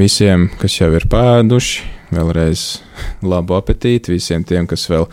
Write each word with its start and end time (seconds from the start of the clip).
visiem, 0.00 0.48
kas 0.60 0.78
jau 0.80 0.90
ir 0.96 1.04
pēduši, 1.10 1.84
vēlreiz 2.14 2.64
labu 3.22 3.56
apetīti 3.58 4.14
visiem 4.16 4.44
tiem, 4.46 4.66
kas 4.70 4.88
vēl 4.90 5.06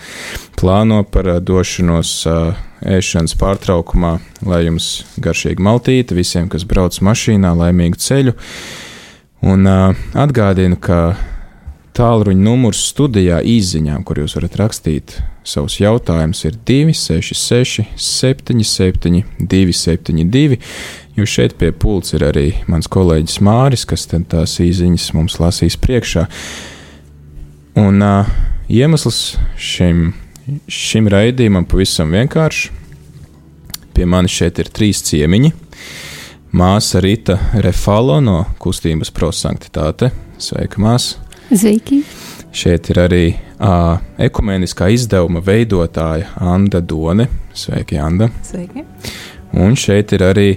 plāno 0.58 1.04
par 1.12 1.30
došanos 1.44 2.14
ēšanas 2.88 3.36
pārtraukumā, 3.40 4.18
lai 4.48 4.64
jums 4.66 4.92
garšīgi 5.22 5.64
maltīte, 5.64 6.18
visiem, 6.18 6.50
kas 6.50 6.66
brauc 6.68 6.98
mašīnā, 7.04 7.54
laimīgu 7.58 8.00
ceļu. 8.02 8.36
Un 9.48 9.68
atgādinu, 9.68 10.80
ka 10.82 11.18
tālruņa 11.98 12.44
numurs 12.46 12.84
studijā 12.92 13.42
īsiņām, 13.46 14.06
kur 14.06 14.22
jūs 14.22 14.38
varat 14.38 14.58
rakstīt 14.62 15.18
savus 15.48 15.80
jautājumus, 15.82 16.44
ir 16.46 16.58
266, 16.68 17.88
77, 17.98 19.24
272. 19.40 20.60
Jo 21.18 21.26
šeit 21.26 21.56
pie 21.58 21.72
pults 21.74 22.14
ir 22.14 22.22
arī 22.28 22.52
mans 22.70 22.86
kolēģis 22.94 23.40
Māris, 23.42 23.88
kas 23.90 24.06
tās 24.06 24.52
īsiņas 24.62 25.08
mums 25.18 25.40
lasīs 25.42 25.74
priekšā. 25.82 26.28
Un 27.82 28.04
uh, 28.06 28.30
iemesls 28.70 29.34
šim, 29.58 30.12
šim 30.70 31.10
raidījumam 31.10 31.66
pavisam 31.66 32.14
vienkāršs. 32.14 32.70
Pie 33.98 34.06
manis 34.06 34.36
šeit 34.38 34.62
ir 34.62 34.70
trīs 34.70 35.02
ciemiņi. 35.08 35.56
Māsa 36.54 37.02
Rita 37.02 37.40
Refalo 37.66 38.20
no 38.22 38.44
kustības 38.62 39.10
prosanktitāte. 39.10 40.12
Sveika, 40.38 40.78
māsa! 40.86 41.18
Sveiki! 41.50 42.04
Šeit 42.54 42.92
ir 42.94 43.02
arī 43.02 43.24
uh, 43.34 43.98
ekumeniskā 44.22 44.92
izdevuma 44.94 45.42
veidotāja 45.42 46.30
Anna 46.38 46.82
Done. 46.82 47.26
Sveiki, 47.58 47.98
Anna! 47.98 48.30
Sveiki! 48.46 48.86
Un 49.58 49.74
šeit 49.80 50.14
ir 50.14 50.24
arī 50.28 50.52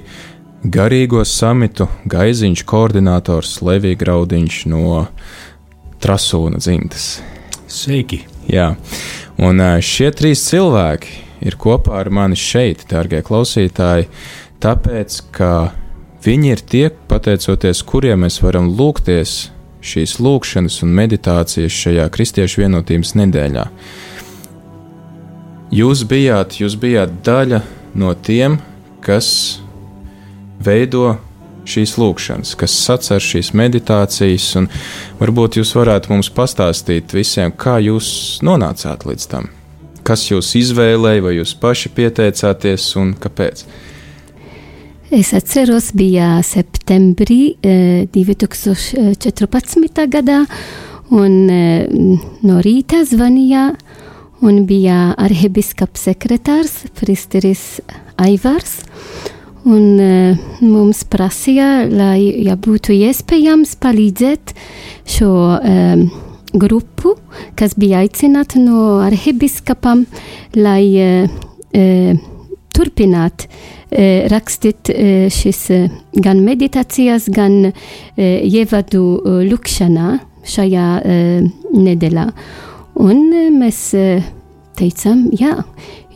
garīgo 0.64 1.22
samitu 1.24 1.86
gaiziņš 2.10 2.62
koordinators 2.68 3.60
Levija 3.64 3.96
Graudiņš 4.00 4.64
no 4.68 5.06
Trasūna 6.00 6.60
dzimtas. 6.60 7.20
Sveiki! 7.70 8.24
Jā, 8.50 8.74
un 9.38 9.60
šie 9.84 10.10
trīs 10.16 10.42
cilvēki 10.48 11.20
ir 11.46 11.56
kopā 11.60 12.00
ar 12.00 12.10
mani 12.10 12.36
šeit, 12.36 12.82
dārgie 12.90 13.20
klausītāji, 13.24 14.08
tāpēc, 14.60 15.20
ka 15.32 15.70
viņi 16.24 16.52
ir 16.52 16.62
tie, 16.66 16.84
pateicoties 16.90 17.84
kuriem 17.86 18.26
mēs 18.26 18.40
varam 18.42 18.72
lūgties 18.76 19.52
šīs 19.80 20.18
lūkšanas 20.20 20.80
un 20.84 20.92
meditācijas 20.98 21.78
šajā 21.84 22.08
Kristiešu 22.12 22.64
vienotības 22.64 23.14
nedēļā. 23.22 23.64
Jūs 25.78 26.04
bijāt, 26.10 26.58
jūs 26.60 26.74
bijāt 26.80 27.20
daļa 27.24 27.62
no 28.02 28.12
tiem, 28.18 28.58
kas 29.04 29.60
veido 30.64 31.16
šīs 31.68 31.96
lūkšanas, 32.00 32.54
kas 32.58 32.74
sacer 32.86 33.22
šīs 33.22 33.52
meditācijas, 33.56 34.48
un 34.60 34.68
varbūt 35.20 35.60
jūs 35.60 35.74
varētu 35.76 36.12
mums 36.12 36.30
pastāstīt 36.34 37.14
visiem, 37.14 37.52
kā 37.52 37.78
jūs 37.84 38.40
nonācāt 38.46 39.06
līdz 39.08 39.28
tam. 39.30 39.50
Kas 40.06 40.24
jūs 40.30 40.54
izvēlēja, 40.56 41.22
vai 41.22 41.36
jūs 41.36 41.54
paši 41.60 41.92
pieteicāties 41.96 42.88
un 43.00 43.14
kāpēc? 43.20 43.64
Es 45.10 45.32
atceros, 45.34 45.90
bija 45.98 46.36
septembrī 46.46 47.56
2014. 48.14 49.88
Eh, 49.90 50.06
gadā, 50.06 50.44
un 51.10 51.50
eh, 51.50 51.90
no 52.46 52.60
rīta 52.62 53.02
zvanīja, 53.04 53.74
un 54.46 54.62
bija 54.70 55.10
arhibiskaps 55.18 56.06
sekretārs 56.08 56.86
Pristeris 56.96 57.82
Aivars, 58.22 58.84
un 59.68 60.00
eh, 60.00 60.38
mums 60.64 61.02
prasīja, 61.10 61.86
lai, 61.90 62.20
ja 62.44 62.56
būtu 62.60 62.94
iespējams, 62.96 63.76
palīdzēt 63.82 64.54
šo 65.10 65.30
um, 65.58 66.06
grupu, 66.56 67.14
kas 67.58 67.76
bija 67.78 68.02
aicināta 68.04 68.60
no 68.62 69.00
arhibiskapam, 69.04 70.06
lai 70.56 70.84
uh, 70.96 72.16
turpināt 72.74 73.46
uh, 73.46 74.26
rakstīt 74.32 74.90
uh, 74.94 75.28
šis 75.32 75.62
uh, 75.76 75.86
gan 76.16 76.42
meditācijas, 76.46 77.28
gan 77.30 77.70
ievadu 78.16 79.04
lukšanā 79.46 80.18
šajā 80.50 80.86
nedēļā. 81.70 82.26
Un 83.00 83.20
mēs 83.60 83.80
teicām, 84.80 85.26
jā, 85.36 85.54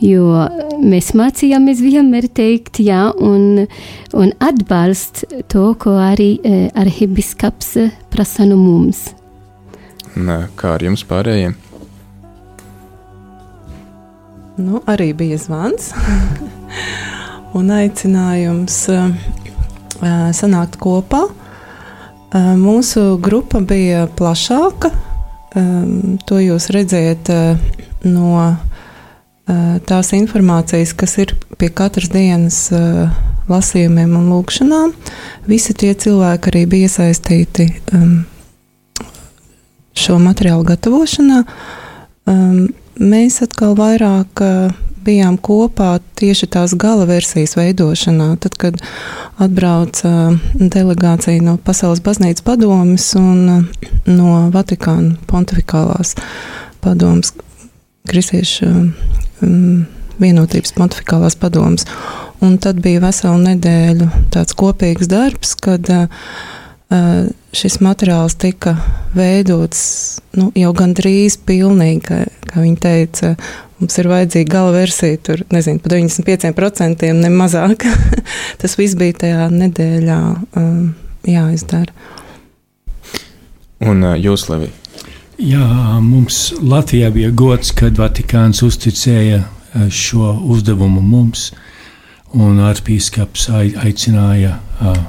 jo 0.03 0.45
mēs 0.83 1.13
mācījāmies 1.15 1.83
vienmēr 1.83 2.27
teikt 2.35 2.81
jā 2.83 3.09
un, 3.15 3.65
un 4.13 4.33
atbalst 4.43 5.23
to, 5.51 5.67
ko 5.79 5.95
arī 5.99 6.33
arhibiskaps 6.75 7.77
prasa 8.11 8.47
no 8.49 8.57
mums. 8.59 9.07
Nē, 10.15 10.45
kā 10.55 10.77
ar 10.77 10.83
jums 10.83 11.03
pārējiem? 11.07 11.55
Nu, 14.55 14.79
arī 14.87 15.09
bija 15.11 15.35
zvans 15.35 15.89
un 17.57 17.71
aicinājums 17.75 18.77
uh, 18.93 19.09
sanākt 20.31 20.77
kopā. 20.79 21.25
Uh, 21.27 22.53
mūsu 22.59 23.17
grupa 23.19 23.59
bija 23.59 24.05
plašāka. 24.07 24.93
Um, 25.55 26.15
to 26.27 26.39
jūs 26.39 26.69
redzējat 26.71 27.31
uh, 27.35 27.59
no 28.07 28.31
uh, 28.39 28.55
tās 29.45 30.11
informācijas, 30.17 30.95
kas 30.97 31.17
ir 31.21 31.35
pie 31.59 31.69
katras 31.69 32.09
dienas 32.13 32.59
uh, 32.73 33.09
lasījumiem 33.51 34.15
un 34.17 34.29
lūkšanām. 34.33 34.93
Visi 35.49 35.75
tie 35.77 35.93
cilvēki 35.93 36.51
arī 36.51 36.63
bija 36.69 36.89
iesaistīti 36.89 37.67
šo 39.95 40.17
materiālu 40.21 40.65
gatavošanā. 40.71 41.43
Mēs 42.95 43.39
atkal 43.45 43.75
vairāk 43.77 44.41
bijām 45.05 45.37
kopā 45.37 45.99
tieši 46.17 46.49
tās 46.55 46.73
gala 46.81 47.05
versijas 47.05 47.53
veidošanā. 47.59 48.31
Tad, 48.41 48.57
kad 48.57 48.81
atbrauca 49.37 50.33
delegācija 50.57 51.43
no 51.45 51.59
Pasaules 51.61 52.01
baznīcas 52.05 52.45
padomes 52.45 53.11
un 53.19 53.67
no 54.09 54.37
Vatikāna 54.55 55.19
pontificālās 55.29 56.15
padomes, 56.81 57.35
kristiešu 58.09 58.71
vienotības 60.21 60.75
pontificālās 60.75 61.37
padomes. 61.39 61.87
Un 62.43 62.57
tad 62.61 62.79
bija 62.83 63.01
vesela 63.03 63.37
nedēļa 63.41 64.07
tāds 64.33 64.55
kopīgs 64.57 65.09
darbs, 65.11 65.55
kad 65.59 65.87
uh, 65.91 66.07
šis 67.55 67.79
materiāls 67.83 68.35
tika 68.39 68.75
veidots 69.15 69.81
nu, 70.37 70.49
jau 70.55 70.73
gandrīz 70.75 71.39
pilnīgi, 71.47 72.01
kā, 72.09 72.19
kā 72.51 72.63
viņi 72.63 72.81
teica. 72.83 73.33
Mums 73.79 73.97
ir 73.99 74.07
vajadzīga 74.07 74.51
gala 74.51 74.71
versija, 74.75 75.19
tur 75.19 75.41
nezinu, 75.51 75.81
pa 75.83 75.91
95% 75.91 77.11
ne 77.17 77.31
mazāk. 77.33 77.87
Tas 78.61 78.77
viss 78.79 78.95
bija 78.99 79.19
tajā 79.25 79.49
nedēļā 79.51 80.19
um, 80.59 80.93
jāizdara. 81.27 81.91
Un 83.85 84.03
uh, 84.05 84.15
jūs, 84.15 84.47
Levi? 84.51 84.71
Jā, 85.35 85.99
mums 85.99 86.53
Latvijā 86.63 87.09
bija 87.11 87.27
gods, 87.35 87.73
kad 87.75 87.97
Vatikāns 87.99 88.61
uzticēja 88.63 89.41
šo 89.91 90.29
uzdevumu 90.47 91.01
mums, 91.03 91.49
un 92.31 92.61
arhīvskaps 92.63 93.49
aicināja 93.83 94.53
uh, 94.55 95.01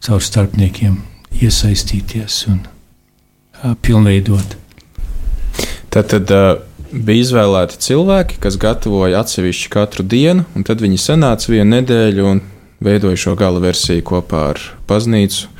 caur 0.00 0.24
starpniekiem 0.24 0.96
iesaistīties 1.36 2.38
un 2.48 2.62
uh, 2.64 3.76
pilnveidot. 3.84 4.56
Tad, 5.92 6.16
tad 6.16 6.32
bija 6.88 7.26
izvēlēti 7.26 7.76
cilvēki, 7.90 8.40
kas 8.40 8.56
gatavoja 8.60 9.20
atsevišķu 9.20 9.76
katru 9.76 10.08
dienu, 10.08 10.48
un 10.56 10.64
tad 10.64 10.80
viņi 10.80 10.96
sanāca 10.96 11.52
vienu 11.52 11.74
nedēļu 11.76 12.28
un 12.32 12.44
veidoja 12.80 13.20
šo 13.20 13.36
gala 13.36 13.60
versiju 13.60 14.00
kopā 14.14 14.48
ar 14.54 14.66
baznīcu 14.88 15.52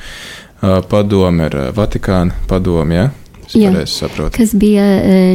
padomu, 0.89 1.45
ar 1.45 1.57
Vatikānu 1.77 2.47
padomu. 2.49 2.97
Ja? 2.97 3.09
Jā, 3.57 3.71
kas 4.35 4.53
bija 4.55 4.85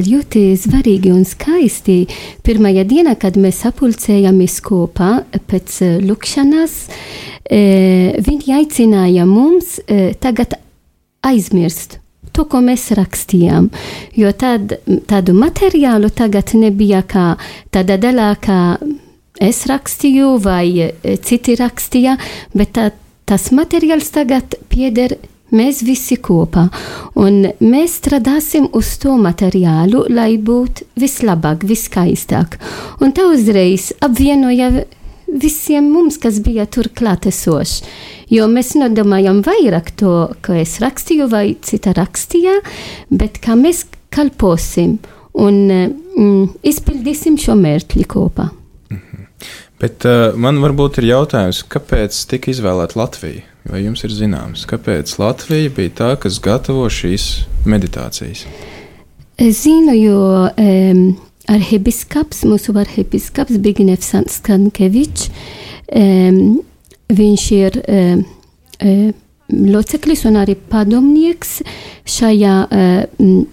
ļoti 0.07 0.45
svarīgi 0.61 1.13
un 1.13 1.25
skaisti. 1.29 1.99
Pirmajā 2.47 2.87
dienā, 2.89 3.17
kad 3.21 3.37
mēs 3.41 3.61
sapulcējāmies 3.67 4.57
kopā 4.65 5.11
pēc 5.51 5.79
lukšanas, 6.07 6.79
viņi 8.27 8.57
aicināja 8.57 9.27
mums 9.29 9.77
tagad 10.23 10.57
aizmirst 11.27 11.99
to, 12.37 12.45
ko 12.49 12.61
mēs 12.65 12.91
rakstījām. 12.97 13.71
Jo 14.17 14.33
tad, 14.37 14.79
tādu 15.09 15.37
materiālu 15.37 16.11
tagad 16.13 16.53
nebija 16.59 17.03
kā 17.09 17.31
tāda 17.75 17.97
daļā, 18.01 18.29
kā 18.43 18.61
es 19.45 19.65
rakstīju 19.69 20.35
vai 20.45 20.93
citi 21.25 21.57
rakstīja, 21.61 22.17
bet 22.57 22.77
tā, 22.77 22.91
tas 23.29 23.51
materiāls 23.57 24.13
tagad 24.15 24.57
pieder 24.73 25.17
mēs 25.55 25.83
visi 25.87 26.19
kopā. 26.19 26.67
Un 27.19 27.45
mēs 27.63 27.99
strādāsim 28.01 28.69
uz 28.77 28.97
to 29.03 29.17
materiālu, 29.21 30.07
lai 30.11 30.37
būtu 30.39 30.87
vislabāk, 31.01 31.67
viskaistāk. 31.69 32.59
Un 33.01 33.15
tā 33.17 33.29
uzreiz 33.31 33.93
apvienoja 34.05 34.73
visiem 35.27 35.91
mums, 35.91 36.19
kas 36.23 36.41
bija 36.45 36.67
tur 36.71 36.89
klātesoši. 36.95 37.85
Jo 38.33 38.49
mēs 38.51 38.75
nedomājam 38.79 39.43
vairāk 39.47 39.93
to, 39.99 40.15
ka 40.43 40.57
es 40.59 40.79
rakstīju 40.83 41.29
vai 41.31 41.47
cita 41.63 41.95
rakstīja, 41.95 42.59
bet 43.11 43.39
kā 43.43 43.55
mēs 43.59 43.85
kalposim 44.11 44.97
un 45.37 45.63
mm, 45.69 46.43
izpildīsim 46.67 47.39
šo 47.39 47.55
mērķi 47.61 48.07
kopā. 48.11 48.51
Mhm. 48.91 49.26
Bet 49.77 50.07
uh, 50.09 50.31
man 50.41 50.63
varbūt 50.63 51.03
ir 51.03 51.11
jautājums, 51.11 51.61
kāpēc 51.69 52.17
tika 52.31 52.49
izvēlēta 52.53 52.97
Latvija? 52.97 53.45
Vai 53.67 53.83
jums 53.83 54.05
ir 54.07 54.13
zināms, 54.15 54.63
kāpēc 54.71 55.11
Latvija 55.19 55.73
bija 55.75 55.93
tā, 55.99 56.11
kas 56.23 56.39
gatavo 56.41 56.87
šīs 56.93 57.25
meditācijas? 57.67 58.45
Es 59.43 59.65
zinu, 59.65 59.93
jo 59.99 60.21
um, 60.49 61.01
arhibiskaps, 61.51 62.45
mūsu 62.49 62.73
arhibiskaps 62.79 63.59
Bignevs 63.61 64.15
Skankevits, 64.33 65.29
um, 65.91 66.63
viņš 67.11 67.45
ir 67.59 67.81
um, 67.83 68.25
um, 68.81 69.13
loceklis 69.75 70.25
un 70.31 70.41
arī 70.41 70.57
padomnieks 70.57 71.59
šajā 72.17 72.57
um, 72.71 73.45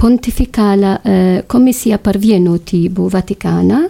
pontifikālā 0.00 0.96
uh, 0.98 1.32
komisijā 1.46 2.00
par 2.02 2.18
vienotību 2.18 3.06
Vatikānā. 3.12 3.84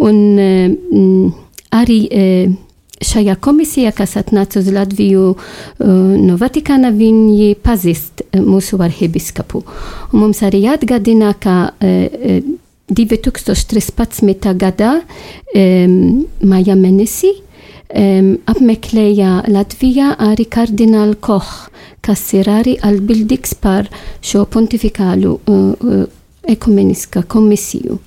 Un 0.00 0.18
um, 0.40 1.32
arī 1.76 2.00
uh, 2.08 2.52
šajā 3.00 3.36
komisijā, 3.40 3.92
kas 3.96 4.16
atnāca 4.20 4.60
uz 4.60 4.70
Latviju 4.72 5.26
uh, 5.32 5.36
no 6.20 6.38
Vatikāna, 6.40 6.92
viņi 6.92 7.54
pazīst 7.64 8.24
mūsu 8.36 8.80
arhibiskapu. 8.84 9.64
Un 10.12 10.24
mums 10.24 10.42
arī 10.46 10.66
atgādina, 10.72 11.34
ka 11.40 11.72
uh, 11.72 12.40
2013. 12.90 14.50
gadā 14.58 14.96
um, 15.54 16.26
maija 16.42 16.74
mēnesī 16.74 17.30
um, 17.94 18.34
apmeklēja 18.50 19.44
Latvijā 19.48 20.14
arī 20.18 20.46
kardinālu 20.50 21.18
Koch, 21.22 21.70
kas 22.02 22.24
ir 22.34 22.50
arī 22.50 22.76
atbildīgs 22.82 23.54
par 23.62 23.88
šo 24.22 24.44
pontifikālu 24.50 25.36
uh, 25.38 25.72
uh, 25.78 26.06
ekumeniskā 26.50 27.22
komisiju. 27.30 28.00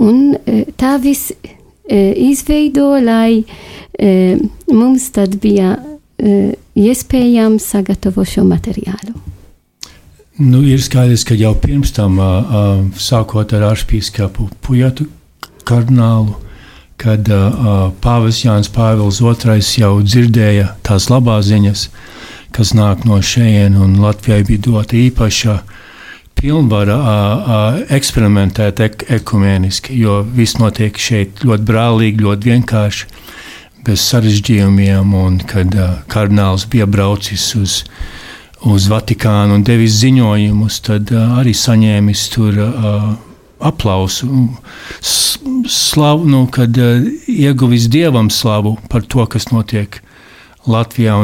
Un 0.00 0.34
uh, 0.34 0.62
tā 0.80 0.96
viss 1.02 1.32
uh, 1.32 2.12
izveido, 2.16 2.92
lai 3.04 3.42
uh, 3.42 4.40
mums 4.72 5.10
tad 5.16 5.38
bija 5.42 5.76
iespējams 6.20 7.64
sagatavot 7.72 8.28
šo 8.28 8.42
materiālu. 8.44 9.14
Nu, 10.36 10.58
ir 10.68 10.82
skaidrs, 10.84 11.22
ka 11.24 11.32
jau 11.32 11.54
pirms 11.56 11.94
tam, 11.96 12.18
sākot 13.00 13.54
ar 13.56 13.64
arhipīskapu 13.70 14.50
Pujatu 14.60 15.06
kardinālu, 15.64 16.36
kad 17.00 17.24
Pāvils 18.04 18.42
Jānis 18.44 18.68
Pāvils 18.68 19.22
II 19.24 19.64
jau 19.80 19.94
dzirdēja 20.04 20.74
tās 20.84 21.08
labās 21.08 21.48
ziņas, 21.48 21.86
kas 22.52 22.74
nāk 22.76 23.08
no 23.08 23.16
šejienes, 23.24 23.80
un 23.80 23.96
Latvijai 24.04 24.44
bija 24.44 24.66
dota 24.68 25.00
īpaša 25.00 25.56
uh, 25.56 25.79
uh, 26.96 27.80
eksperimentēt 27.92 28.80
ek 28.86 29.04
ekumēniski, 29.20 29.98
jo 30.00 30.20
viss 30.24 30.56
notiek 30.60 30.96
šeit 30.96 31.44
ļoti 31.44 31.68
brālīgi, 31.68 32.24
ļoti 32.24 32.54
vienkārši, 32.54 33.10
bez 33.84 34.04
sarežģījumiem, 34.08 35.14
un 35.16 35.38
kad 35.48 35.76
kardināls 36.12 36.66
bija 36.70 36.88
braucis 36.88 37.54
uz 37.60 37.82
uz 38.60 38.88
Vatikānu 38.90 39.56
un 39.56 39.64
devis 39.64 39.94
ziņojumus, 40.02 40.80
tad 40.84 41.12
arī 41.16 41.54
saņēmis 41.56 42.26
tur 42.34 42.58
aplausu, 43.60 44.28
slavu, 45.00 46.28
nu, 46.28 46.44
kad 46.52 46.76
ieguvis 47.28 47.88
dievam 47.92 48.30
slavu 48.32 48.76
par 48.92 49.04
to, 49.08 49.24
kas 49.32 49.50
notiek 49.52 50.00
Latvijā. 50.68 51.16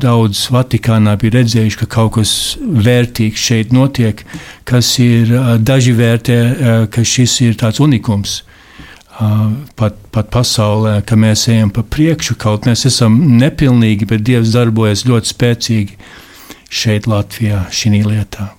Daudz 0.00 0.46
Vatikānā 0.54 1.16
bija 1.20 1.38
redzējuši, 1.40 1.80
ka 1.82 1.90
kaut 1.98 2.14
kas 2.16 2.32
vērtīgs 2.58 3.48
šeit 3.50 3.74
notiek, 3.76 4.22
kas 4.68 4.94
ir 5.02 5.34
uh, 5.34 5.50
daži 5.60 5.96
vērtē, 5.98 6.38
uh, 6.38 6.86
ka 6.92 7.04
šis 7.04 7.40
ir 7.48 7.58
tāds 7.60 7.82
unikums. 7.84 8.42
Uh, 9.18 9.50
pat, 9.76 9.98
pat 10.14 10.30
pasaulē, 10.30 11.00
ka 11.02 11.18
mēs 11.18 11.48
ejam 11.50 11.72
pa 11.74 11.82
priekšu, 11.82 12.38
kaut 12.38 12.68
mēs 12.70 12.86
esam 12.86 13.18
nepilnīgi, 13.40 14.06
bet 14.06 14.22
Dievs 14.22 14.54
darbojas 14.54 15.02
ļoti 15.08 15.34
spēcīgi 15.34 15.98
uh, 15.98 16.16
šeit, 16.68 17.08
Latvijā, 17.08 17.64
šī 17.72 18.02
lietā. 18.04 18.52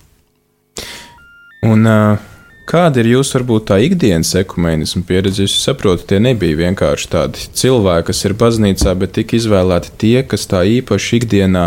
Un, 1.66 1.86
kāda 2.70 3.02
ir 3.02 3.10
jūsu 3.14 3.38
varbūt 3.38 3.66
tā 3.70 3.80
ikdienas 3.82 4.30
ekumēnisma 4.38 5.02
pieredze? 5.08 5.46
Es 5.48 5.56
saprotu, 5.64 6.06
tie 6.12 6.20
nebija 6.22 6.58
vienkārši 6.60 7.10
tādi 7.10 7.48
cilvēki, 7.60 8.06
kas 8.10 8.22
ir 8.28 8.36
baznīcā, 8.38 8.94
bet 9.00 9.16
tika 9.18 9.36
izvēlēti 9.38 9.92
tie, 10.00 10.16
kas 10.26 10.46
tā 10.50 10.62
īpaši 10.78 11.20
ikdienā 11.20 11.66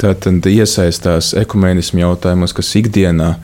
tātad 0.00 0.46
iesaistās 0.48 1.34
ekumēnismu 1.42 2.00
jautājumos, 2.04 2.54
kas 2.56 2.72
ikdienā 2.80 3.34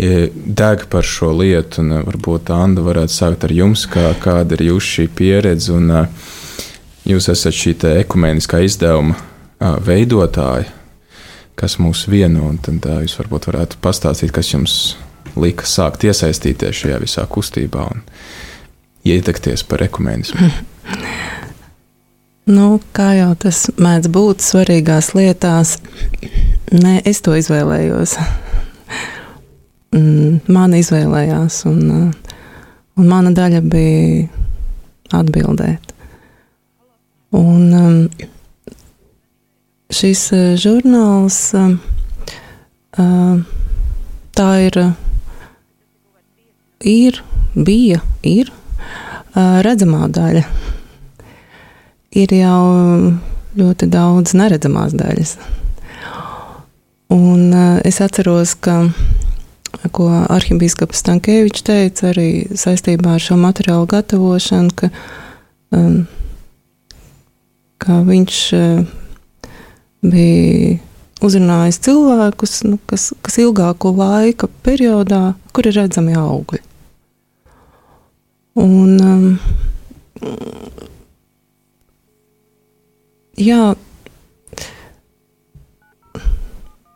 deg 0.00 0.88
par 0.90 1.06
šo 1.06 1.30
lietu. 1.38 1.84
Un 1.84 2.00
varbūt 2.08 2.50
Anna 2.56 2.82
varētu 2.88 3.14
sākt 3.14 3.46
ar 3.46 3.54
jums, 3.54 3.86
kā, 3.90 4.08
kāda 4.22 4.58
ir 4.58 4.70
jūsu 4.72 4.96
šī 4.96 5.06
pieredze. 5.20 5.76
Un, 5.76 5.92
jūs 7.06 7.30
esat 7.32 7.56
šī 7.56 7.76
ekumēniskā 8.00 8.64
izdevuma 8.66 9.16
veidotāja 9.86 10.76
kas 11.60 11.76
mūs 11.76 12.06
vieno. 12.08 12.48
Tad 12.64 12.80
tā, 12.84 12.96
jūs 13.04 13.18
varbūt 13.20 13.50
varētu 13.50 13.80
pastāstīt, 13.84 14.32
kas 14.32 14.54
jums 14.54 14.76
lika 15.40 15.66
sākt 15.68 16.04
iesaistīties 16.08 16.82
šajā 16.82 17.00
visā 17.02 17.26
kustībā 17.30 17.86
un 17.92 18.02
ietekties 19.06 19.64
par 19.68 19.84
ekumēnismu. 19.86 20.50
Nu, 22.50 22.80
kā 22.96 23.12
jau 23.14 23.30
tas 23.38 23.68
mēdz 23.78 24.10
būt 24.10 24.42
svarīgās 24.42 25.12
lietās, 25.14 25.76
nē, 26.74 26.96
es 27.06 27.20
to 27.22 27.36
izvēlējos. 27.38 28.16
Mm, 29.94 30.40
man 30.50 30.74
izvēlējās, 30.78 31.62
un, 31.70 32.10
un 32.98 33.08
mana 33.10 33.32
daļa 33.36 33.62
bija 33.66 34.26
atbildēt. 35.20 35.94
Un, 37.38 37.72
um, 37.74 37.98
šis 39.94 40.24
eh, 40.34 40.46
žurnāls 40.58 41.38
eh, 41.58 41.74
eh, 42.98 43.42
tā 44.34 44.48
ir, 44.66 44.80
ir 46.84 47.22
bija, 47.54 48.00
ir 48.26 48.50
redzamā 49.36 50.08
daļa. 50.10 50.44
Ir 52.20 52.32
jau 52.34 52.62
ļoti 53.58 53.88
daudz 53.90 54.34
neredzamās 54.34 54.94
daļas. 54.98 55.36
Un 57.14 57.50
es 57.86 58.00
atceros, 58.02 58.54
ka 58.54 58.84
ko 59.94 60.08
arhibīskaps 60.30 61.02
Stankēvičs 61.02 61.64
teica 61.66 62.10
arī 62.10 62.30
saistībā 62.58 63.16
ar 63.16 63.22
šo 63.22 63.38
materiālu 63.40 63.88
gatavošanu, 63.90 64.74
ka, 64.78 64.90
ka 67.82 67.98
viņš 68.06 68.38
bija 70.10 70.78
uzrunājis 71.20 71.80
cilvēkus, 71.84 72.56
nu, 72.68 72.78
kas, 72.88 73.10
kas 73.22 73.38
ilgāku 73.42 73.92
laika 73.96 74.48
periodā, 74.64 75.34
kur 75.52 75.68
ir 75.68 75.76
redzami 75.82 76.16
augļi. 76.16 76.62
Un, 78.58 78.96
um, 78.98 79.38
jā, 83.38 83.74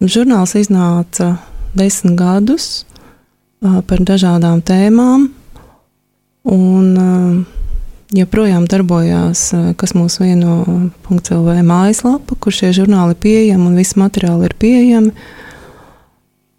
žurnāls 0.03 0.57
iznāca 0.59 1.37
desmit 1.79 2.19
gadus 2.19 2.85
uh, 3.63 3.81
par 3.87 4.03
dažādām 4.03 4.65
tēmām, 4.67 5.29
un 6.51 6.91
uh, 6.99 7.55
joprojām 8.15 8.67
darbojās, 8.71 9.53
eh, 9.55 9.73
kas 9.77 9.95
mūs 9.95 10.21
vieno 10.21 10.91
.lv 11.11 11.57
mājaslapa, 11.67 12.37
kur 12.39 12.53
šie 12.53 12.73
žurnāli 12.73 13.15
ir 13.15 13.21
pieejami 13.21 13.67
un 13.67 13.77
visi 13.77 13.99
materiāli 13.99 14.45
ir 14.45 14.55
pieejami. 14.59 15.13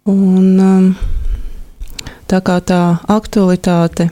Un, 0.06 0.60
um, 0.60 0.96
tā 2.30 2.40
kā 2.40 2.60
tā 2.60 2.98
aktualitāte 3.08 4.10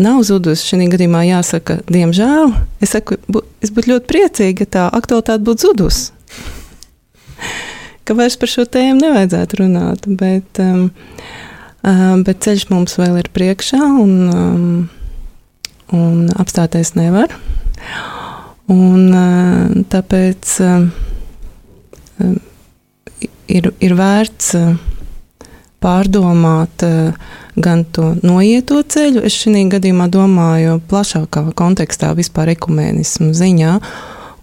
nav 0.00 0.22
zudusi, 0.28 0.66
šī 0.70 0.88
gadījumā 0.92 1.22
jāsaka, 1.28 1.80
diemžēl, 1.90 2.52
es, 2.84 2.92
saku, 2.94 3.20
bu, 3.28 3.42
es 3.64 3.72
būtu 3.74 3.94
ļoti 3.94 4.10
priecīga, 4.10 4.66
ja 4.66 4.72
tā 4.78 4.88
aktualitāte 4.96 5.44
būtu 5.46 5.68
zudusi. 5.68 6.12
ka 8.06 8.14
vairs 8.14 8.36
par 8.38 8.52
šo 8.52 8.66
tēmu 8.70 9.00
nevajadzētu 9.02 9.62
runāt, 9.62 10.06
bet, 10.06 10.60
um, 10.62 10.90
um, 11.82 12.22
bet 12.26 12.44
ceļš 12.46 12.68
mums 12.70 12.98
vēl 13.00 13.18
ir 13.24 13.32
priekšā. 13.34 13.82
Un, 13.82 14.14
um, 14.30 14.68
un 15.92 16.26
apstāties 16.34 16.94
nevar. 16.96 17.32
Un, 18.72 19.12
eh, 19.14 19.82
tāpēc 19.92 20.54
eh, 20.66 20.86
ir, 23.46 23.70
ir 23.78 23.94
vērts 23.94 24.54
eh, 24.58 24.72
pārdomāt 25.86 26.82
gan 27.56 27.84
to 27.94 28.12
noieto 28.26 28.82
ceļu, 28.82 29.22
es 29.26 29.36
šajā 29.38 29.64
gadījumā 29.76 30.10
domāju 30.12 30.80
plašākā 30.90 31.46
kontekstā, 31.56 32.12
vispār 32.18 32.52
ekumēnismu 32.56 33.32
ziņā. 33.36 33.78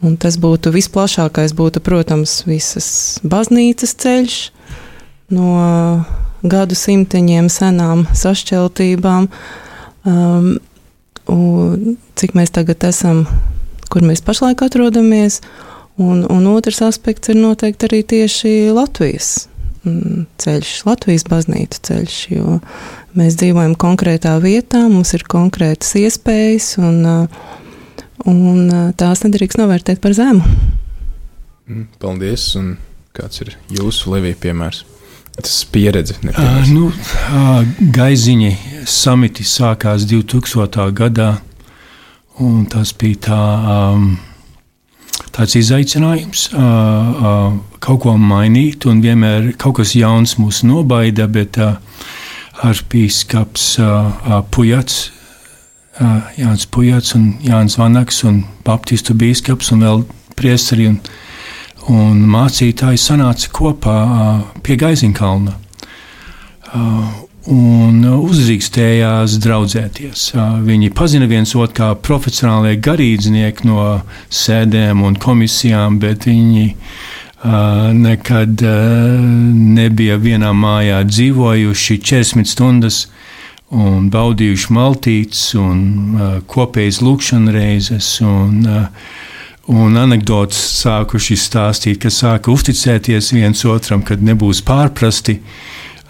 Un 0.04 0.18
tas 0.20 0.36
būtu 0.42 0.74
visplašākais, 0.74 1.54
būtu, 1.56 1.80
protams, 1.84 2.42
visas 2.48 2.88
baznīcas 3.24 3.94
ceļš 4.04 4.38
no 5.32 5.54
gadu 6.44 6.76
simteņiem 6.76 7.48
senām 7.52 8.04
sašķeltībām. 8.12 9.30
Um, 10.04 10.50
un 11.32 11.96
cik 12.20 12.36
mēs 12.36 12.52
tagad 12.52 12.84
esam, 12.90 13.24
kur 13.88 14.04
mēs 14.04 14.26
pašlaik 14.26 14.66
atrodamies. 14.66 15.40
Un, 16.02 16.26
un 16.26 16.52
otrs 16.52 16.82
aspekts 16.84 17.32
ir 17.32 17.40
noteikti 17.40 17.88
arī 17.88 18.04
tieši 18.16 18.54
Latvijas 18.76 19.46
ceļš, 19.84 20.72
Latvijas 20.88 21.26
baznīcu 21.28 21.82
ceļš, 21.88 22.16
jo 22.32 22.60
mēs 23.20 23.36
dzīvojam 23.40 23.76
konkrētā 23.80 24.38
vietā, 24.44 24.86
mums 24.92 25.14
ir 25.18 25.26
konkrētas 25.30 25.94
iespējas, 26.00 26.74
un, 26.80 27.02
uh, 27.04 27.52
un 28.30 28.64
uh, 28.70 28.88
tās 29.00 29.26
nedrīkst 29.26 29.60
novērtēt 29.60 30.02
par 30.04 30.16
zemu. 30.16 30.44
Mm, 31.68 31.88
paldies! 32.00 32.48
Un 32.60 32.76
kāds 33.16 33.44
ir 33.44 33.54
jūsu 33.72 34.16
Levija 34.16 34.40
piemērs? 34.48 34.84
Tas 35.34 35.64
pieredze. 35.74 36.16
Uh, 36.30 36.68
nu, 36.70 36.90
uh, 36.90 37.64
gaiziņi 37.96 38.52
samiti 38.90 39.46
sākās 39.48 40.06
2000. 40.10 40.92
gadā, 40.96 41.32
un 42.44 42.64
tas 42.70 42.94
bija 42.98 43.24
tā, 43.28 43.42
um, 43.94 44.14
tāds 45.34 45.56
izaicinājums 45.60 46.42
kaut 46.54 48.00
ko 48.06 48.12
mainīt, 48.20 48.86
un 48.90 49.02
vienmēr 49.04 49.42
kaut 49.60 49.76
kas 49.82 49.96
jauns 49.98 50.38
mūs 50.40 50.64
nobaida, 50.68 51.28
bet 51.28 51.58
arhīpīskaps 51.60 53.66
uh, 53.82 54.40
Pujats, 54.54 54.96
Jānis 56.38 56.66
Pujats 56.74 57.14
Jānis 57.46 57.78
Vanaks 57.78 58.24
un 58.26 58.44
Baptistu 58.66 59.14
bīskaps 59.18 59.72
un 59.76 59.80
vēl 59.86 60.00
priesteri 60.38 60.88
un 60.90 60.98
un 61.92 62.22
mācītāji 62.32 63.00
sanāca 63.02 63.50
kopā 63.52 63.98
pie 64.64 64.78
Gaiziņkalna 64.80 65.58
un 67.52 68.04
uzdrīkstējās 68.08 69.36
draudzēties. 69.44 70.28
Viņi 70.64 70.92
pazina 70.96 71.28
viens 71.28 71.52
otru 71.58 71.76
kā 71.82 71.90
profesionālie 72.00 72.78
garīdznieki 72.84 73.68
no 73.68 73.88
sēdēm 74.32 75.04
un 75.04 75.18
komisijām, 75.20 76.00
bet 76.00 76.28
viņi 76.30 76.70
nekad 78.00 78.64
nebija 79.76 80.16
vienā 80.24 80.54
mājā 80.56 81.02
dzīvojuši 81.10 82.00
40 82.00 82.48
stundas 82.48 83.02
un 83.74 84.08
baudījuši 84.14 84.72
maltītes 84.72 85.44
un 85.60 85.84
kopējas 86.48 87.04
lūkšanreizes. 87.04 88.16
Un, 88.28 88.64
uh, 88.64 89.22
Un 89.64 89.94
anekdotas 89.96 90.60
sākuši 90.82 91.38
stāstīt, 91.40 92.02
ka 92.04 92.10
sāka 92.12 92.52
uzticēties 92.52 93.30
viens 93.32 93.62
otram, 93.64 94.02
kad 94.04 94.20
nebūs 94.20 94.60
pārprasti 94.68 95.38
uh, 95.38 95.54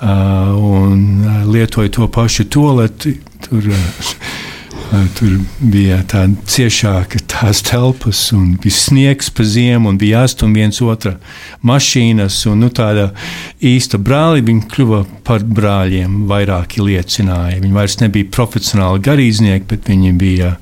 un 0.03 1.23
lietoja 1.51 1.89
to 1.89 2.07
pašu 2.07 2.43
toleti. 2.51 3.17
Tur, 3.43 3.63
uh, 3.69 5.05
tur 5.17 5.37
bija 5.59 5.99
tāda 6.07 6.35
ciešāka 6.47 7.21
tās 7.31 7.63
telpas, 7.65 8.25
un 8.35 8.55
bija 8.63 8.75
sniegs 8.77 9.31
pa 9.33 9.45
ziemu, 9.47 9.91
un 9.91 9.99
bija 9.99 10.23
jāstum 10.23 10.55
viens 10.55 10.81
otra 10.83 11.15
mašīnas. 11.63 12.41
Un, 12.51 12.65
nu, 12.65 12.71
tāda 12.73 13.09
īsta 13.63 13.99
brāli 13.99 14.43
viņi 14.45 14.67
kļuva 14.73 15.03
par 15.27 15.45
brāļiem. 15.47 16.23
Vairāki 16.29 16.83
liecināja. 16.83 17.61
Viņi 17.63 17.77
vairs 17.77 17.99
nebija 18.03 18.31
profesionāli 18.33 19.03
garīdznieki, 19.07 19.67
bet 19.71 19.91
viņi 19.91 20.15
bija 20.19 20.55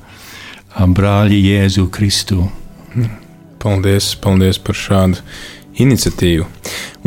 brāļi 0.78 1.42
Jēzu 1.46 1.88
Kristu. 1.92 2.46
Paldies, 3.62 4.14
paldies 4.18 4.58
par 4.58 4.74
šādu 4.74 5.20
iniciatīvu. 5.80 6.46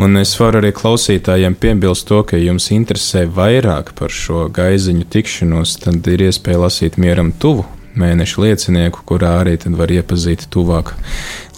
Un 0.02 0.18
es 0.20 0.34
varu 0.40 0.60
arī 0.60 0.72
klausītājiem 0.76 1.56
piebilst 1.60 2.06
to, 2.10 2.20
ka 2.26 2.38
jums 2.40 2.68
interesē 2.74 3.24
vairāk 3.32 3.94
par 3.98 4.12
šo 4.12 4.46
gaiziņu 4.52 5.06
tikšanos, 5.12 5.78
tad 5.84 6.06
ir 6.12 6.26
iespēja 6.28 6.64
lasīt 6.66 6.98
mieram 7.00 7.32
tuvu 7.32 7.64
mēneša 7.96 8.42
liecinieku, 8.44 9.04
kurā 9.08 9.38
arī 9.40 9.56
var 9.72 9.92
iepazīt 9.92 10.48
tuvāk 10.52 10.92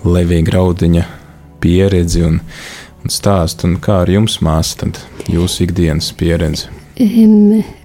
Levija 0.04 0.46
Graudiņa 0.46 1.04
pieredzi 1.60 2.22
un, 2.26 2.40
un 3.02 3.12
stāstu. 3.12 3.66
Un 3.66 3.78
kā 3.82 4.02
ar 4.04 4.12
jums, 4.12 4.38
māsa, 4.44 4.84
tad 4.84 5.00
jūsu 5.26 5.66
ikdienas 5.66 6.12
pieredze? 6.18 6.70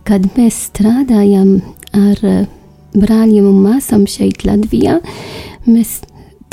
Kad 0.08 0.30
mēs 0.38 0.60
strādājam 0.70 1.62
ar 1.98 2.22
brāļiem 2.94 3.50
un 3.50 3.60
māsām 3.66 4.06
šeit 4.10 4.46
Latvijā, 4.46 5.00
mēs 5.66 6.02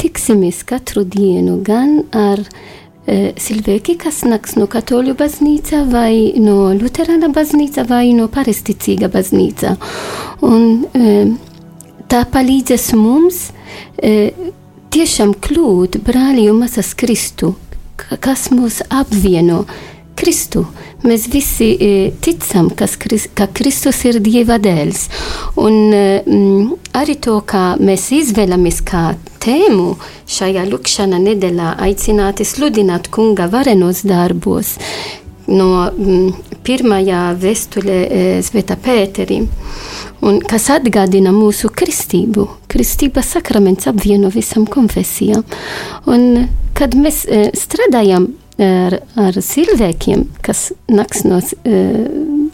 tiksimies 0.00 0.62
katru 0.64 1.04
dienu 1.04 1.58
gan 1.64 2.00
ar 2.16 2.40
e, 2.40 3.32
cilvēki, 3.36 3.98
kas 4.00 4.22
nāks 4.28 4.56
no 4.56 4.66
katoļu 4.70 5.14
baznīca 5.18 5.84
vai 5.90 6.32
no 6.40 6.70
luterāna 6.76 7.28
baznīca 7.34 7.84
vai 7.88 8.10
no 8.16 8.30
paresticīga 8.32 9.10
baznīca. 9.12 9.76
Un 10.46 10.86
e, 10.96 11.14
tā 12.10 12.24
palīdzēs 12.32 12.90
mums 12.96 13.50
e, 14.00 14.32
tiešām 14.90 15.36
kļūt 15.44 16.00
brāļi 16.06 16.48
un 16.50 16.64
masas 16.64 16.94
Kristu, 16.98 17.54
kas 17.96 18.48
mūs 18.54 18.80
apvieno. 18.88 19.64
Kristu. 20.20 20.66
Mēs 21.00 21.24
visi 21.32 21.70
e, 21.80 22.10
ticam, 22.20 22.68
kas, 22.76 22.98
ka 22.98 23.46
Kristus 23.56 24.02
ir 24.04 24.18
Dieva 24.20 24.58
dēls. 24.60 25.06
Un 25.60 25.94
e, 25.96 26.02
arī 27.00 27.16
to, 27.24 27.38
kā 27.48 27.78
mēs 27.80 28.10
izvēlamies 28.18 28.82
kā 28.84 29.14
tēmu 29.40 29.94
šajā 30.28 30.66
lukšana 30.68 31.20
nedēļā 31.24 31.72
aicināti 31.86 32.44
sludināt 32.44 33.08
kunga 33.14 33.48
varenos 33.48 34.04
darbos 34.04 34.76
no 35.50 35.88
pirmajā 36.68 37.22
vēstulē 37.40 37.96
e, 38.04 38.20
Sveta 38.44 38.76
Pēterim. 38.76 39.48
Un 40.20 40.42
kas 40.44 40.68
atgādina 40.74 41.32
mūsu 41.32 41.72
kristību. 41.72 42.44
Kristība 42.70 43.24
sakraments 43.24 43.88
apvieno 43.88 44.28
visam 44.34 44.68
konfesijām. 44.68 45.48
Un, 46.12 46.44
kad 46.76 46.92
mēs 46.92 47.24
strādājam 47.56 48.28
ar, 48.60 49.00
ar 49.16 49.40
cilvēkiem, 49.44 50.26
kas 50.44 50.70
nāks 50.92 51.24
no 51.26 51.40
uh, 51.40 52.50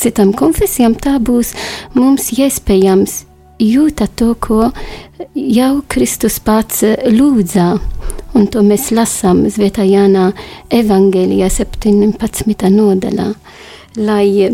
citām 0.00 0.32
konfesijām, 0.36 0.94
tā 0.94 1.18
būs 1.18 1.54
mums 1.94 2.30
iespējams 2.36 3.24
jūta 3.62 4.06
to, 4.16 4.34
ko 4.34 4.70
jau 5.34 5.72
Kristus 5.88 6.40
pats 6.42 6.84
lūdzā. 7.10 7.74
Un 8.34 8.48
to 8.50 8.64
mēs 8.66 8.88
lasām 8.90 9.44
Svētā 9.46 9.84
Jānā 9.86 10.32
Evangelijā 10.74 11.46
17. 11.54 12.66
nodaļā, 12.74 13.28
lai 14.02 14.50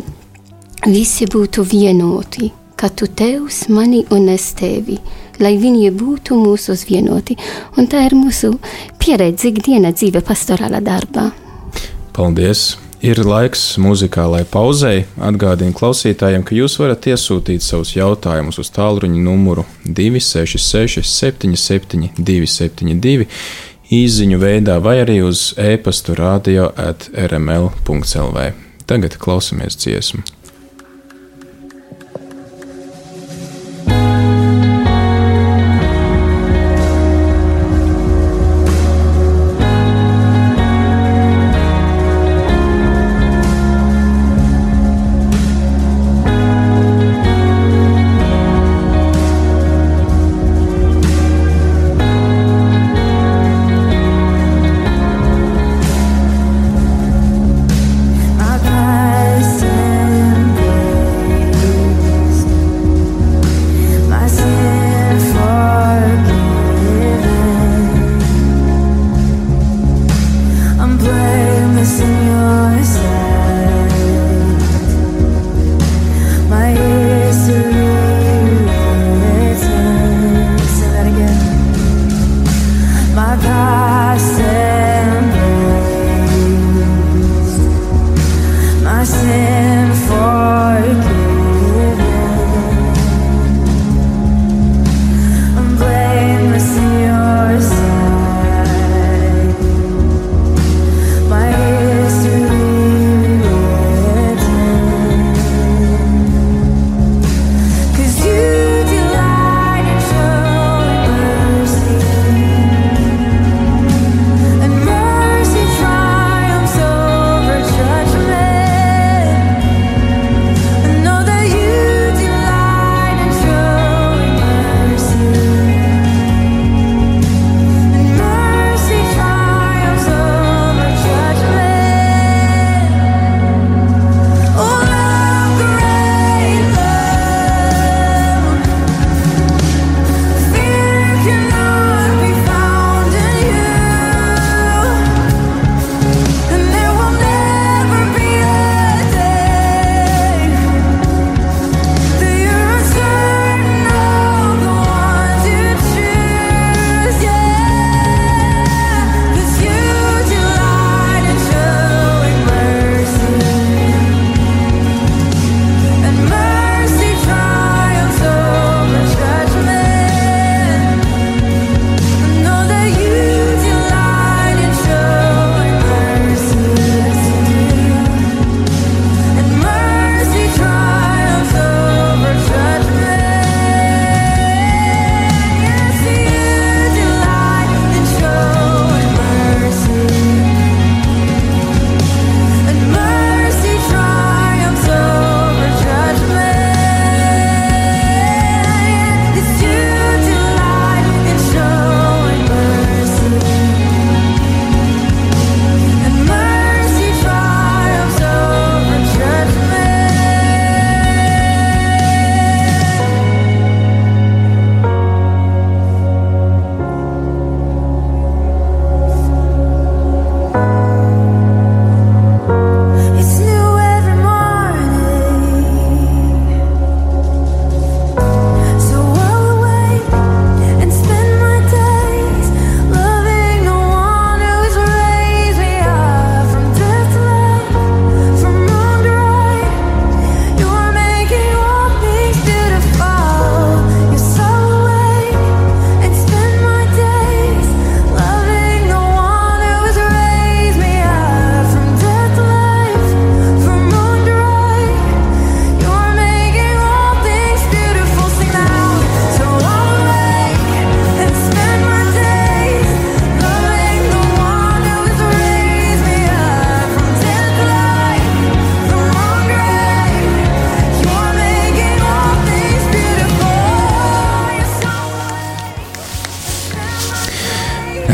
visi 0.84 1.28
būtu 1.32 1.64
vienoti, 1.64 2.50
ka 2.76 2.90
tu 2.92 3.08
tevs 3.08 3.66
mani 3.72 4.04
un 4.12 4.28
es 4.32 4.50
tevi 4.56 4.98
lai 5.40 5.56
viņi 5.60 5.90
būtu 5.96 6.36
mūsu 6.38 6.76
vienoti. 6.88 7.36
Un 7.76 7.88
tā 7.90 8.04
ir 8.08 8.16
mūsu 8.18 8.54
pieredze 9.00 9.50
ikdiena 9.50 9.94
dzīve 9.96 10.22
pastorāla 10.26 10.82
darbā. 10.84 11.30
Paldies! 12.16 12.76
Ir 13.00 13.16
laiks 13.24 13.78
muzikālai 13.80 14.42
pauzei. 14.44 15.06
Atgādinu 15.24 15.72
klausītājiem, 15.72 16.42
ka 16.44 16.52
jūs 16.52 16.74
varat 16.82 17.06
iesūtīt 17.08 17.64
savus 17.64 17.94
jautājumus 17.96 18.60
uz 18.60 18.68
tālruņa 18.76 19.22
numuru 19.24 19.64
266, 19.86 21.00
77, 21.08 22.10
272, 22.20 23.24
īsiņu 23.88 24.40
veidā 24.42 24.76
vai 24.84 24.98
arī 25.06 25.22
uz 25.24 25.54
e-pastu 25.56 26.18
radio 26.18 26.68
at 26.76 27.08
rml.clv. 27.16 28.50
Tagad 28.84 29.16
klausamies 29.22 29.80
dziesmu. 29.80 30.20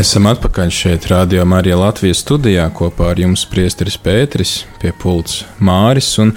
Esam 0.07 0.29
atpakaļ 0.31 0.69
šeit, 0.71 1.07
Rādio 1.11 1.43
Marija 1.51 1.75
Latvijas 1.81 2.21
studijā. 2.23 2.69
Kopā 2.71 3.09
ar 3.11 3.19
jums 3.19 3.43
priesteris 3.51 3.97
Pēteris, 3.99 4.53
pie 4.79 4.93
pults 4.95 5.41
Māris, 5.59 6.13
un 6.23 6.29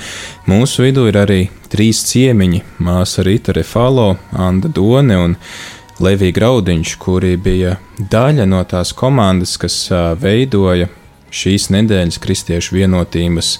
mūsu 0.50 0.88
vidū 0.88 1.04
ir 1.06 1.20
arī 1.22 1.38
trīs 1.70 2.00
ciemiņi- 2.10 2.64
māsa 2.88 3.22
Rita 3.22 3.54
Refalo, 3.54 4.18
Anda 4.34 4.72
Done 4.74 5.18
un 5.18 5.36
Levija 6.00 6.34
Graudiņš, 6.34 6.96
kuri 6.98 7.38
bija 7.38 7.76
daļa 8.02 8.48
no 8.48 8.64
tās 8.64 8.92
komandas, 8.92 9.56
kas 9.62 9.76
veidoja 10.18 10.90
šīs 11.30 11.70
nedēļas 11.70 12.18
kristiešu 12.18 12.74
vienotības 12.74 13.60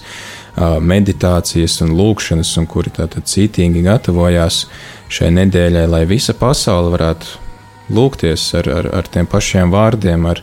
meditācijas 0.80 1.82
un 1.82 1.94
lūkšanas, 1.94 2.56
un 2.58 2.66
kuri 2.66 2.90
tātad 2.90 3.30
cītīgi 3.30 3.84
gatavojās 3.86 4.66
šai 5.08 5.30
nedēļai, 5.38 5.86
lai 5.88 6.04
visa 6.04 6.34
pasaule 6.34 6.90
varētu 6.98 7.49
lūgties 7.90 8.46
ar, 8.60 8.70
ar, 8.80 8.90
ar 9.00 9.08
tiem 9.10 9.28
pašiem 9.30 9.72
vārdiem, 9.74 10.26
ar 10.30 10.42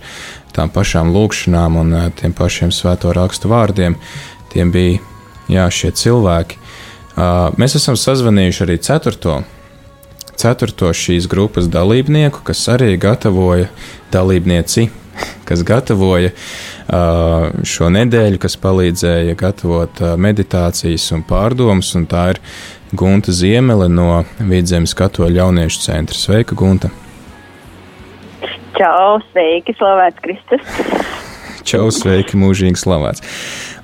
tām 0.56 0.72
pašām 0.74 1.12
lūkšanām 1.14 1.78
un 1.82 1.96
tiem 2.18 2.34
pašiem 2.36 2.74
svēto 2.74 3.14
rakstu 3.16 3.52
vārdiem. 3.52 3.98
Tiem 4.54 4.72
bija 4.74 5.00
jā, 5.52 5.68
šie 5.72 5.92
cilvēki. 5.96 6.60
Mēs 7.58 7.78
esam 7.80 7.98
sazvanījuši 7.98 8.64
arī 8.66 8.78
ceturto, 8.86 9.42
ceturto 10.38 10.92
šīs 10.94 11.28
grupas 11.30 11.70
dalībnieku, 11.74 12.44
kas 12.46 12.62
arī 12.74 12.94
gatavoja 13.02 13.72
dalībnieci, 14.14 14.88
kas 15.50 15.64
gatavoja 15.68 16.34
šo 17.68 17.90
nedēļu, 17.94 18.40
kas 18.42 18.58
palīdzēja 18.62 19.38
gatavot 19.40 20.04
meditācijas 20.22 21.10
un 21.18 21.26
pārdomas, 21.28 21.92
un 22.00 22.06
tā 22.10 22.30
ir 22.36 22.44
Gunta 22.98 23.34
Ziemele 23.36 23.90
no 23.92 24.22
Vidzemes 24.40 24.96
katoļu 24.96 25.42
jauniešu 25.42 25.84
centra. 25.90 26.16
Sveika, 26.16 26.56
Gunta! 26.56 26.94
Čau, 28.78 29.18
sveiki, 29.32 29.74
slavēts 29.74 30.22
Kristus. 30.22 30.66
Čau, 31.66 31.88
sveiki, 31.90 32.38
mūžīgi 32.38 32.78
slavēts. 32.78 33.24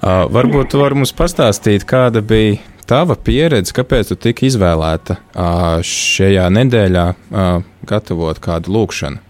Uh, 0.04 0.28
varbūt 0.30 0.70
tu 0.74 0.82
vari 0.84 1.00
mums 1.00 1.14
pastāstīt, 1.18 1.86
kāda 1.90 2.22
bija 2.22 2.60
tava 2.86 3.16
pieredze, 3.18 3.74
kāpēc 3.74 4.12
tu 4.12 4.18
tika 4.28 4.46
izvēlēta 4.46 5.18
uh, 5.18 5.80
šajā 5.88 6.46
nedēļā 6.60 7.06
uh, 7.10 7.56
gatavot 7.90 8.38
kādu 8.44 8.76
lūkšanu? 8.76 9.24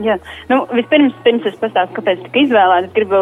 Jā, 0.00 0.16
nu, 0.48 0.62
vispirms, 0.72 1.12
pirms 1.26 1.44
es 1.50 1.58
pastāstu, 1.60 1.98
kāpēc 1.98 2.22
tika 2.24 2.40
izvēlēta, 2.46 2.88
es 2.88 2.96
gribu 2.96 3.20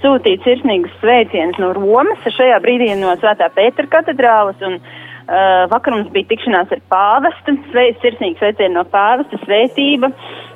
sūtīt 0.00 0.42
sirsnīgus 0.42 0.96
sveicienus 0.98 1.60
no 1.62 1.70
Romas, 1.76 2.26
šajā 2.34 2.58
brīdī 2.64 2.90
no 2.98 3.14
Svētā 3.22 3.46
Pētera 3.54 3.92
katedrālas, 3.94 4.58
un 4.66 4.80
uh, 4.80 4.98
Uh, 5.30 5.68
vakar 5.70 5.94
mums 5.94 6.08
bija 6.10 6.26
tikšanās 6.26 6.72
ar 6.74 6.80
pāvestu, 6.90 7.52
sirsnīgi 7.70 8.40
sveicienu 8.40 8.80
no 8.80 8.82
pāvesta, 8.90 9.38
svētība. 9.44 10.08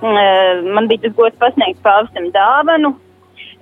Uh, 0.03 0.65
man 0.75 0.89
bija 0.91 1.05
tas 1.05 1.15
gods 1.15 1.39
pasniegt 1.39 1.79
pāvestam 1.85 2.27
dāvanu. 2.35 2.91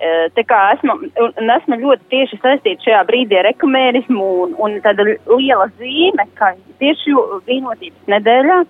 Uh, 0.00 0.30
tā 0.32 0.46
kā 0.48 0.60
esmu, 0.72 0.94
un 1.26 1.52
esmu 1.58 1.76
ļoti 1.82 2.08
tieši 2.14 2.38
saistīta 2.40 2.86
šajā 2.86 3.02
brīdī 3.10 3.36
ar 3.42 3.50
ekumēnismu 3.50 4.30
un, 4.46 4.56
un 4.56 4.78
tāda 4.86 5.04
liela 5.10 5.68
zīme, 5.76 6.24
ka 6.40 6.54
tieši 6.80 7.12
vienotības 7.50 8.08
nedēļā 8.14 8.62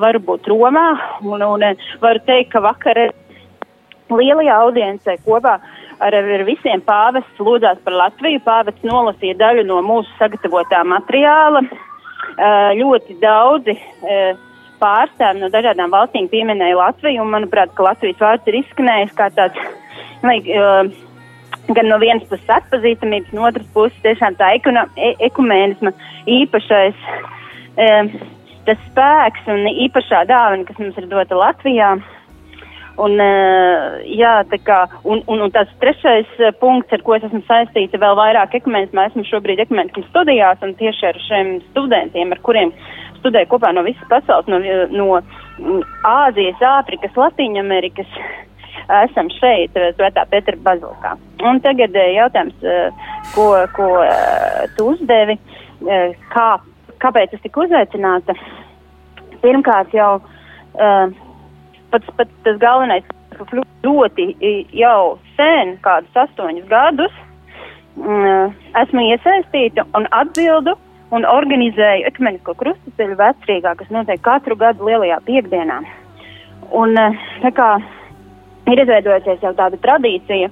varu 0.00 0.24
būt 0.24 0.48
Romā 0.48 0.86
un, 1.20 1.44
un 1.44 1.68
varu 2.00 2.24
teikt, 2.24 2.54
ka 2.56 2.64
vakar 2.64 3.02
lielajā 4.08 4.56
audiencē 4.64 5.18
kopā 5.28 5.58
ar, 5.98 6.14
ar 6.14 6.44
visiem 6.46 6.82
pāvests 6.84 7.42
lūdzās 7.42 7.82
par 7.84 7.98
Latviju. 8.00 8.42
Pāvests 8.46 8.86
nolasīja 8.86 9.38
daļu 9.40 9.66
no 9.68 9.80
mūsu 9.86 10.10
sagatavotā 10.18 10.82
materiāla. 10.88 11.64
Ļoti 12.78 13.18
daudzi 13.20 13.76
pārstāvi 14.82 15.42
no 15.42 15.50
dažādām 15.52 15.92
valstīm 15.94 16.28
pieminēja 16.32 16.76
Latviju, 16.78 17.22
un 17.24 17.32
manuprāt, 17.34 17.72
ka 17.76 17.88
Latvijas 17.88 18.20
vārds 18.20 18.50
ir 18.50 18.60
izskanējis 18.60 19.14
kā 19.18 19.30
tāds, 19.36 19.60
lai, 20.24 20.38
gan 21.72 21.88
no 21.88 21.98
vienas 22.02 22.26
puses 22.30 22.50
atpazīstamības, 22.58 23.32
no 23.36 23.46
otras 23.48 23.68
puses 23.76 24.00
tiešām 24.04 24.36
tā 24.40 24.54
e, 24.56 25.12
ekumēnisma 25.28 25.94
īpašais, 26.40 27.06
tas 28.64 28.82
spēks 28.90 29.48
un 29.52 29.68
īpašā 29.86 30.24
dāvana, 30.30 30.66
kas 30.68 30.80
mums 30.80 31.00
ir 31.00 31.08
dota 31.10 31.38
Latvijā. 31.38 31.94
Un, 32.94 33.16
eh, 33.18 34.02
jā, 34.14 34.34
kā, 34.62 34.84
un, 35.02 35.22
un, 35.26 35.40
un 35.42 35.50
tas 35.50 35.70
trešais 35.82 36.28
eh, 36.38 36.52
punkts, 36.60 36.92
ar 36.94 37.02
ko 37.02 37.16
es 37.16 37.24
esmu 37.26 37.40
saistīta 37.48 37.98
vēl 37.98 38.14
vairāk 38.14 38.54
ekumenismā, 38.60 39.08
esmu 39.08 39.24
šobrīd 39.26 39.64
ekumenismu 39.64 40.04
studijās 40.12 40.62
un 40.62 40.76
tieši 40.78 41.08
ar 41.08 41.18
šiem 41.26 41.50
studentiem, 41.72 42.30
ar 42.30 42.42
kuriem 42.46 42.70
studēju 43.18 43.50
kopā 43.50 43.72
no 43.74 43.82
visas 43.86 44.06
pasaules, 44.12 44.46
no, 44.46 44.60
no 44.94 45.08
mm, 45.18 45.80
Āzijas, 46.06 46.62
Āfrikas, 46.70 47.18
Latīņamerikas, 47.18 48.14
esam 49.08 49.32
šeit, 49.40 49.74
eh, 49.74 49.90
Svētā 49.98 50.22
Petra 50.30 50.54
bazilikā. 50.62 51.16
Un 51.50 51.58
tagad 51.66 51.98
jautājums, 51.98 52.62
ko, 53.34 53.48
ko 53.74 53.90
tu 54.78 54.86
uzdevi, 54.94 55.34
kā, 56.30 56.46
kāpēc 57.02 57.34
es 57.34 57.42
tiku 57.42 57.66
uzaicināta? 57.66 58.38
Pirmkārt 59.42 59.92
jau. 59.98 60.14
Uh, 60.74 61.12
pats, 61.94 62.14
pats 62.18 62.42
tas 62.46 62.58
galvenais, 62.62 63.06
ka 63.34 63.46
ļoti 63.86 64.28
jau 64.74 65.16
sen, 65.38 65.76
kādus 65.84 66.22
astoņus 66.24 66.66
gadus, 66.70 67.14
mm, 68.00 68.54
esmu 68.82 69.06
iesaistīta 69.12 69.86
un 69.94 70.08
atbildu 70.10 70.74
un 71.14 71.26
organizēju 71.30 72.08
ekumenisko 72.10 72.56
krustaceļu 72.58 73.18
vecrīgā, 73.20 73.74
kas 73.78 73.92
notiek 73.94 74.22
katru 74.24 74.56
gadu 74.58 74.88
lielajā 74.88 75.20
piekdienā. 75.28 75.82
Un 76.74 76.96
tā 77.42 77.52
kā 77.54 77.68
ir 78.72 78.80
izveidojusies 78.82 79.44
jau 79.44 79.52
tāda 79.54 79.78
tradīcija 79.84 80.48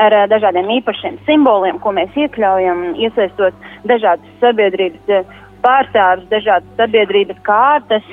ar 0.00 0.16
dažādiem 0.32 0.70
īpašiem 0.78 1.18
simboliem, 1.26 1.78
ko 1.82 1.92
mēs 1.94 2.16
iekļaujam, 2.16 2.82
iesaistot 3.04 3.54
dažādas 3.90 4.40
sabiedrības 4.42 5.30
pārstāvjus, 5.64 6.30
dažādas 6.30 6.78
sabiedrības 6.80 7.40
kārtas, 7.46 8.06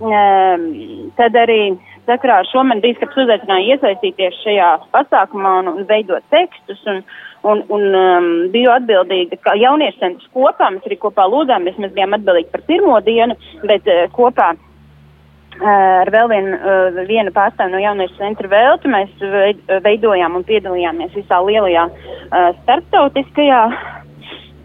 tad 0.00 1.36
arī 1.38 1.60
sakrā 2.06 2.40
ar 2.40 2.48
šo 2.50 2.64
man 2.66 2.80
bīskaps 2.82 3.18
uzaicināja 3.24 3.76
iesaistīties 3.76 4.40
šajā 4.42 4.70
pasākumā 4.94 5.58
un, 5.60 5.70
un 5.76 5.86
veidot 5.90 6.24
tekstus. 6.34 6.80
Un, 6.90 7.04
un, 7.42 7.62
un 7.74 7.86
um, 7.98 8.26
biju 8.54 8.70
atbildīga, 8.70 9.38
ka 9.42 9.56
jauniešu 9.58 9.98
centrs 9.98 10.28
kopā, 10.34 10.68
mēs 10.70 10.84
arī 10.86 10.98
kopā 11.02 11.26
lūdzāmies, 11.30 11.78
mēs 11.82 11.94
bijām 11.96 12.14
atbildīgi 12.14 12.52
par 12.52 12.62
pirmo 12.68 13.00
dienu, 13.02 13.34
bet 13.66 13.88
uh, 13.90 14.04
kopā 14.14 14.52
uh, 14.54 15.64
ar 15.66 16.10
vēl 16.14 16.30
vienu, 16.30 16.58
uh, 16.58 17.00
vienu 17.08 17.34
pārstāvu 17.34 17.74
no 17.74 17.82
jauniešu 17.82 18.20
centra 18.20 18.52
velti 18.52 18.92
mēs 18.92 19.26
veidojām 19.82 20.38
un 20.38 20.46
piedalījāmies 20.46 21.18
visā 21.18 21.42
lielajā 21.42 21.88
starptautiskajā 22.62 23.62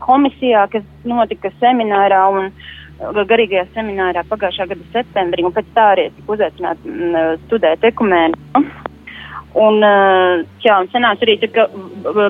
komisijā, 0.05 0.67
kas 0.71 0.85
notika 1.07 1.51
seminārā. 1.61 2.23
Un, 2.37 2.51
garīgajā 2.99 3.67
seminārā 3.75 4.23
pagājušā 4.29 4.67
gada 4.71 4.91
septembrī, 4.93 5.45
un 5.45 5.53
pēc 5.55 5.69
tā 5.75 5.87
arī 5.93 6.09
tika 6.15 6.33
uzaicināts 6.35 6.85
mm, 6.85 7.41
studēt 7.45 7.85
ekumēnu. 7.91 8.63
Un, 9.57 9.81
jā, 10.61 10.73
un 10.75 10.89
sanāca 10.93 11.25
arī, 11.25 11.37
ka 11.49 11.65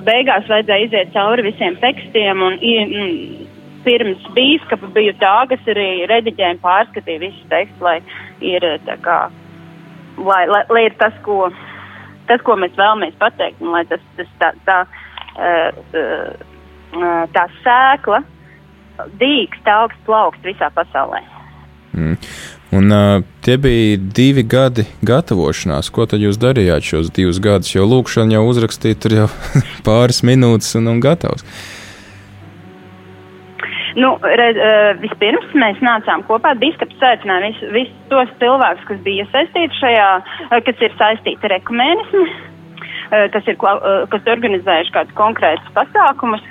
beigās 0.06 0.47
vajadzēja 0.47 0.86
iziet 0.86 1.13
cauri 1.15 1.47
visiem 1.49 1.75
tekstiem, 1.82 2.43
un 2.45 2.60
mm, 2.60 3.47
pirms 3.88 4.27
bīskapa 4.36 4.91
biju 4.95 5.15
tā, 5.21 5.34
kas 5.51 5.71
arī 5.73 6.06
rediģēja 6.12 6.56
un 6.56 6.62
pārskatīja 6.63 7.23
visus 7.23 7.49
tekstus, 7.51 7.84
lai 7.84 7.97
ir 8.43 8.63
tā 8.88 8.95
kā, 9.03 9.17
lai, 10.19 10.43
lai, 10.51 10.63
lai 10.71 10.86
ir 10.88 10.95
tas, 11.01 11.15
ko, 11.25 11.49
tas, 12.30 12.43
ko 12.47 12.56
mēs 12.60 12.75
vēlamies 12.80 13.19
pateikt, 13.19 13.63
un 13.63 13.75
lai 13.75 13.84
tas, 13.91 14.03
tas 14.19 14.32
tā, 14.39 14.53
tā, 14.67 14.80
tā, 15.91 16.08
tā 17.36 17.45
sēkla, 17.63 18.23
dīkst 19.21 19.67
augsts 19.71 20.05
plaukst 20.05 20.45
visā 20.47 20.69
pasaulē. 20.75 21.23
Mm. 21.97 22.17
Un 22.77 22.91
uh, 22.91 23.23
tie 23.41 23.55
bija 23.57 23.95
divi 23.97 24.43
gadi 24.43 24.83
gatavošanās. 25.07 25.88
Ko 25.93 26.03
tad 26.10 26.19
jūs 26.19 26.39
darījāt 26.41 26.83
šos 26.83 27.12
divus 27.15 27.39
gadus? 27.43 27.71
Jo 27.71 27.88
lūkšana 27.88 28.36
jau 28.36 28.43
uzrakstīta, 28.49 28.99
tur 29.05 29.15
jau 29.21 29.27
pāris 29.88 30.19
minūtes 30.27 30.75
un, 30.79 30.91
un 30.91 30.99
gatavs. 31.03 31.47
Nu, 33.97 34.12
redz, 34.21 34.60
uh, 34.62 34.91
vispirms 35.01 35.55
mēs 35.57 35.79
nācām 35.81 36.25
kopā. 36.27 36.51
Biskups 36.60 37.07
aicināja 37.07 37.47
visus 37.47 37.71
vis 37.73 37.95
tos 38.12 38.36
cilvēkus, 38.43 38.83
kas 38.91 38.99
bija 39.07 39.23
iesaistīti 39.23 39.79
šajā, 39.79 40.12
uh, 40.19 40.60
kas 40.67 40.86
ir 40.86 40.99
saistīti 40.99 41.49
ar 41.49 41.55
ekumēnismu, 41.62 42.25
uh, 42.27 43.25
kas 43.33 43.47
ir 43.47 43.57
kas 44.12 44.29
organizējuši 44.36 44.93
kādus 44.99 45.17
konkrētus 45.17 45.73
pasākumus 45.79 46.45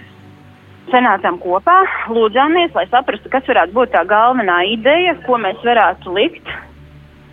sanācām 0.93 1.39
kopā, 1.43 1.77
lūdzāmies, 2.13 2.75
lai 2.77 2.87
saprastu, 2.91 3.31
kas 3.33 3.47
varētu 3.49 3.75
būt 3.77 3.95
tā 3.95 4.03
galvenā 4.09 4.63
ideja, 4.73 5.17
ko 5.27 5.39
mēs 5.43 5.61
varētu 5.65 6.15
likt. 6.17 6.51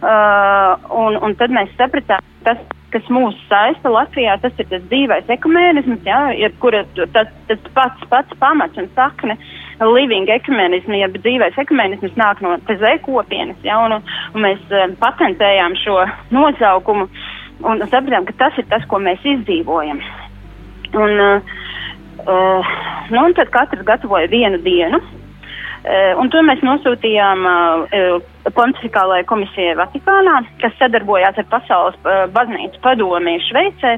Uh, 0.04 0.76
un, 1.00 1.16
un 1.24 1.36
tad 1.40 1.54
mēs 1.56 1.72
sapratām, 1.80 2.24
tas, 2.44 2.60
kas 2.92 3.06
mūs 3.14 3.38
saista 3.48 3.92
Latvijā, 3.92 4.36
tas 4.44 4.58
ir 4.60 4.68
tas 4.68 4.84
dzīvais 4.92 5.30
ekumēnisms, 5.32 6.04
jā, 6.04 6.20
ir, 6.36 6.52
kura 6.60 6.84
tas, 7.16 7.32
tas 7.48 7.70
pats, 7.78 8.04
pats 8.12 8.40
pamats 8.42 8.82
un 8.82 8.90
sakne 8.98 9.38
living 9.80 10.28
ekumenismu, 10.30 11.00
jeb 11.00 11.16
dzīvais 11.24 11.56
ekumenisms 11.64 12.20
nāk 12.20 12.44
no 12.44 12.58
PZ 12.68 12.98
kopienas, 13.08 13.64
ja, 13.64 13.80
un, 13.86 13.96
un 14.36 14.46
mēs 14.46 14.60
uh, 14.74 14.92
patentējām 15.00 15.80
šo 15.86 16.02
nosaukumu 16.36 17.08
un 17.64 17.88
sapratām, 17.88 18.28
ka 18.28 18.36
tas 18.44 18.60
ir 18.60 18.68
tas, 18.68 18.84
ko 18.92 19.00
mēs 19.00 19.24
izdzīvojam. 19.38 20.04
Un, 21.00 21.16
uh, 21.16 21.60
uh, 22.28 22.74
nu, 23.10 23.26
tad 23.38 23.52
katrs 23.54 23.86
gatavoja 23.88 24.28
vienu 24.32 24.60
dienu. 24.64 25.00
Uh, 25.84 26.14
un 26.22 26.30
to 26.32 26.40
mēs 26.48 26.62
nosūtījām 26.64 27.44
uh, 27.44 28.14
Pontificālajai 28.56 29.26
komisijai 29.28 29.76
Vatikānā, 29.76 30.38
kas 30.62 30.76
sadarbojās 30.80 31.40
ar 31.42 31.48
Pasaules 31.52 31.98
uh, 32.06 32.24
baznīcu 32.32 32.80
padomī 32.84 33.36
Šveicē. 33.50 33.98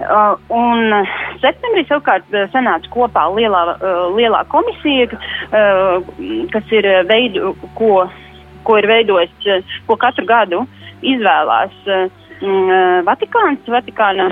Uh, 0.00 0.38
un 0.54 0.94
septembrī 1.42 1.82
savukārt 1.88 2.30
uh, 2.30 2.46
sanāca 2.54 2.88
kopā 2.94 3.26
lielā, 3.34 3.64
uh, 3.74 4.06
lielā 4.14 4.44
komisija, 4.54 5.10
uh, 5.10 5.98
kas 6.54 6.72
ir 6.78 6.88
veidu, 7.10 7.56
ko, 7.76 8.06
ko 8.64 8.78
ir 8.78 8.88
veidojis, 8.88 9.34
uh, 9.50 9.76
ko 9.90 9.98
katru 10.00 10.24
gadu 10.30 10.62
izvēlās 11.02 11.74
uh, 11.90 12.06
Vatikāns, 13.04 13.66
Vatikāna 13.68 14.30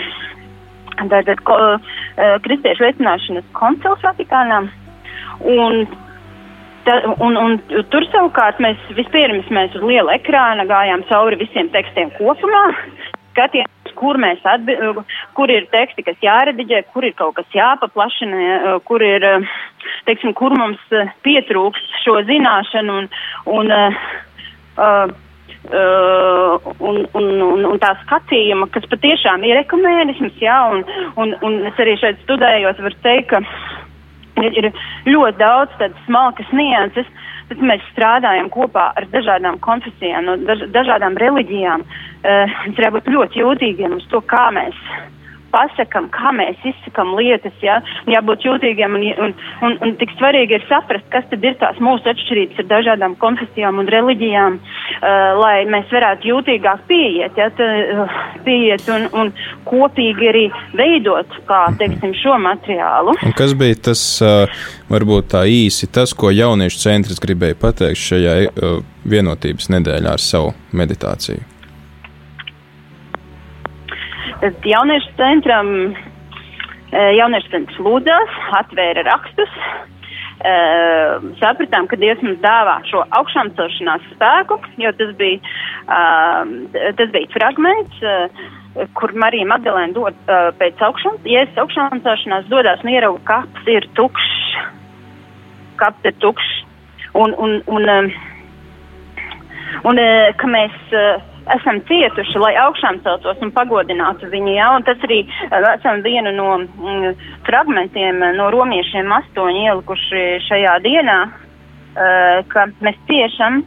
tātad 1.13 1.41
ko, 1.47 1.57
uh, 1.77 2.37
kristiešu 2.45 2.87
veicināšanas 2.87 3.47
koncils 3.57 4.03
Vatikānā. 4.05 4.65
Un, 5.39 5.85
ta, 6.87 6.99
un, 7.23 7.39
un 7.39 7.59
tur 7.93 8.07
savukārt 8.11 8.59
mēs 8.65 8.81
vispirms 8.99 9.51
mēs 9.55 9.77
uz 9.79 9.87
liela 9.87 10.17
ekrāna 10.19 10.67
gājām 10.69 11.07
cauri 11.11 11.39
visiem 11.39 11.71
tekstiem 11.75 12.11
kopumā, 12.19 12.65
skatījāmies, 13.39 13.95
kur 13.99 14.19
atbildam, 14.19 15.05
kur 15.35 15.51
ir 15.51 15.69
teksti, 15.71 16.05
kas 16.07 16.19
jārediģē, 16.23 16.83
kur 16.93 17.07
ir 17.07 17.15
kaut 17.19 17.37
kas 17.39 17.55
jāpaplašina, 17.55 18.79
kur 18.89 19.03
ir, 19.03 19.27
teiksim, 20.07 20.35
kur 20.35 20.55
mums 20.59 20.83
pietrūkst 21.27 22.03
šo 22.05 22.19
zināšanu 22.29 22.99
un, 23.03 23.09
un 23.47 23.73
uh, 23.75 24.05
uh, 24.79 25.15
Uh, 25.68 26.55
un, 26.79 27.03
un, 27.18 27.27
un, 27.44 27.64
un 27.66 27.81
tā 27.83 27.90
skatījuma, 28.05 28.71
kas 28.73 28.87
patiešām 28.88 29.42
ir 29.44 29.59
ekumēnisms, 29.61 30.38
jā, 30.40 30.55
un, 30.73 30.85
un, 31.21 31.35
un 31.44 31.59
es 31.68 31.83
arī 31.83 31.97
šeit 32.01 32.23
studējot, 32.23 32.81
varu 32.87 32.97
teikt, 33.05 33.35
ka 33.35 33.42
ir, 34.47 34.55
ir 34.62 34.68
ļoti 35.11 35.37
daudz 35.42 35.75
tādas 35.77 36.07
smalkas 36.07 36.49
nianses, 36.57 37.11
bet 37.51 37.61
mēs 37.61 37.85
strādājam 37.90 38.49
kopā 38.55 38.87
ar 38.97 39.09
dažādām 39.12 39.59
konfesijām, 39.64 40.31
no 40.31 40.38
daž, 40.49 40.64
dažādām 40.73 41.18
reliģijām. 41.21 41.85
Uh, 41.85 42.57
mums 42.64 42.83
jābūt 42.87 43.12
ļoti 43.12 43.42
jūtīgiem 43.42 43.99
uz 43.99 44.09
to, 44.14 44.23
kā 44.31 44.47
mēs 44.57 44.79
pasakam, 45.53 46.09
kā 46.15 46.33
mēs 46.37 46.61
izsakam 46.67 47.15
lietas, 47.19 47.55
ja? 47.65 47.79
jābūt 48.11 48.47
jūtīgiem 48.47 48.97
un, 48.99 49.07
un, 49.27 49.35
un, 49.67 49.77
un 49.85 49.95
tik 50.01 50.13
svarīgi 50.19 50.59
ir 50.59 50.67
saprast, 50.69 51.07
kas 51.13 51.27
tad 51.31 51.45
ir 51.45 51.57
tās 51.61 51.81
mūsu 51.83 52.09
atšķirības 52.13 52.63
ar 52.63 52.69
dažādām 52.73 53.17
konfesijām 53.23 53.81
un 53.83 53.91
reliģijām, 53.93 54.59
uh, 54.59 55.11
lai 55.41 55.57
mēs 55.71 55.91
varētu 55.95 56.33
jūtīgāk 56.33 56.87
pieiet, 56.91 57.39
ja? 57.41 57.51
Tā, 57.59 57.69
uh, 58.05 58.19
pieiet 58.47 58.89
un, 58.93 59.09
un 59.19 59.33
kopīgi 59.69 60.31
arī 60.33 60.47
veidot, 60.79 61.39
kā, 61.49 61.65
teiksim, 61.81 62.15
šo 62.19 62.39
materiālu. 62.45 63.17
Un 63.27 63.37
kas 63.39 63.55
bija 63.59 63.81
tas, 63.91 64.05
uh, 64.25 64.65
varbūt 64.93 65.33
tā 65.35 65.45
īsi, 65.51 65.91
tas, 65.93 66.15
ko 66.17 66.33
jauniešu 66.35 66.83
centrs 66.85 67.23
gribēja 67.23 67.59
pateikt 67.61 68.05
šajā 68.07 68.41
uh, 68.49 68.81
vienotības 69.09 69.73
nedēļā 69.77 70.17
ar 70.19 70.23
savu 70.23 70.53
meditāciju? 70.77 71.58
Tad 74.38 74.55
jauniešu 74.62 75.14
centram, 75.18 75.68
eh, 76.92 77.12
jauniešu 77.18 77.51
centrs 77.51 77.79
lūdzās, 77.83 78.35
atvēra 78.61 79.03
rakstus, 79.09 79.51
uh, 80.38 81.24
sapratām, 81.40 81.88
ka 81.90 81.98
Dievs 81.98 82.22
mums 82.22 82.38
dāvā 82.42 82.77
šo 82.87 83.03
augšām 83.18 83.51
celšanās 83.59 84.05
spēku, 84.12 84.61
jo 84.79 84.92
tas 84.98 85.11
bija, 85.18 85.40
tas 87.01 87.11
bija 87.14 87.33
fragments, 87.35 87.98
uh, 88.03 88.87
kur 88.94 89.14
Marija 89.18 89.48
Magdalēna 89.51 89.96
dod 89.96 90.14
uh, 90.29 90.51
pēc 90.61 90.79
augšām, 90.87 91.18
jēzus 91.27 91.59
augšām 91.64 92.03
celšanās 92.07 92.46
dodās 92.53 92.85
un 92.85 92.92
ierauga, 92.94 93.24
kaps 93.27 93.72
ir 93.74 93.88
tukšs, 93.98 94.38
kaps 95.83 96.11
ir 96.11 96.14
tukšs, 96.22 96.55
un, 97.18 97.35
un, 97.35 97.59
un, 97.66 97.90
un, 97.96 98.12
un 99.90 100.03
uh, 100.05 100.31
ka 100.38 100.51
mēs 100.55 100.79
uh, 100.94 101.18
esam 101.57 101.81
cietuši, 101.89 102.39
lai 102.43 102.55
augšām 102.63 103.01
celtos 103.05 103.41
un 103.45 103.53
pagodinātu 103.55 104.29
viņu. 104.33 104.55
Ja? 104.57 104.71
Un 104.77 104.85
tas 104.87 105.01
arī 105.07 105.23
uh, 105.27 105.69
esam 105.75 106.03
vienu 106.05 106.33
no 106.37 106.49
mm, 106.61 107.15
fragmentiem 107.49 108.23
no 108.37 108.51
romiešiem 108.55 109.13
astoņi 109.21 109.67
ielikuši 109.69 110.25
šajā 110.49 110.79
dienā, 110.87 111.19
uh, 111.29 112.41
ka 112.53 112.69
mēs 112.85 112.99
ciešam, 113.11 113.63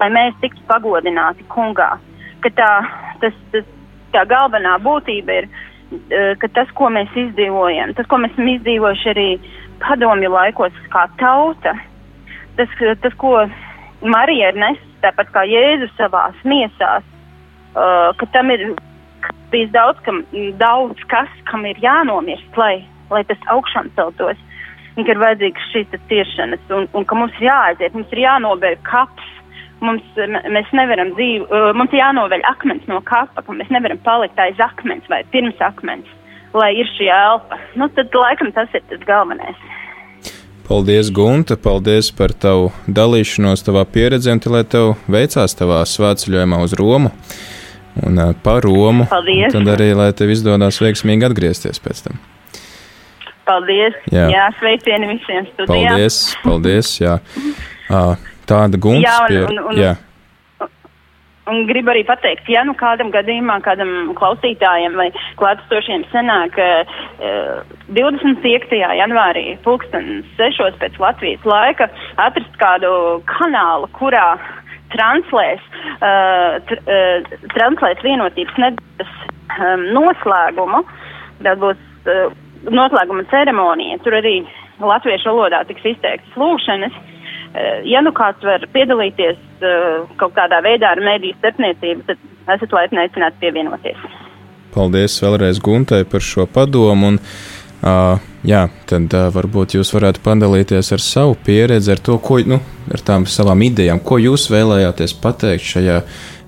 lai 0.00 0.10
mēs 0.14 0.38
tiktu 0.44 0.64
pagodināti 0.70 1.46
kungā. 1.52 1.90
Ka 2.42 2.54
tā, 2.58 2.70
tas, 3.22 3.36
tas, 3.54 3.68
tā 4.14 4.24
galvenā 4.28 4.76
būtība 4.84 5.42
ir, 5.42 5.50
uh, 5.50 6.32
ka 6.42 6.50
tas, 6.60 6.70
ko 6.78 6.92
mēs 6.94 7.10
izdzīvojam, 7.26 7.96
tas, 7.98 8.08
ko 8.10 8.22
mēs 8.22 8.34
esam 8.36 8.54
izdzīvojuši 8.56 9.12
arī 9.14 9.28
padomju 9.82 10.30
laikos 10.30 10.86
kā 10.92 11.08
tauta, 11.20 11.76
tas, 12.56 12.80
tas 13.02 13.14
ko 13.18 13.42
Marija 14.02 14.50
ir 14.50 14.58
nes 14.58 14.88
tāpat 15.02 15.32
kā 15.34 15.44
Jēzus 15.48 15.92
savās 15.98 16.38
miesās, 16.48 17.04
uh, 17.74 18.10
ka 18.18 18.28
tam 18.34 18.52
ir 18.54 18.72
bijis 19.52 19.72
daudz, 19.74 20.00
kam, 20.06 20.22
daudz 20.60 21.02
kas, 21.12 21.28
kam 21.50 21.66
ir 21.68 21.78
jānomirst, 21.82 22.56
lai, 22.56 22.84
lai 23.12 23.22
tas 23.28 23.50
augšām 23.52 23.92
celtos. 23.98 24.40
Un 24.96 25.06
ka 25.06 25.14
ir 25.14 25.20
vajadzīgas 25.22 25.68
šīs 25.72 25.92
ciešanas, 26.10 26.64
un, 26.76 26.88
un 26.96 27.06
ka 27.08 27.16
mums 27.16 27.36
ir 27.40 27.48
jāaiziet, 27.48 27.94
mums 27.96 28.10
ir 28.12 28.26
jānobēr 28.26 28.80
kaps. 28.88 29.28
Mums, 29.82 30.04
mēs 30.54 30.68
nevaram 30.78 31.08
dzīvot, 31.16 31.50
uh, 31.50 31.72
mums 31.74 31.90
ir 31.90 31.98
jānoveļ 31.98 32.44
akmens 32.52 32.84
no 32.86 33.00
kapa, 33.02 33.42
ka 33.42 33.54
mēs 33.56 33.72
nevaram 33.74 33.98
palikt 34.04 34.38
aiz 34.38 34.60
akmens 34.62 35.08
vai 35.10 35.24
pirms 35.32 35.58
akmens, 35.64 36.06
lai 36.54 36.70
ir 36.78 36.86
šī 36.94 37.08
elpa. 37.10 37.58
Nu, 37.80 37.88
tad 37.96 38.14
laikam 38.14 38.52
tas 38.54 38.70
ir 38.78 38.84
tas 38.92 39.02
galvenais. 39.08 39.58
Paldies, 40.72 41.10
Gunta! 41.12 41.52
Paldies 41.60 42.06
par 42.16 42.32
tavu 42.32 42.70
dalīšanos, 42.88 43.60
tavā 43.66 43.82
pieredzē, 43.92 44.32
un 44.32 44.40
lai 44.54 44.62
tev 44.64 44.94
veicās 45.04 45.52
tavā 45.58 45.82
svētceļojumā 45.84 46.60
uz 46.64 46.72
Romu 46.80 47.10
un 48.08 48.20
par 48.40 48.64
Romu. 48.64 49.04
Paldies! 49.10 49.52
Tad 49.52 49.68
arī, 49.68 49.90
lai 49.98 50.06
tev 50.16 50.32
izdodas 50.32 50.80
veiksmīgi 50.80 51.28
atgriezties 51.28 51.76
pēc 51.76 52.00
tam. 52.06 52.22
Paldies! 53.44 53.98
Jā, 54.14 54.30
jā 54.32 54.46
sveicieni 54.62 55.10
visiem 55.12 55.50
studijām! 55.50 55.92
Paldies! 55.92 56.18
Paldies! 56.40 56.94
Jā. 57.02 57.18
Tāda 58.48 58.80
Gunta 58.80 59.18
pieredze. 59.28 59.68
Un 59.68 59.82
gribu 61.46 61.90
arī 61.90 62.04
pateikt, 62.06 62.46
ja 62.50 62.62
nu 62.66 62.74
kādam 62.78 63.10
gadījumā, 63.14 63.58
kādam 63.64 64.12
klausītājam 64.18 64.94
vai 64.98 65.08
klātesošiem 65.40 66.04
senāk 66.12 66.58
uh, 66.62 67.66
25. 67.90 68.70
janvārī 69.00 69.58
pulksten 69.66 70.22
6. 70.38 70.78
pēc 70.78 70.98
Latvijas 71.02 71.44
laika 71.44 71.90
atrast 72.22 72.58
kādu 72.62 72.92
kanālu, 73.26 73.90
kurā 73.98 74.36
translēs, 74.94 75.62
uh, 75.98 76.60
tr, 76.68 76.82
uh, 76.86 77.36
translēs 77.56 78.02
vienotības 78.06 78.62
nedēļas 78.62 79.14
um, 79.58 79.86
noslēgumu. 79.98 80.84
Tad 81.42 81.62
būs 81.62 81.80
uh, 82.06 82.26
noslēguma 82.70 83.26
ceremonija. 83.32 83.98
Tur 84.04 84.20
arī 84.20 84.42
latviešu 84.78 85.32
valodā 85.32 85.64
tiks 85.66 85.90
izteiktas 85.94 86.38
lūkšanas. 86.38 86.94
Uh, 86.94 87.11
ja 87.84 88.00
nu 88.04 88.12
kāds 88.16 88.44
var 88.46 88.64
piedalīties 88.72 89.38
uh, 89.60 90.10
kaut 90.20 90.34
kādā 90.36 90.62
veidā 90.64 90.94
ar 90.94 91.02
mediju 91.04 91.36
starpniecību, 91.38 92.06
tad 92.08 92.56
esat 92.56 92.76
laipni 92.76 93.02
aicināti 93.04 93.42
pievienoties. 93.42 94.06
Paldies 94.72 95.18
vēlreiz 95.20 95.60
Guntai 95.60 96.02
par 96.08 96.24
šo 96.24 96.46
padomu. 96.48 97.12
Un, 97.12 97.18
uh, 97.84 98.22
jā, 98.48 98.62
tad 98.88 99.12
uh, 99.12 99.28
varbūt 99.34 99.76
jūs 99.76 99.92
varētu 99.92 100.24
padalīties 100.24 100.94
ar 100.96 101.04
savu 101.04 101.36
pieredzi, 101.44 101.92
ar 101.92 102.00
to, 102.00 102.16
ko, 102.24 102.40
nu, 102.48 102.62
ar 102.92 103.04
tām 103.04 103.28
savām 103.28 103.64
idejām, 103.68 104.00
ko 104.00 104.20
jūs 104.22 104.48
vēlējāties 104.52 105.18
pateikt 105.20 105.68
šajā 105.74 106.00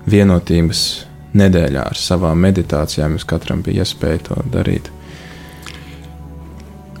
vienotības 0.09 0.81
nedēļā 1.37 1.85
ar 1.91 1.99
savām 1.99 2.41
meditācijām. 2.47 3.15
Jums 3.15 3.29
katram 3.29 3.61
bija 3.65 3.85
iespēja 3.85 4.25
to 4.29 4.41
darīt. 4.53 4.89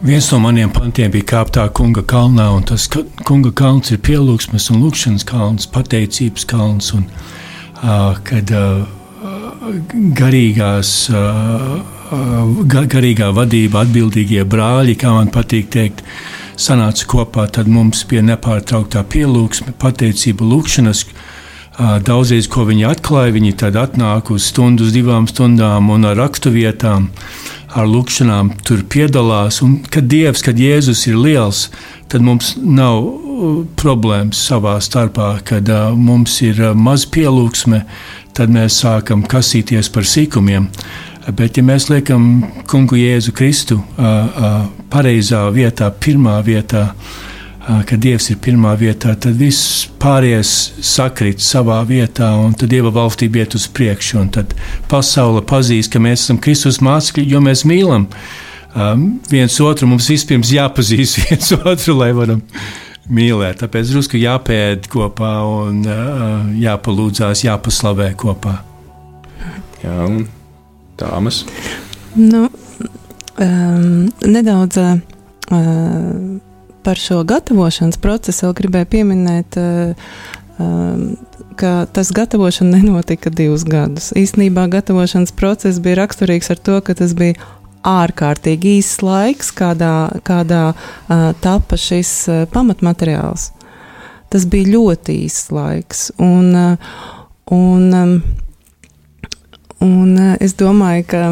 Viens 0.05 0.27
no 0.29 0.37
maniem 0.37 0.69
pantiem 0.69 1.09
bija 1.09 1.25
kāptā 1.31 1.63
kunga 1.73 2.03
kalnā, 2.05 2.43
un 2.53 2.61
tas 2.69 2.83
kunga 3.25 3.49
kalns 3.57 3.89
ir 3.89 3.97
pielūgsmes 4.05 4.67
un 4.69 4.83
lūkšanas 4.83 5.23
kalns, 5.25 5.65
pateicības 5.73 6.45
kalns. 6.45 6.91
Un, 6.93 7.07
uh, 7.79 8.13
kad 8.27 8.53
uh, 8.53 8.83
garīgās, 10.19 10.91
uh, 11.09 11.79
garīgā 12.69 13.31
vadība, 13.33 13.81
atbildīgie 13.81 14.45
brāļi, 14.45 14.93
kā 15.01 15.15
man 15.15 15.33
patīk 15.33 15.73
teikt, 15.73 16.05
sanāca 16.53 17.09
kopā, 17.09 17.47
tad 17.49 17.65
mums 17.65 18.05
bija 18.05 18.21
nepārtrauktā 18.29 19.01
pielūgsme, 19.09 19.73
pateicība, 19.81 20.45
lūkšanas. 20.53 21.01
Uh, 21.09 21.97
daudzreiz, 22.05 22.45
ko 22.45 22.69
viņi 22.69 22.85
atklāja, 22.93 23.33
viņi 23.39 23.57
tad 23.65 23.81
atnāk 23.81 24.29
uz 24.37 24.51
stundu, 24.53 24.85
divām 24.93 25.25
stundām 25.33 25.89
un 25.97 26.05
ar 26.13 26.21
raksturvietām. 26.21 27.09
Ar 27.75 27.89
lūkšanām 27.91 28.53
tur 28.63 28.85
piedalās. 28.87 29.59
Un 29.65 29.81
kad 29.91 30.07
Dievs, 30.11 30.43
kad 30.45 30.59
Jēzus 30.59 31.03
ir 31.09 31.17
liels, 31.19 31.65
tad 32.11 32.23
mums 32.23 32.53
nav 32.55 33.01
uh, 33.03 33.57
problēmas 33.79 34.39
savā 34.47 34.77
starpā. 34.83 35.33
Kad 35.47 35.69
uh, 35.71 35.91
mums 35.91 36.37
ir 36.45 36.61
uh, 36.61 36.71
maz 36.71 37.03
pielūgsme, 37.11 37.83
tad 38.35 38.53
mēs 38.55 38.79
sākam 38.83 39.25
kasīties 39.27 39.91
par 39.91 40.07
sīkumiem. 40.07 40.69
Bet, 41.35 41.57
ja 41.57 41.65
mēs 41.65 41.89
liekam 41.89 42.45
kungu 42.69 42.99
Jēzu 43.01 43.33
Kristu 43.35 43.79
uh, 43.81 43.85
uh, 43.99 44.57
pareizā 44.93 45.47
vietā, 45.51 45.89
pirmā 45.89 46.37
vietā, 46.45 46.91
uh, 46.91 47.24
ka 47.65 47.97
Dievs 47.97 48.29
ir 48.29 48.37
pirmā 48.43 48.75
vietā, 48.77 49.15
tad 49.17 49.39
viss 49.39 49.87
pārējais 50.01 50.49
sakrīt 50.85 51.41
savā 51.41 51.79
vietā, 51.87 52.29
un 52.37 52.53
tad 52.53 52.69
Dieva 52.69 52.91
valstība 52.93 53.41
iet 53.41 53.55
uz 53.57 53.65
priekšu. 53.73 54.21
Tad 54.35 54.53
pasaule 54.91 55.41
pazīst, 55.45 55.89
ka 55.93 56.01
mēs 56.03 56.27
esam 56.27 56.41
Kristus 56.41 56.77
mācekļi, 56.85 57.25
jo 57.33 57.41
mēs 57.41 57.65
mīlam 57.65 58.05
um, 58.75 59.07
viens 59.31 59.57
otru. 59.65 59.89
Mums 59.89 60.11
vispirms 60.13 60.53
jāpazīst 60.53 61.21
viens 61.25 61.51
otru, 61.57 61.97
lai 61.97 62.11
varam 62.17 62.43
mīlēt. 63.09 63.63
Tāpēc 63.63 63.95
drusku 63.95 64.21
jāpēd 64.21 64.89
kopā 64.93 65.33
un 65.65 65.81
uh, 65.89 66.39
jāpalūdzās, 66.61 67.45
jāpaslavē 67.47 68.11
kopā. 68.19 68.59
Jā, 69.81 70.09
tāmas. 71.01 71.43
Nu, 72.13 72.45
um, 73.41 74.09
nedaudz. 74.21 74.81
Uh, 75.49 76.54
par 76.85 76.99
šo 77.01 77.23
gatavošanas 77.25 77.97
procesu 77.97 78.45
vēl 78.45 78.53
gribēju 78.59 78.89
pieminēt, 78.93 79.57
eh, 79.57 79.95
um, 80.61 81.15
ka 81.57 81.87
tas 81.91 82.11
gatavošana 82.13 82.77
nenotika 82.77 83.31
divus 83.33 83.63
gadus. 83.65 84.11
Īsnībā 84.13 84.67
gatavošanas 84.69 85.33
process 85.33 85.81
bija 85.81 86.03
raksturīgs 86.03 86.51
ar 86.53 86.61
to, 86.61 86.79
ka 86.85 86.93
tas 86.93 87.15
bija 87.17 87.39
ārkārtīgi 87.85 88.77
īsts 88.79 89.01
laiks, 89.05 89.51
kādā, 89.55 90.21
kādā 90.25 90.63
uh, 90.73 91.33
tapa 91.41 91.77
šis 91.77 92.13
uh, 92.29 92.45
pamatmateriāls. 92.53 93.51
Tas 94.29 94.45
bija 94.49 94.73
ļoti 94.75 95.19
īsts 95.25 95.51
laiks. 95.53 96.09
Un, 96.21 96.53
uh, 96.53 96.95
un, 97.53 97.93
um, 97.93 98.15
un 99.85 100.17
uh, 100.17 100.33
es 100.41 100.57
domāju, 100.57 101.05
ka 101.13 101.25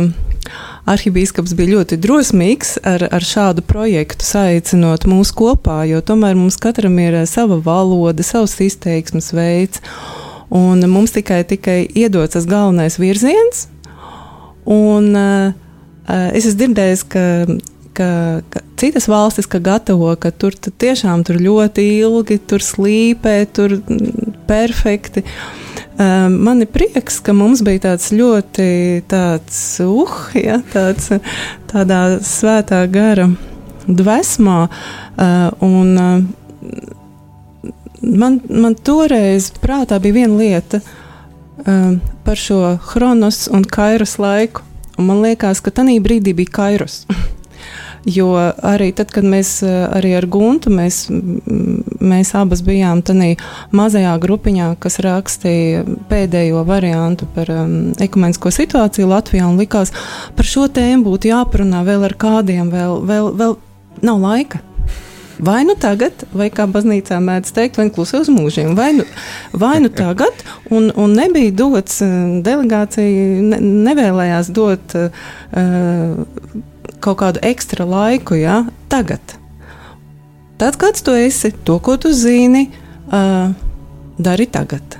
arhibīskaps 0.90 1.56
bija 1.58 1.78
ļoti 1.78 1.98
drosmīgs 2.04 2.78
ar, 2.88 3.06
ar 3.12 3.26
šādu 3.26 3.64
projektu 3.68 4.28
saicinot 4.28 5.08
mūs 5.10 5.34
kopā, 5.36 5.84
jo 5.90 6.02
tomēr 6.04 6.36
mums 6.40 6.60
katram 6.62 6.98
ir 7.04 7.22
eh, 7.22 7.28
sava 7.30 7.60
valoda, 7.64 8.26
savs 8.26 8.58
izteiksmes 8.64 9.32
veids, 9.36 9.84
un 10.54 10.84
mums 10.92 11.16
tikai, 11.16 11.44
tikai 11.48 11.84
iedots 11.88 12.36
tas 12.36 12.50
galvenais 12.50 13.00
virziens, 13.02 13.68
un 14.70 15.10
uh, 15.18 15.54
es 16.32 16.46
esmu 16.46 16.60
dzirdējis, 16.60 17.08
ka 17.12 17.24
ka, 17.94 18.42
ka 18.50 18.62
citas 18.84 19.08
valstis, 19.08 19.48
ka 19.48 19.64
gatavo, 19.64 20.12
ka 20.20 20.34
tur 20.36 20.56
tiešām 20.60 21.24
tur 21.24 21.40
ļoti 21.40 21.88
ilgi, 22.04 22.40
tur 22.44 22.64
slīpē, 22.64 23.38
tur 23.56 23.80
mm, 23.80 24.34
perfekti. 24.50 25.24
Uh, 25.24 25.64
Man 26.30 26.62
ir 26.62 26.68
prieks, 26.74 27.20
ka 27.22 27.36
mums 27.38 27.62
bija 27.62 27.84
tāds 27.86 28.10
ļoti 28.16 29.04
tāds, 29.08 29.58
uh, 29.84 30.16
ja, 30.34 30.58
tāds, 30.74 31.12
tādā 31.70 32.00
svētā 32.26 32.82
gara 32.90 33.28
dvēsmā. 33.86 34.58
Un 35.62 35.94
man, 38.02 38.40
man 38.50 38.76
toreiz 38.82 39.52
prātā 39.62 40.00
bija 40.02 40.24
viena 40.24 40.40
lieta 40.40 40.82
par 42.26 42.42
šo 42.42 42.78
chronos 42.90 43.46
un 43.54 43.64
kairos 43.64 44.18
laiku. 44.18 44.66
Un 44.98 45.10
man 45.10 45.22
liekas, 45.26 45.62
ka 45.62 45.74
tajā 45.74 46.02
brīdī 46.02 46.34
bija 46.38 46.58
kairos. 46.58 47.04
Jo 48.04 48.34
arī 48.36 48.90
tad, 48.92 49.14
kad 49.16 49.24
mēs 49.24 49.62
arī 49.64 50.12
ar 50.18 50.26
Guntu, 50.28 50.72
mēs, 50.74 51.06
mēs 52.04 52.34
abas 52.36 52.60
bijām 52.66 53.00
tādā 53.06 53.30
mazajā 53.72 54.18
grupiņā, 54.20 54.74
kas 54.84 55.00
rakstīja 55.04 55.86
pēdējo 56.10 56.66
variantu 56.68 57.30
par 57.32 57.52
um, 57.56 57.94
ekumenisko 58.04 58.52
situāciju 58.52 59.08
Latvijā, 59.08 59.48
un 59.48 59.62
likās, 59.62 59.94
par 60.36 60.50
šo 60.50 60.68
tēmu 60.68 61.08
būtu 61.08 61.32
jāparunā 61.32 61.86
vēl 61.88 62.04
ar 62.10 62.16
kādiem, 62.20 62.74
vēl, 62.74 63.00
vēl, 63.08 63.32
vēl 63.40 63.56
nav 64.04 64.20
laika. 64.26 64.60
Vai 65.44 65.64
nu 65.66 65.74
tagad, 65.80 66.28
vai 66.36 66.50
kā 66.54 66.68
baznīcā 66.70 67.18
mēdz 67.24 67.56
teikt, 67.56 67.80
vai 67.80 67.88
nu 67.88 67.96
klusi 67.96 68.20
uz 68.20 68.30
mūžiem, 68.32 68.76
vai 68.78 68.92
nu, 69.00 69.08
vai 69.56 69.80
nu 69.84 69.90
tagad, 69.92 70.44
un, 70.70 70.92
un 71.00 71.16
nebija 71.18 71.56
dots, 71.64 72.04
delegācija 72.46 73.42
ne, 73.48 73.64
nevēlējās 73.88 74.52
dot 74.54 74.96
uh, 75.00 75.10
kaut 77.04 77.20
kādu 77.20 77.44
ekstra 77.44 77.86
laiku, 77.88 78.38
ja, 78.40 78.64
tagad. 78.92 79.36
Tad, 80.58 80.78
kad 80.80 81.00
tu 81.04 81.12
esi 81.18 81.52
to, 81.66 81.80
ko 81.84 81.98
tu 82.00 82.14
zini, 82.16 82.70
uh, 83.12 83.52
dari 84.18 84.46
tagad. 84.46 84.98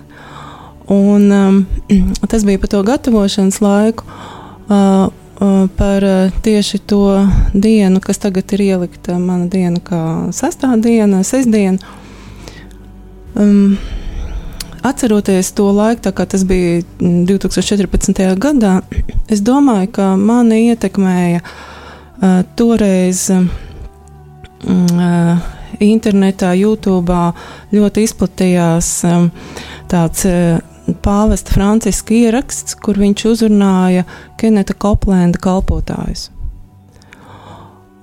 Un, 0.92 1.32
um, 1.32 1.66
tas 2.30 2.44
bija 2.44 2.60
par 2.60 2.70
to 2.70 2.84
gatavošanas 2.84 3.62
laiku, 3.64 4.04
uh, 4.68 5.08
uh, 5.40 5.70
par 5.78 6.04
uh, 6.04 6.32
tieši 6.44 6.78
to 6.78 7.28
dienu, 7.54 8.02
kas 8.04 8.20
tagad 8.20 8.52
ir 8.54 8.68
ielikta 8.68 9.20
mana 9.20 9.48
diena, 9.48 9.80
kā 9.80 10.04
sastāvdiena, 10.36 11.24
sestdiena. 11.24 11.80
Um, 13.40 13.78
atceroties 14.84 15.54
to 15.56 15.72
laiku, 15.72 16.12
kā 16.12 16.28
tas 16.28 16.44
bija 16.44 16.84
2014. 17.00 18.26
gadā, 18.36 18.82
es 19.34 19.40
domāju, 19.46 19.94
ka 19.96 20.16
mani 20.20 20.66
ietekmēja 20.74 21.40
uh, 21.40 21.54
Toreiz 22.56 23.26
internetā, 25.84 26.52
YouTube 26.56 27.18
ļoti 27.74 28.06
izplatījās 28.08 28.92
tāds 29.92 30.28
pāvesta 31.04 31.56
Franciska 31.56 32.16
ieraksts, 32.16 32.76
kur 32.76 33.00
viņš 33.00 33.26
uzrunāja 33.32 34.06
Keneta 34.40 34.76
Koplenda 34.76 35.40
kalpotājus. 35.42 36.30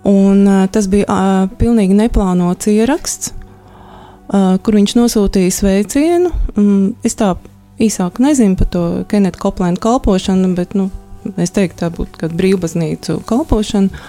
Un, 0.04 0.46
tas 0.72 0.88
bija 0.88 1.04
uh, 1.12 1.50
pilnīgi 1.60 1.96
neplānots 1.98 2.70
ieraksts, 2.72 3.34
uh, 3.34 4.56
kur 4.64 4.78
viņš 4.78 4.96
nosūtīja 4.96 5.52
sveicienu. 5.52 6.32
Um, 6.56 6.94
es 7.04 7.18
tā 7.20 7.34
īsāk 7.80 8.20
nezinu 8.24 8.56
par 8.56 8.70
to 8.72 8.84
Keneta 9.10 9.40
Koplenda 9.40 9.80
kalpošanu, 9.84 10.54
bet 10.56 10.72
nu, 10.78 10.88
es 11.36 11.52
teiktu, 11.54 11.78
tā 11.82 11.90
būtu 11.94 12.22
kāda 12.22 12.36
brīvbaznīcu 12.38 13.20
kalpošana. 13.28 14.02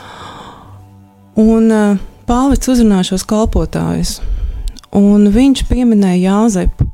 Un 1.41 1.71
uh, 1.71 2.00
pāvests 2.28 2.71
uzrunāja 2.71 3.12
šos 3.12 3.26
kalpotājus, 3.28 4.17
un 4.95 5.30
viņš 5.32 5.65
pieminēja 5.69 6.32
Jāzepu. 6.32 6.88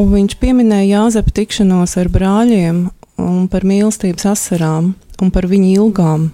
Un 0.00 0.12
viņš 0.14 0.36
pieminēja 0.40 1.00
Jāzepa 1.02 1.34
tikšanos 1.40 1.96
ar 2.00 2.10
brāļiem 2.12 2.84
un 3.20 3.48
par 3.52 3.66
mīlestības 3.68 4.28
asarām 4.32 4.94
un 5.20 5.32
par 5.34 5.46
viņu 5.50 5.72
ilgām, 5.74 6.30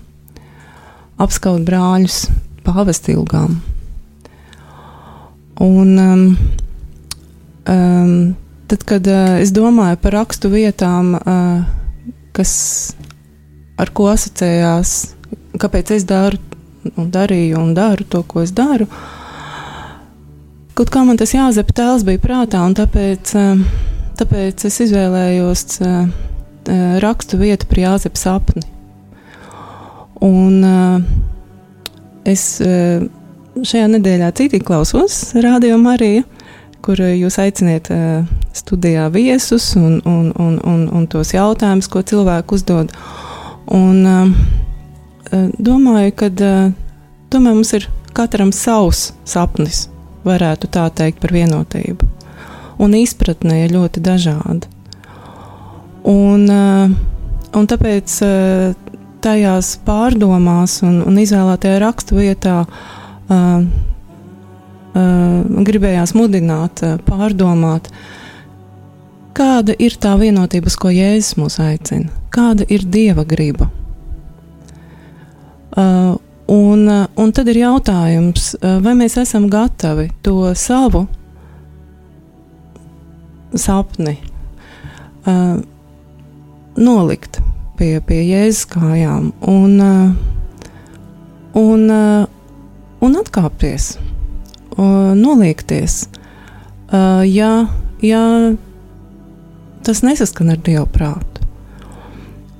apskaut 1.18 1.64
brāļus, 1.66 2.26
pāvesta 2.66 3.14
ilgām. 3.14 3.58
Un, 5.64 5.96
um, 5.98 6.24
um, 7.72 8.36
tad, 8.68 8.84
kad 8.84 9.08
uh, 9.08 9.38
es 9.40 9.54
domāju 9.56 9.98
par 10.02 10.18
rakstu 10.20 10.52
vietām, 10.52 11.14
uh, 11.16 11.75
kas 12.37 12.53
ar 13.81 13.92
ko 13.96 14.11
asociējās, 14.12 14.92
kāpēc 15.61 15.94
es 15.96 16.05
daru 16.09 16.40
un 16.96 17.11
darīju 17.12 17.59
un 17.61 17.72
daru 17.77 18.07
to, 18.09 18.22
ko 18.29 18.44
es 18.44 18.53
daru. 18.57 18.87
Kaut 20.77 20.92
kā 20.92 21.03
man 21.09 21.16
tas 21.16 21.33
jāzep 21.33 21.72
tēls 21.77 22.05
bija 22.05 22.20
prātā, 22.20 22.61
un 22.68 22.77
tāpēc, 22.77 23.33
eh, 23.40 23.61
tāpēc 24.20 24.66
es 24.68 24.81
izvēlējos 24.85 25.81
eh, 25.81 25.96
eh, 26.68 26.99
rakstu 27.05 27.40
vietu 27.40 27.68
par 27.70 27.83
jāzep 27.83 28.20
sapni. 28.20 28.64
Un 30.27 30.64
es 32.25 32.42
šajā 32.57 33.88
nedēļā 33.92 34.31
citīgi 34.38 34.64
klausos 34.64 35.18
Radio 35.44 35.77
Mariju 35.79 36.25
kur 36.87 37.01
eh, 37.03 37.16
jūs 37.18 37.38
aiciniet 37.42 37.90
uh, 37.92 38.22
studijā 38.57 39.09
viesus 39.14 39.72
un, 39.79 39.99
un, 40.07 40.31
un, 40.38 40.57
un, 40.64 40.87
un 40.94 41.07
tos 41.11 41.35
jautājumus, 41.35 41.88
ko 41.90 42.03
cilvēki 42.07 42.57
uzdod. 42.57 42.94
Un, 43.75 44.01
uh, 44.07 45.46
domāju, 45.59 46.14
ka 46.22 46.31
tomēr 47.33 47.57
mums 47.57 47.75
ir 47.77 47.88
katram 48.16 48.53
savs 48.55 49.11
sapnis, 49.27 49.87
varētu 50.27 50.70
tā 50.72 50.87
teikt, 50.94 51.20
par 51.22 51.35
vienotību. 51.35 52.07
Un 52.83 52.94
izpratne 52.94 53.64
ir 53.64 53.75
ļoti 53.75 54.01
dažāda. 54.05 54.68
Un, 56.07 56.44
un 56.46 57.66
tāpēc 57.66 58.14
tajās 59.25 59.72
pārdomās 59.83 60.79
un, 60.87 61.01
un 61.03 61.18
izvēlētajā 61.18 61.81
raksturvietā 61.83 62.61
Eh, 63.27 63.62
gribējās 65.66 66.14
mudināt, 66.16 66.80
pārdomāt, 67.09 67.90
kāda 69.37 69.74
ir 69.82 69.98
tā 70.00 70.14
vienotība, 70.20 70.72
ko 70.80 70.92
Jēzus 70.94 71.37
mūs 71.40 71.59
aicina, 71.61 72.09
kāda 72.32 72.64
ir 72.72 72.87
Dieva 72.88 73.26
griba. 73.28 73.68
Un, 75.76 76.88
un 76.88 77.32
tad 77.37 77.50
ir 77.52 77.61
jautājums, 77.61 78.54
vai 78.62 78.94
mēs 78.96 79.18
esam 79.20 79.50
gatavi 79.52 80.09
to 80.24 80.54
savu 80.56 81.04
sapni 83.54 84.16
uh, 85.26 85.59
nolikt 86.76 87.40
pie, 87.76 87.98
pie 88.04 88.22
jēzus 88.26 88.66
kājām 88.72 89.30
un, 89.48 89.76
uh, 89.82 90.11
un, 91.61 91.87
uh, 91.92 92.26
un 93.04 93.18
atkāpties, 93.20 93.96
noliekties. 94.76 96.04
Ja, 97.26 97.50
ja 98.04 98.22
tas 99.86 100.02
nesaskan 100.02 100.50
ar 100.54 100.60
Dievu 100.66 100.86
prātu. 100.92 101.36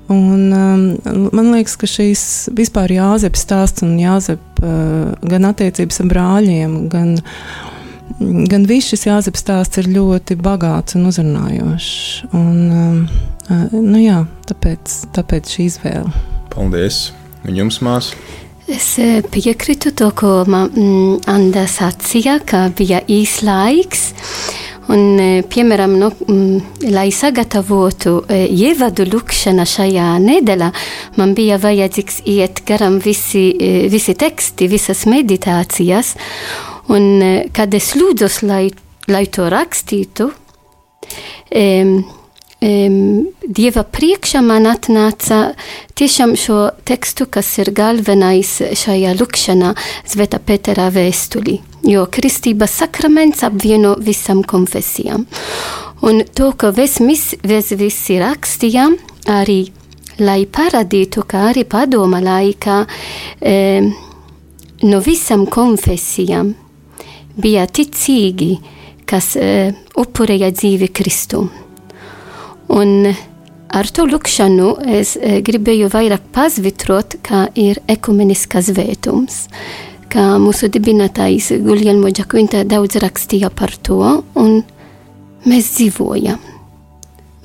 Un, 0.07 0.53
um, 0.55 1.29
man 1.35 1.49
liekas, 1.51 1.75
ka 1.75 1.87
šīs 1.89 2.21
vispār 2.55 2.93
Jāzepa 2.95 3.39
stāsts 3.39 3.83
un 3.83 3.97
Jāzepa 3.99 4.63
uh, 4.63 5.09
gan 5.27 5.49
attiecības 5.49 5.99
ar 5.99 6.07
brāļiem, 6.13 6.77
gan, 6.93 7.17
gan 8.47 8.67
viss 8.69 8.93
šis 8.93 9.03
Jāzepa 9.09 9.41
stāsts 9.41 9.81
ir 9.81 9.91
ļoti 9.91 10.39
bagāts 10.39 10.95
un 10.95 11.09
uzrunājošs. 11.11 12.31
Un, 12.31 12.61
um, 12.71 13.03
uh, 13.49 13.75
nu 13.75 13.99
jā, 13.99 14.21
tāpēc, 14.47 14.95
tāpēc 15.17 15.51
šī 15.57 15.67
izvēle. 15.73 16.25
Paldies! 16.55 17.09
Un 17.43 17.59
jums, 17.59 17.81
māsa? 17.83 18.15
Es 18.67 18.97
eh, 18.99 19.21
piekrītu 19.23 19.93
to, 19.95 20.09
ko 20.11 20.41
mm, 20.43 21.21
Anna 21.31 21.63
sacīja, 21.71 22.41
ka 22.43 22.65
bija 22.75 22.99
īs 23.07 23.39
laiks. 23.47 24.09
Un, 24.91 25.19
e, 25.19 25.41
piemēram, 25.47 25.97
nu, 25.99 26.09
lai 26.91 27.09
sagatavotu 27.11 28.21
e, 28.31 28.45
ievadu 28.47 29.03
lukšana 29.07 29.65
šajā 29.67 30.13
nedēļā, 30.23 30.69
man 31.19 31.33
bija 31.35 31.57
vajadzīgs 31.59 32.21
iet 32.31 32.61
garam 32.67 32.99
visi, 33.03 33.49
visi 33.91 34.15
teksti, 34.15 34.69
visas 34.71 35.03
meditācijas. 35.11 36.13
Un, 36.91 37.19
kad 37.55 37.75
es 37.75 37.93
lūdzu, 37.99 38.31
lai, 38.47 38.69
lai 39.11 39.25
to 39.27 39.49
rakstītu, 39.51 40.29
um, 40.31 41.97
Dieva 42.57 43.83
priekšā 43.85 44.41
man 44.41 44.65
atnāca 44.65 45.53
tiešām 45.93 46.33
šo 46.33 46.71
tekstu, 46.89 47.27
kas 47.29 47.51
ir 47.61 47.69
galvenais 47.69 48.49
šajā 48.73 49.13
lukšanā, 49.19 49.75
Zveta 50.09 50.39
Petera 50.41 50.87
vēstulī. 50.89 51.59
Jo 51.85 52.07
kristības 52.09 52.73
sakraments 52.81 53.43
apvieno 53.45 53.93
visam 54.01 54.41
konfesijām. 54.41 55.27
Un 56.01 56.23
to, 56.33 56.49
ko 56.57 56.73
mēs 56.73 56.97
visi 57.77 58.17
rakstījām, 58.21 58.97
arī 59.29 59.67
lai 60.17 60.45
parādītu, 60.49 61.27
kā 61.29 61.51
arī 61.51 61.63
padoma 61.69 62.19
laikā 62.25 62.79
e, 63.37 63.53
no 64.81 64.99
visam 65.05 65.45
konfesijām 65.45 66.55
bija 67.37 67.67
ticīgi, 67.69 68.51
kas 69.05 69.35
e, 69.37 69.71
upurēja 69.93 70.51
dzīvi 70.57 70.89
Kristum. 70.89 71.66
Un 72.73 73.11
ar 73.71 73.89
to 73.93 74.07
lūkšanu 74.09 74.71
es 74.99 75.15
e, 75.19 75.39
gribēju 75.45 75.91
vairāk 75.93 76.25
pasvitrot, 76.35 77.19
kā 77.23 77.47
ir 77.55 77.79
ekumeniskas 77.87 78.71
vētums. 78.75 79.45
Kā 80.11 80.35
mūsu 80.39 80.69
dibinātājs 80.71 81.51
Guljēlmo 81.63 82.11
Džakvinta 82.15 82.63
daudz 82.67 82.99
rakstīja 83.03 83.51
par 83.51 83.73
to, 83.83 83.99
un 84.39 84.61
mēs 85.47 85.73
dzīvojam 85.75 86.39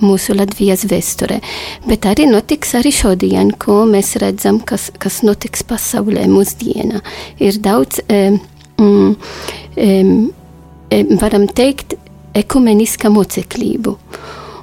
mūsu 0.03 0.35
Latvijas 0.37 0.85
vēsturē. 0.91 1.39
Bet 1.87 2.07
arī 2.11 2.27
notiks 2.31 2.75
arī 2.79 2.93
šodien, 2.95 3.53
ko 3.59 3.83
mēs 3.89 4.17
redzam, 4.23 4.61
kas, 4.67 4.91
kas 4.99 5.21
notiks 5.27 5.65
pasaulē 5.67 6.27
mūsdienā. 6.31 7.03
Ir 7.43 7.59
daudz, 7.63 8.03
um, 8.11 8.39
um, 8.83 9.43
um, 9.87 11.13
varam 11.23 11.49
teikt, 11.51 11.97
ekumeniska 12.39 13.13
moceklību. 13.13 13.97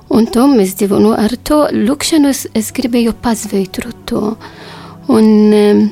Un 0.10 0.28
to 0.34 0.46
mēs 0.50 0.74
dzīvojam. 0.80 1.06
Nu, 1.06 1.14
ar 1.14 1.36
to 1.46 1.64
lūkšanu 1.74 2.32
es, 2.34 2.46
es 2.58 2.72
gribēju 2.76 3.14
pasveitrot 3.22 4.06
to. 4.10 4.24
Un 5.10 5.28
um, 5.54 5.84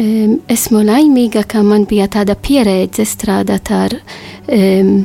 um, 0.00 0.36
esmu 0.52 0.84
laimīga, 0.86 1.44
ka 1.48 1.62
man 1.66 1.84
bija 1.88 2.08
tāda 2.12 2.36
pieredze 2.36 3.04
strādāt 3.08 3.72
ar 3.72 3.96
um, 4.48 5.02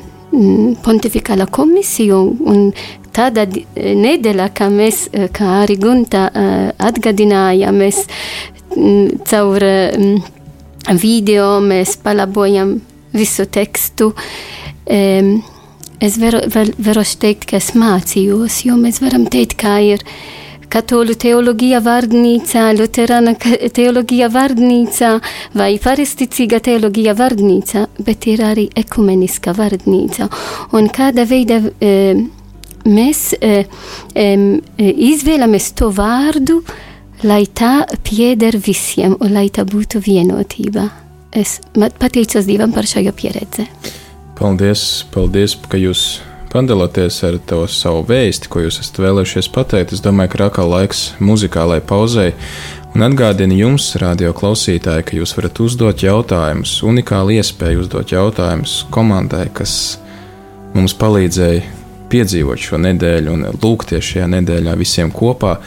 pontificāla 0.83 1.47
komisiju 1.51 2.21
un 2.47 2.71
tāda 3.15 3.47
nedēļa, 3.75 4.47
kā 4.55 4.69
mēs, 4.71 5.07
kā 5.35 5.51
arī 5.63 5.77
Gunta 5.81 6.27
uh, 6.29 6.69
atgadināja, 6.87 7.73
mēs 7.75 8.03
um, 8.75 9.07
caur 9.27 9.67
um, 9.67 10.17
video 10.95 11.57
mēs 11.63 11.97
palabojam 12.03 12.77
visu 13.17 13.47
tekstu. 13.51 14.13
Um, 14.87 15.37
es 15.99 16.17
varu, 16.21 16.41
var, 16.53 16.71
varu 16.77 17.05
teikt, 17.19 17.47
ka 17.49 17.57
es 17.61 17.71
mācījos, 17.77 18.63
jo 18.67 18.77
mēs 18.79 19.01
varam 19.03 19.25
teikt, 19.31 19.57
kā 19.61 19.77
ir 19.93 20.03
katoļu 20.71 21.15
teoloģija 21.19 21.79
vārnīca, 21.83 22.65
luterāna 22.75 23.33
teoloģija 23.73 24.29
vārnīca 24.33 25.13
vai 25.57 25.69
paristicīga 25.83 26.59
teoloģija 26.63 27.15
vārnīca, 27.17 27.85
bet 28.03 28.27
ir 28.27 28.43
arī 28.45 28.67
ekumeniska 28.75 29.55
vārnīca. 29.57 30.27
Un 30.77 30.89
kāda 30.93 31.23
veida 31.29 31.61
e, 31.79 31.93
mēs 32.87 33.31
e, 33.39 33.63
e, 34.13 34.27
izvēlamies 35.11 35.71
to 35.79 35.91
vārdu, 35.95 36.61
lai 37.23 37.45
tā 37.47 37.79
pieder 38.05 38.59
visiem 38.61 39.15
un 39.19 39.33
lai 39.33 39.47
tā 39.49 39.65
būtu 39.65 40.03
vienotība. 40.03 40.89
Es 41.37 41.59
pateicos 41.73 42.45
Dievam 42.47 42.73
par 42.73 42.87
šo 42.87 43.03
pieredzi. 43.15 43.67
Paldies, 44.37 44.81
paldies, 45.09 45.55
ka 45.65 45.79
jūs 45.81 46.19
padalāties 46.51 47.15
ar 47.25 47.39
to 47.49 47.63
savu 47.73 48.03
vēsti, 48.05 48.49
ko 48.53 48.61
jūs 48.61 48.75
esat 48.83 48.99
vēlējušies 49.01 49.47
pateikt. 49.49 49.95
Es 49.97 50.03
domāju, 50.05 50.35
ka 50.35 50.41
rākā 50.43 50.65
laiks 50.67 51.07
muzikālai 51.17 51.79
pauzei. 51.81 52.35
Un 52.93 53.05
atgādinu 53.07 53.57
jums, 53.57 53.87
radio 53.97 54.35
klausītāji, 54.37 55.05
ka 55.09 55.17
jūs 55.17 55.33
varat 55.39 55.57
uzdot 55.65 56.03
jautājumus, 56.05 56.75
unikāli 56.85 57.39
iespēju 57.41 57.81
uzdot 57.87 58.13
jautājumus 58.13 58.83
komandai, 58.93 59.47
kas 59.57 59.73
mums 60.75 60.93
palīdzēja 61.01 61.65
piedzīvot 62.13 62.61
šo 62.61 62.77
nedēļu 62.85 63.33
un 63.33 63.49
lūgties 63.57 64.13
šajā 64.13 64.29
nedēļā 64.37 64.77
visiem 64.77 65.09
kopā. 65.17 65.57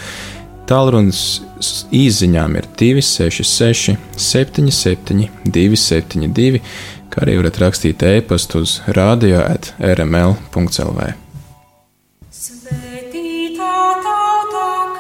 Tālrunis 0.70 1.40
īsiņām 1.90 2.54
ir 2.60 2.70
266, 2.78 3.98
77, 4.14 5.26
272 5.50 6.62
kā 7.10 7.24
arī 7.24 7.36
varat 7.40 7.58
rakstīt 7.64 8.02
e-pastu 8.06 8.62
uz 8.64 8.78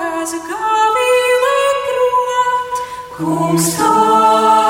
kas 0.00 0.34
gavīlē 0.48 1.60
prot, 1.86 2.82
kungs 3.18 3.70
tavā. 3.78 4.69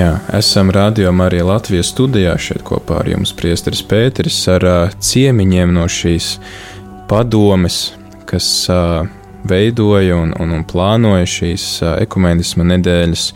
Jā, 0.00 0.14
esam 0.32 0.70
rādījumā 0.72 1.26
arī 1.28 1.42
Latvijas 1.44 1.90
studijā 1.92 2.32
šeit 2.40 2.62
kopā 2.64 3.02
ar 3.02 3.08
jums, 3.10 3.34
Priesteris 3.36 3.82
Pēteris, 3.84 4.38
ar 4.48 4.64
uh, 4.64 4.94
ciemiņiem 4.96 5.74
no 5.76 5.84
šīs 5.92 6.28
padomes, 7.10 7.90
kas 8.30 8.46
uh, 8.72 9.02
veidoja 9.50 10.16
un, 10.16 10.32
un, 10.40 10.54
un 10.56 10.64
plānoja 10.64 11.28
šīs 11.28 11.66
uh, 11.82 11.90
ekumenisma 12.06 12.64
nedēļas 12.70 13.26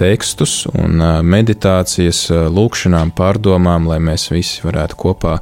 tekstus 0.00 0.54
un 0.70 0.96
uh, 0.96 1.18
meditācijas, 1.20 2.22
uh, 2.32 2.46
lūkšanām, 2.56 3.12
pārdomām, 3.18 3.90
lai 3.92 4.00
mēs 4.00 4.30
visi 4.32 4.64
varētu 4.64 4.96
kopā 5.04 5.36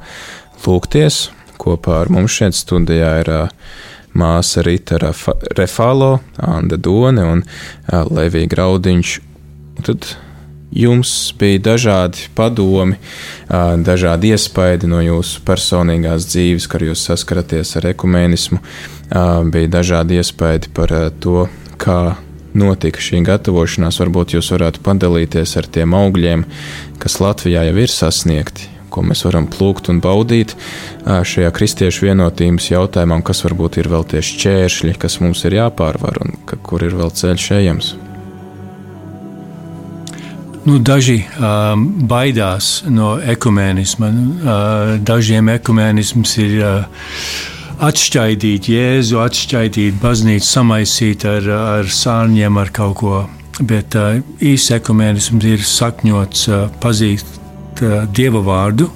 lūgties. 0.66 1.28
Kopā 1.62 2.02
ar 2.02 2.14
mums 2.16 2.40
šeit 2.40 2.58
studijā 2.58 3.14
ir 3.22 3.34
uh, 3.36 3.72
māsa 4.18 4.66
Rita 4.66 4.98
Refalo, 4.98 6.16
Anda 6.42 6.74
Done 6.80 7.32
un 7.36 7.46
Levija 8.10 8.50
Graudiņš. 8.50 9.18
Tad 9.86 10.16
jums 10.72 11.32
bija 11.38 11.62
dažādi 11.70 12.28
padomi, 12.34 12.98
dažādi 13.86 14.34
iespaidi 14.34 14.90
no 14.90 15.00
jūsu 15.04 15.42
personīgās 15.46 16.28
dzīves, 16.32 16.68
kad 16.70 16.84
jūs 16.84 17.06
saskaraties 17.08 17.76
ar 17.80 17.90
ekumēnismu. 17.92 18.60
Bija 19.52 19.72
dažādi 19.78 20.20
iespaidi 20.20 20.72
par 20.74 20.94
to, 21.22 21.46
kā 21.78 22.16
notika 22.56 23.02
šī 23.02 23.22
gatavošanās. 23.26 24.00
Varbūt 24.02 24.36
jūs 24.36 24.52
varētu 24.54 24.82
padalīties 24.86 25.58
ar 25.60 25.68
tiem 25.70 25.94
augļiem, 25.96 26.46
kas 27.02 27.20
Latvijā 27.22 27.68
jau 27.68 27.76
ir 27.84 27.92
sasniegti 27.92 28.72
ko 28.96 29.02
mēs 29.04 29.26
varam 29.26 29.44
plūkt 29.52 29.90
un 29.92 30.00
baudīt 30.00 30.54
šajā 31.04 31.50
kristiešu 31.52 32.08
vienotības 32.08 32.70
jautājumā, 32.70 33.20
kas 33.26 33.44
varbūt 33.44 33.76
ir 33.82 33.90
vēl 33.92 34.08
tie 34.08 34.24
šķēršļi, 34.24 34.96
kas 35.02 35.20
mums 35.20 35.44
ir 35.44 35.58
jāpārvar 35.58 36.22
un 36.24 36.36
kur 36.64 36.86
ir 36.86 36.96
vēl 36.96 37.12
ceļš 37.12 37.50
ejams. 37.60 37.92
Nu, 40.66 40.80
daži 40.82 41.20
um, 41.22 41.82
baidās 42.10 42.80
no 42.90 43.12
ekumēnisma. 43.22 44.08
Uh, 44.10 44.88
dažiem 44.98 45.46
ekumēnisms 45.52 46.32
ir 46.42 46.56
uh, 46.58 47.04
atšķaidīt 47.86 48.66
Jēzu, 48.72 49.20
atšķaidīt 49.22 50.00
baznīcu, 50.02 50.48
samaisīt 50.48 51.28
ar, 51.30 51.46
ar 51.78 51.92
sārņiem, 51.94 52.58
ar 52.58 52.74
kaut 52.74 52.98
ko. 52.98 53.22
Bet 53.62 53.94
uh, 53.94 54.18
īsts 54.42 54.74
ekumēnisms 54.80 55.46
ir 55.52 55.62
sakņots, 55.62 56.46
uh, 56.50 56.66
pazīt 56.82 57.22
uh, 57.22 58.02
dieva 58.10 58.42
vārdu, 58.42 58.90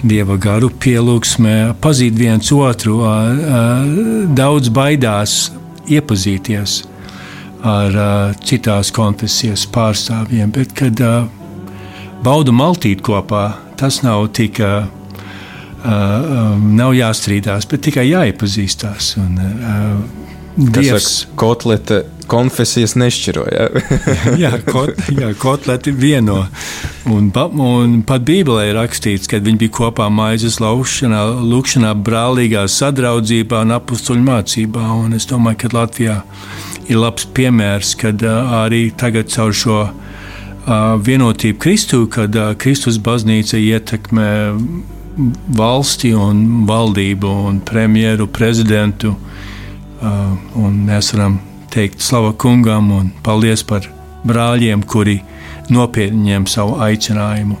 dieva 0.00 0.40
garu, 0.40 0.72
pielūgsmē, 0.72 1.58
pazīt 1.84 2.16
viens 2.16 2.48
otru. 2.54 3.02
Daudz 4.40 4.72
baidās 4.72 5.40
iepazīties 5.88 6.80
ar 7.66 7.96
uh, 7.98 8.36
citās 8.44 8.92
konfesijas 8.94 9.66
pārstāvjiem, 9.74 10.52
bet 10.54 10.74
kad 10.78 11.00
uh, 11.02 11.26
baudu 12.22 12.54
maltīt 12.54 13.02
kopā, 13.06 13.50
tas 13.80 14.02
nav 14.06 14.30
tik. 14.38 14.62
Uh, 14.62 14.94
Uh, 15.78 15.92
um, 16.58 16.62
nav 16.74 16.90
jāstrīdās, 16.90 17.68
bet 17.70 17.84
tikai 17.86 18.02
jāiepazīstās. 18.08 19.12
Un, 19.22 19.36
uh, 19.38 20.27
Dievs. 20.58 21.28
Kotlete 21.38 22.02
konfesijas 22.26 22.96
nešķiroja. 22.98 23.68
jā, 24.42 24.50
kot, 24.66 24.90
jā, 25.14 25.30
kotleti 25.38 25.92
vieno. 25.94 26.40
Un, 27.08 27.30
un 27.62 27.94
pat 28.06 28.24
Bībelē 28.26 28.68
ir 28.68 28.76
rakstīts, 28.76 29.30
ka 29.30 29.40
viņi 29.44 29.62
bija 29.62 29.74
kopā 29.78 30.08
maizes 30.12 30.58
laušanā, 30.62 31.22
lūkšanā, 31.46 31.94
brālīgā 32.04 32.66
sadraudzībā 32.74 33.62
un 33.64 33.76
apstuļu 33.78 34.26
mācībā. 34.26 34.84
Un 34.98 35.14
es 35.16 35.28
domāju, 35.30 35.62
ka 35.62 35.72
Latvijā 35.76 36.18
ir 36.90 37.00
labs 37.00 37.28
piemērs, 37.38 37.94
kad 38.02 38.26
arī 38.26 38.88
tagad 38.98 39.30
caur 39.32 39.54
šo 39.54 39.80
vienotību 41.06 41.62
Kristu, 41.62 42.02
kad 42.12 42.34
Kristus 42.60 42.98
baznīca 43.00 43.56
ietekmē 43.62 44.30
valsti 45.58 46.12
un 46.14 46.66
valdību 46.68 47.30
un 47.48 47.62
premjeru, 47.64 48.26
prezidentu. 48.26 49.14
Uh, 49.98 50.34
un 50.54 50.76
mēs 50.86 51.10
varam 51.14 51.40
teikt 51.74 52.02
slavu 52.04 52.30
kungam 52.38 52.92
un 52.94 53.08
paldies 53.26 53.64
par 53.66 53.88
brāļiem, 54.28 54.84
kuri 54.86 55.18
nopietni 55.74 56.30
ņem 56.30 56.46
savu 56.46 56.76
aicinājumu. 56.84 57.58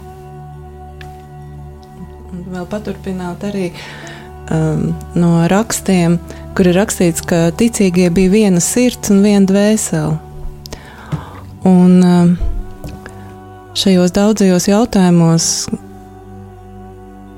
Vēl 2.48 2.68
paturpināt 2.70 3.42
arī 3.48 3.72
um, 4.54 4.94
no 5.18 5.32
rakstiem, 5.50 6.16
kur 6.56 6.70
ir 6.70 6.78
rakstīts, 6.78 7.26
ka 7.26 7.48
ticīgie 7.58 8.08
bija 8.14 8.32
viena 8.32 8.62
sirds 8.64 9.10
un 9.12 9.22
viena 9.26 9.44
dvēsele. 9.50 10.16
Un 11.68 11.98
um, 12.06 12.34
šajos 13.76 14.14
daudzajos 14.14 14.70
jautājumos, 14.70 15.52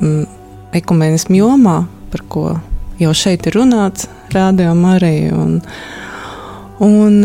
um, 0.05 0.26
ekumenismu 0.76 1.40
jomā, 1.40 1.78
par 2.12 2.28
ko 2.28 2.51
jau 3.01 3.12
šeit 3.16 3.46
ir 3.48 3.57
runāts, 3.57 4.09
rādījumā 4.34 4.96
arī. 4.98 5.14
Un, 5.34 5.59
un 6.84 7.24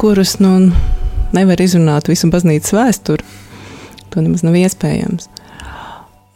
kurus 0.00 0.38
nu, 0.42 0.56
nevar 1.36 1.62
izrunāt 1.62 2.10
visu 2.10 2.30
baznīcas 2.32 2.74
vēsturi. 2.76 3.26
To 4.12 4.20
nemaz 4.20 4.44
nav 4.44 4.56
iespējams. 4.60 5.28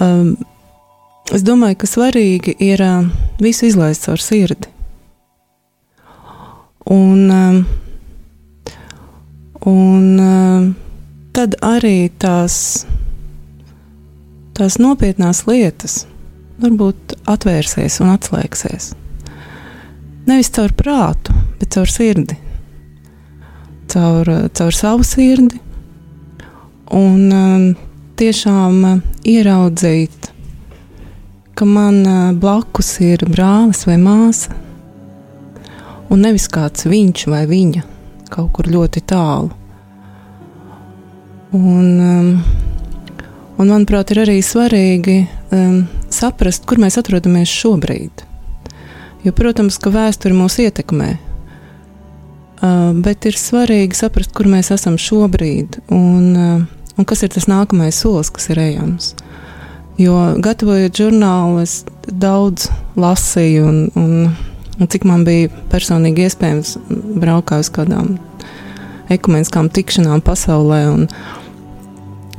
Um, 0.01 0.37
es 1.35 1.45
domāju, 1.45 1.81
ka 1.83 1.91
svarīgi 1.91 2.57
ir 2.65 2.83
uh, 2.85 3.05
visu 3.43 3.69
izlaist 3.69 4.07
caur 4.09 4.23
sirdi. 4.23 4.71
Un, 6.87 7.31
um, 7.35 7.63
un 9.67 10.05
um, 10.23 10.67
tad 11.37 11.57
arī 11.67 12.09
tās, 12.23 12.87
tās 14.57 14.79
nopietnās 14.81 15.43
lietas 15.51 16.05
varbūt 16.63 17.17
atvērsies 17.29 18.01
un 18.05 18.13
atslēgsies. 18.15 18.93
Nevis 20.27 20.51
caur 20.57 20.73
prātu, 20.75 21.35
bet 21.61 21.75
caur 21.77 21.91
sirdi. 21.91 22.37
Caur, 23.93 24.31
caur 24.59 24.75
savu 24.75 25.07
sirdi. 25.07 25.61
Un 26.97 27.33
um, 27.35 27.67
tiešām 28.19 28.81
uh, 28.87 29.03
ieraudzīt, 29.27 30.31
ka 31.57 31.67
man 31.67 32.03
blakus 32.39 32.97
ir 33.01 33.25
brālis 33.31 33.87
vai 33.89 33.97
māsa. 34.01 34.55
Un 36.13 36.23
nevis 36.23 36.47
kāds 36.53 36.87
viņš 36.87 37.27
vai 37.33 37.47
viņa 37.51 37.83
kaut 38.31 38.53
kur 38.57 38.69
ļoti 38.71 39.03
tālu. 39.09 39.51
Un, 41.57 41.87
um, 42.03 42.31
un 43.57 43.71
manuprāt, 43.71 44.13
ir 44.13 44.25
arī 44.27 44.41
svarīgi 44.45 45.21
um, 45.55 45.85
saprast, 46.13 46.67
kur 46.69 46.81
mēs 46.83 46.99
atrodamies 47.01 47.53
šobrīd. 47.53 48.25
Jo, 49.27 49.33
protams, 49.35 49.79
ka 49.83 49.91
vēsture 49.91 50.37
mūs 50.37 50.61
ietekmē. 50.63 51.17
Bet 53.03 53.27
ir 53.29 53.37
svarīgi 53.37 53.99
saprast, 53.99 54.33
kur 54.37 54.49
mēs 54.49 54.71
esam 54.75 54.97
šobrīd 55.01 55.81
un, 55.93 56.67
un 56.97 57.09
kas 57.09 57.25
ir 57.27 57.33
tas 57.35 57.49
nākamais 57.51 57.99
solis, 58.01 58.31
kas 58.33 58.49
ir 58.55 58.63
ejams. 58.63 59.15
Jo, 60.01 60.15
gatavojot 60.45 60.97
žurnālu, 60.97 61.63
es 61.65 61.81
daudz 62.07 62.69
lasīju, 63.01 63.65
un, 63.65 63.79
un, 63.97 64.33
un 64.77 64.91
cik 64.93 65.07
man 65.09 65.25
bija 65.25 65.49
personīgi 65.73 66.27
iespējams 66.27 66.75
braukāt 67.17 67.65
uz 67.65 67.71
kādām 67.73 68.17
ekumeniskām 69.13 69.71
tikšanām 69.73 70.21
pasaulē. 70.25 70.83
Un, 70.93 71.07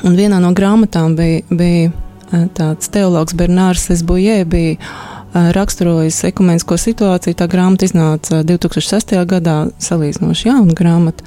un 0.05 0.17
vienā 0.17 0.41
no 0.43 0.53
grāmatām 0.57 1.17
bija, 1.17 1.41
bija 1.49 1.93
tāds 2.31 2.89
teologs 2.93 3.35
Bernārs 3.37 3.89
Esbujē. 3.93 4.41
Bija, 4.49 4.77
raksturojis 5.33 6.23
ekumenisko 6.31 6.77
situāciju. 6.79 7.37
Tā 7.37 7.47
grāmata 7.51 7.87
iznāca 7.87 8.41
2006. 8.47 9.15
gadā, 9.29 9.57
salīdzinoši 9.83 10.49
jauna 10.49 10.75
grāmata. 10.77 11.23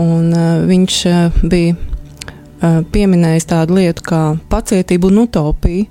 Un, 0.00 0.30
viņš 0.68 1.00
bija 1.46 1.76
pieminējis 2.92 3.50
tādu 3.50 3.78
lietu 3.78 4.04
kā 4.08 4.22
pacietību 4.50 5.10
un 5.10 5.24
utopiju, 5.26 5.84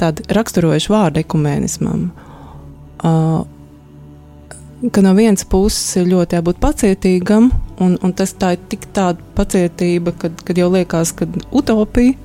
tādu 0.00 0.24
raksturojušu 0.32 0.92
vārdu 0.92 1.22
ekumenismam. 1.24 2.10
Ka 4.90 5.02
no 5.04 5.12
vienas 5.16 5.44
puses 5.44 5.96
ir 6.00 6.08
ļoti 6.08 6.38
jābūt 6.38 6.60
pacietīgam, 6.62 7.50
un, 7.84 7.98
un 8.00 8.14
tas 8.16 8.32
tā 8.32 8.54
ir 8.56 8.62
tik 8.72 8.86
tāda 8.96 9.20
pacietība, 9.36 10.14
kad, 10.16 10.38
kad 10.46 10.60
jau 10.60 10.70
liekas, 10.72 11.12
ka 11.16 11.28
utopija. 11.50 12.16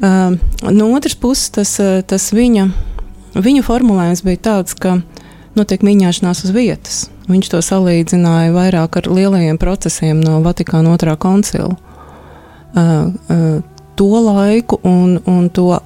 Uh, 0.00 0.38
no 0.72 0.92
otras 0.96 1.16
puses, 1.18 1.50
tas, 1.52 1.76
tas 2.08 2.30
viņa 2.32 2.70
Viņa 3.38 3.62
formulējums 3.62 4.24
bija 4.26 4.40
tāds, 4.42 4.74
ka 4.74 4.98
notiek 5.54 5.84
mīņāšanās 5.86 6.44
uz 6.46 6.54
vietas. 6.54 6.96
Viņš 7.30 7.52
to 7.52 7.60
salīdzināja 7.62 8.54
vairāk 8.54 8.98
ar 8.98 9.06
lielajiem 9.06 9.58
procesiem 9.60 10.18
no 10.22 10.40
Vatikāna 10.42 10.90
otrā 10.96 11.14
koncila. 11.20 11.76
Uh, 12.74 13.10
uh, 13.30 13.62
to 13.98 14.08
laiku 14.24 14.80
un, 14.86 15.20
un 15.30 15.46
to 15.54 15.78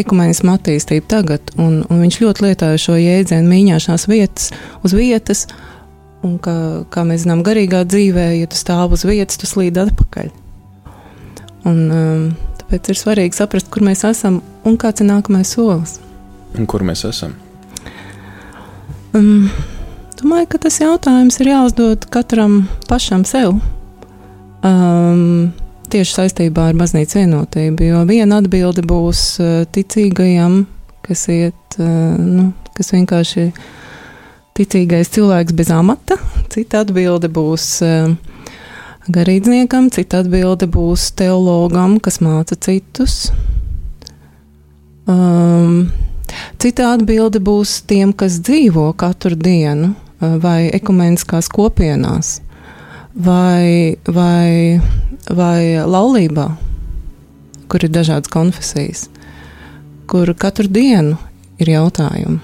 ekumenismu 0.00 0.52
attīstību 0.54 1.08
tagad, 1.08 1.52
un, 1.60 1.80
un 1.88 2.04
viņš 2.04 2.20
ļoti 2.20 2.46
lietoja 2.46 2.80
šo 2.80 2.98
jēdzienu 3.00 3.48
mīņāšanās 3.48 4.06
vietas 4.08 4.52
uz 4.84 4.94
vietas, 4.96 5.46
un 6.24 6.36
ka, 6.42 6.54
kā 6.92 7.04
mēs 7.08 7.24
zinām, 7.24 7.42
garīgā 7.44 7.82
dzīvē, 7.88 8.30
ja 8.40 8.48
tu 8.48 8.60
stāv 8.60 8.96
uz 8.96 9.04
vietas, 9.08 9.40
tu 9.40 9.48
slīd 9.48 9.80
atpakaļ. 9.80 10.30
Un, 11.68 11.82
um, 11.92 12.24
tāpēc 12.70 12.92
ir 12.92 12.98
svarīgi 12.98 13.34
saprast, 13.34 13.66
kur 13.66 13.82
mēs 13.82 14.04
esam 14.06 14.38
un 14.62 14.76
kāds 14.78 15.02
ir 15.02 15.08
nākamais 15.08 15.50
solis. 15.50 15.98
Un 16.54 16.68
kur 16.70 16.84
mēs 16.86 17.02
esam? 17.08 17.34
Um, 19.10 19.50
domāju, 20.20 20.52
ka 20.52 20.60
tas 20.62 20.78
jautājums 20.78 21.40
ir 21.42 21.50
jāuzdod 21.50 22.06
katram 22.14 22.68
pašam 22.86 23.24
sev. 23.26 23.58
Um, 24.62 25.50
tieši 25.90 26.14
saistībā 26.14 26.68
ar 26.70 26.78
baznīcas 26.78 27.18
vienotību. 27.18 27.88
Jo 27.90 28.04
viena 28.06 28.38
atbilde 28.38 28.86
būs 28.86 29.24
uh, 29.42 29.66
ticīgajam, 29.74 30.62
kas 31.02 31.26
iet, 31.26 31.78
uh, 31.80 32.14
nu, 32.22 32.52
kas 32.76 32.94
vienkārši 32.94 33.48
ir 33.48 33.62
ticīgais 34.54 35.10
cilvēks 35.10 35.58
bez 35.58 35.74
amata, 35.74 36.20
cita 36.54 36.84
atbilde 36.84 37.32
būs 37.34 37.72
uh, 37.82 38.14
garīdzniekam, 39.14 39.90
cita 39.94 40.22
atbilde 40.24 40.68
būs 40.70 41.10
teologam, 41.18 41.98
kas 42.02 42.20
māca 42.24 42.56
citus. 42.56 43.30
Um, 45.10 45.90
cita 46.62 46.92
atbilde 46.94 47.42
būs 47.42 47.80
tiem, 47.90 48.12
kas 48.12 48.38
dzīvo 48.44 48.90
katru 49.00 49.38
dienu 49.38 49.94
vai 50.20 50.68
ekumeniskās 50.76 51.48
kopienās 51.48 52.38
vai, 53.16 53.96
vai 54.04 54.80
vai 55.28 55.78
laulībā, 55.86 56.46
kur 57.70 57.84
ir 57.84 57.92
dažādas 57.92 58.30
konfesijas, 58.32 59.08
kur 60.10 60.32
katru 60.34 60.68
dienu 60.70 61.18
ir 61.60 61.74
jautājumi. 61.74 62.40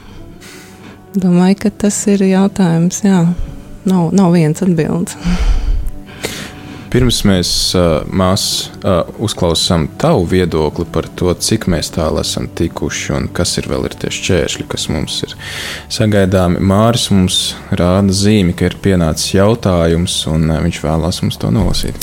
Domāju, 1.16 1.60
ka 1.64 1.72
tas 1.86 1.98
ir 2.12 2.26
jautājums, 2.28 3.00
jā, 3.06 3.22
nav, 3.88 4.10
nav 4.12 4.34
viens 4.36 4.62
atbildes. 4.62 5.16
Pirms 6.96 7.18
mēs 7.28 7.50
mēs 8.08 8.44
uzklausām 9.20 9.82
tavu 10.00 10.22
viedokli 10.30 10.86
par 10.88 11.04
to, 11.12 11.28
cik 11.36 11.66
mēs 11.68 11.90
tālu 11.92 12.22
esam 12.22 12.46
tikuši 12.56 13.12
un 13.12 13.26
kas 13.36 13.50
ir 13.60 13.68
vēl 13.68 13.84
ir 13.84 13.94
tie 14.00 14.08
šķēršļi, 14.16 14.64
kas 14.72 14.86
mums 14.88 15.18
ir 15.26 15.34
sagaidāmi. 15.92 16.56
Māris 16.64 17.10
mums 17.12 17.54
rāda 17.68 18.16
zīmi, 18.16 18.54
ka 18.56 18.70
ir 18.70 18.76
pienācis 18.80 19.34
jautājums, 19.36 20.14
un 20.32 20.48
viņš 20.64 20.78
vēlās 20.86 21.20
mums 21.20 21.36
to 21.42 21.50
nolasīt. 21.52 21.96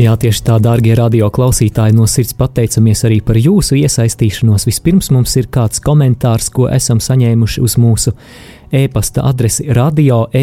Jā, 0.00 0.16
tieši 0.16 0.40
tā, 0.48 0.56
dārgie 0.64 0.96
radio 0.96 1.28
klausītāji, 1.28 1.92
no 1.98 2.08
sirds 2.08 2.32
pateicamies 2.38 3.04
arī 3.04 3.20
par 3.20 3.36
jūsu 3.36 3.76
iesaistīšanos. 3.82 4.64
Vispirms 4.70 5.12
mums 5.12 5.36
ir 5.36 5.52
kāds 5.52 5.76
komentārs, 5.84 6.48
ko 6.48 6.72
esam 6.72 7.04
saņēmuši 7.04 7.60
uz 7.68 7.76
mūsu 7.76 8.16
e-pasta 8.72 9.20
adresi 9.28 9.68
radio.rml.lv. 9.68 10.40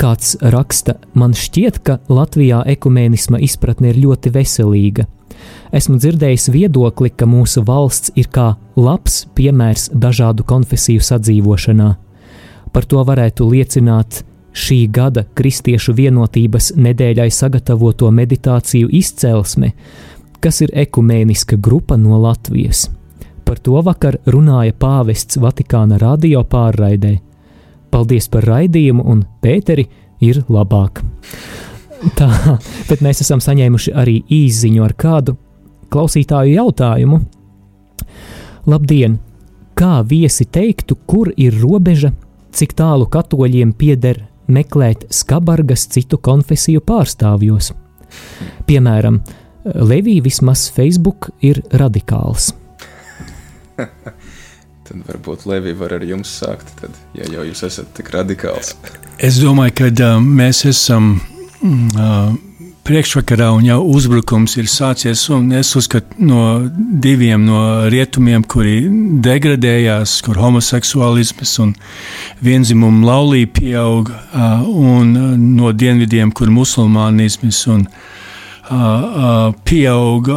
Kāds 0.00 0.34
raksta, 0.42 0.96
man 1.14 1.36
šķiet, 1.38 1.80
ka 1.86 1.98
Latvijā 2.10 2.64
ekumēnisma 2.74 3.38
izpratne 3.44 3.92
ir 3.92 4.00
ļoti 4.02 4.32
veselīga. 4.34 5.06
Esmu 5.74 5.98
dzirdējis 5.98 6.48
viedokli, 6.54 7.10
ka 7.10 7.26
mūsu 7.26 7.64
valsts 7.66 8.12
ir 8.18 8.28
kā 8.30 8.54
labs 8.76 9.24
piemērs 9.34 9.88
dažādu 9.94 10.46
konfesiju 10.46 11.02
sadzīvošanā. 11.02 11.90
Par 12.74 12.86
to 12.90 13.02
varētu 13.06 13.46
liecināt 13.50 14.22
šī 14.54 14.80
gada 14.94 15.24
Kristiešu 15.34 15.94
vienotības 15.98 16.72
nedēļai 16.78 17.28
sagatavoto 17.30 18.10
meditāciju 18.14 18.90
izcelsme, 18.94 19.72
kas 20.42 20.60
ir 20.66 20.74
ekumēniska 20.84 21.58
grupa 21.58 21.98
no 21.98 22.18
Latvijas. 22.22 22.88
Par 23.44 23.60
to 23.60 23.78
vakar 23.84 24.18
runāja 24.26 24.74
pāvests 24.78 25.38
Vatikāna 25.40 25.98
radio 26.00 26.42
pārraidē. 26.48 27.18
Paldies 27.94 28.26
par 28.26 28.42
raidījumu, 28.48 29.04
un 29.06 29.20
Pēteri 29.38 29.84
ir 30.24 30.40
labāk. 30.50 30.98
Tā, 32.18 32.28
bet 32.88 33.04
mēs 33.04 33.22
esam 33.22 33.38
saņēmuši 33.40 33.94
arī 33.94 34.16
īsiņu 34.34 34.82
ar 34.82 34.96
kādu 34.98 35.36
klausītāju 35.94 36.56
jautājumu. 36.56 37.20
Labdien! 38.66 39.20
Kā 39.78 40.02
viesi 40.06 40.46
teiktu, 40.46 40.96
kur 41.06 41.32
ir 41.34 41.54
robeža, 41.58 42.12
cik 42.54 42.76
tālu 42.78 43.08
katoļiem 43.10 43.72
pieder 43.74 44.20
meklēt 44.46 45.08
skabargas 45.14 45.88
citu 45.90 46.18
konfesiju 46.22 46.82
pārstāvjos? 46.86 47.72
Piemēram, 48.66 49.22
Levija 49.64 50.22
vismaz 50.26 50.68
Facebook 50.74 51.30
ir 51.42 51.62
radikāls. 51.74 52.52
Tad 54.84 55.04
varbūt 55.08 55.46
Levija 55.48 55.78
var 55.80 55.94
ar 55.96 56.02
jums 56.04 56.28
sākt, 56.42 56.68
tad, 56.80 56.96
ja 57.16 57.24
jau 57.32 57.44
jūs 57.48 57.62
esat 57.64 57.94
tik 57.96 58.10
radikāls. 58.12 58.74
Es 59.16 59.38
domāju, 59.40 59.72
ka 59.78 59.88
uh, 59.88 60.18
mēs 60.20 60.64
esam 60.68 61.14
uh, 61.64 62.34
priekšvakarā 62.84 63.48
un 63.56 63.64
jau 63.64 63.78
uzbrukums 63.94 64.58
ir 64.60 64.68
sācies. 64.68 65.24
Es 65.56 65.72
uzskatu 65.80 66.20
no 66.28 66.42
diviem 66.76 67.46
no 67.48 67.62
rietumiem, 67.88 68.44
kuri 68.44 68.82
degradējās, 69.24 70.18
kur 70.26 70.42
homoseksuālisms 70.42 71.56
un 71.64 71.72
vienzimuma 72.44 73.08
laulība 73.08 73.56
pieaug, 73.62 74.12
uh, 74.12 74.66
un 74.68 75.16
no 75.56 75.72
dienvidiem, 75.72 76.34
kur 76.36 76.52
musulmānisms 76.52 77.64
un 77.72 77.88
musulmānisms 77.88 78.12
pieaug 78.64 80.28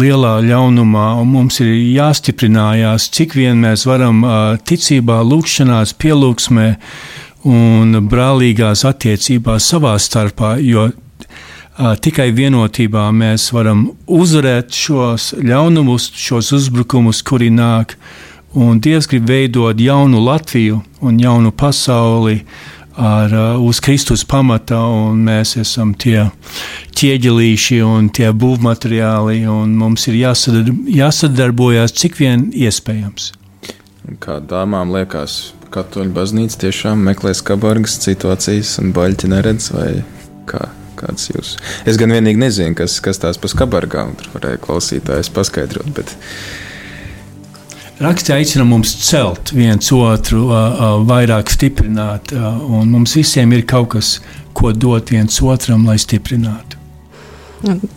lielā 0.00 0.34
ļaunumā, 0.42 1.06
un 1.20 1.28
mums 1.30 1.60
ir 1.62 1.70
jāstiprinājās, 1.94 3.08
cik 3.14 3.36
vien 3.38 3.60
mēs 3.62 3.86
varam 3.86 4.24
ticībā, 4.66 5.20
lūgšanās, 5.22 5.94
pielūgsmē 6.02 6.68
un 7.46 8.00
brālīgās 8.10 8.82
attiecībās 8.88 9.68
savā 9.70 9.94
starpā, 10.02 10.56
jo 10.58 10.88
tikai 12.02 12.32
vienotībā 12.34 13.06
mēs 13.14 13.52
varam 13.54 13.86
uzvarēt 14.06 14.74
šos 14.74 15.34
ļaunumus, 15.38 16.10
šos 16.18 16.50
uzbrukumus, 16.58 17.22
kuri 17.22 17.52
nāk, 17.54 17.94
un 18.58 18.80
Dievs 18.82 19.06
grib 19.06 19.28
veidot 19.28 19.78
jaunu 19.78 20.18
Latviju 20.24 20.80
un 21.06 21.20
jaunu 21.22 21.52
pasauli, 21.54 22.40
uh, 22.42 22.77
ar, 22.98 23.32
uh, 23.32 23.60
uz 23.62 23.80
Kristus 23.84 24.24
pamata, 24.26 24.80
un 24.90 25.22
mēs 25.28 25.54
esam 25.60 25.94
tie 25.94 26.26
ķieģelīši 26.98 27.80
un 27.86 28.10
tie 28.14 28.32
būvmateriāli, 28.34 29.44
un 29.50 29.76
mums 29.78 30.08
ir 30.10 30.18
jāsadar, 30.18 30.72
jāsadarbojas 30.90 31.94
cik 31.94 32.18
vien 32.18 32.48
iespējams. 32.50 33.32
Kā 34.22 34.38
dāmām 34.40 34.90
liekas, 34.94 35.52
katoļu 35.74 36.14
baznīca 36.16 36.64
tiešām 36.64 37.02
meklē 37.06 37.34
skabargas 37.36 37.98
situācijas 38.02 38.78
un 38.82 38.92
baļķi 38.96 39.32
neredz, 39.34 39.70
vai 39.76 39.90
kā? 40.48 40.68
Kāds 40.98 41.28
jūs? 41.30 41.52
Es 41.86 41.94
gan 41.94 42.10
vienīgi 42.10 42.40
nezinu, 42.42 42.74
kas, 42.74 42.96
kas 43.04 43.20
tās 43.22 43.38
pa 43.38 43.46
skabargām 43.46 44.16
tur 44.18 44.32
varēja 44.32 44.58
klausītājs 44.64 45.30
paskaidrot, 45.30 45.92
bet 45.94 46.10
Raksts 47.98 48.30
aicina 48.30 48.62
mums 48.64 48.92
celt 49.02 49.50
viens 49.50 49.88
otru, 49.90 50.44
vairāk 51.08 51.50
stiprināt, 51.50 52.30
un 52.30 52.92
mums 52.92 53.16
visiem 53.18 53.50
ir 53.56 53.64
kaut 53.66 53.88
kas, 53.96 54.10
ko 54.54 54.70
dot 54.70 55.10
viens 55.10 55.40
otram, 55.42 55.82
lai 55.88 55.96
stiprinātu. 55.98 56.78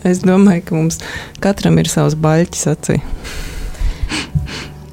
Es 0.02 0.24
domāju, 0.26 0.64
ka 0.66 0.74
mums 0.74 0.98
katram 1.42 1.78
ir 1.78 1.90
savs 1.90 2.16
baļķis 2.18 2.66
acī. 2.72 2.98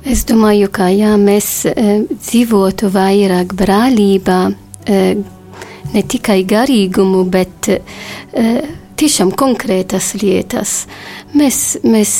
Es 0.06 0.22
domāju, 0.30 0.70
ka 0.74 0.92
ja 0.94 1.16
mēs 1.18 1.50
dzīvotu 1.74 2.92
vairāk 2.94 3.58
brālībā, 3.58 4.40
ne 5.90 6.06
tikai 6.14 6.44
garīgumu, 6.54 7.26
bet 7.34 7.72
tiešām 9.02 9.34
konkrētas 9.34 10.14
lietas, 10.22 10.84
mēs, 11.34 11.80
mēs 11.82 12.16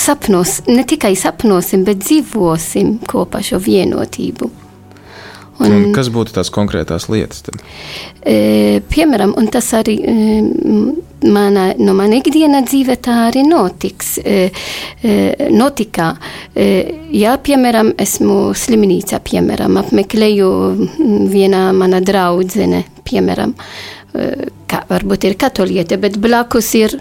sapnos, 0.00 0.60
ne 0.70 0.84
tikai 0.88 1.14
sapnosim, 1.18 1.84
bet 1.86 2.02
dzīvosim 2.04 2.98
kopā 3.10 3.42
šo 3.44 3.60
vienotību. 3.62 4.50
Un, 5.62 5.70
un 5.70 5.92
kas 5.94 6.08
būtu 6.10 6.34
tās 6.34 6.50
konkrētās 6.50 7.06
lietas? 7.12 7.44
Tad? 7.46 7.60
E, 8.26 8.80
piemēram, 8.90 9.36
un 9.38 9.46
tas 9.54 9.68
arī 9.78 9.94
e, 10.02 10.14
mana, 11.30 11.68
no 11.78 11.94
mana 11.94 12.18
ikdiena 12.18 12.64
dzīve 12.66 12.96
tā 13.04 13.28
arī 13.28 13.44
notiks. 13.46 14.16
E, 14.18 14.48
e, 14.98 15.14
notikā, 15.54 16.10
e, 16.58 16.66
ja, 17.14 17.36
piemēram, 17.38 17.94
esmu 18.02 18.38
slimnīcā, 18.58 19.22
piemēram, 19.30 19.78
apmeklēju 19.84 20.50
vienā 21.30 21.68
mana 21.76 22.02
draudzene, 22.02 22.82
piemēram, 23.06 23.54
e, 23.54 24.30
kā 24.70 24.82
varbūt 24.90 25.30
ir 25.30 25.38
katoliete, 25.38 26.02
bet 26.02 26.18
blakus 26.18 26.74
ir 26.80 26.98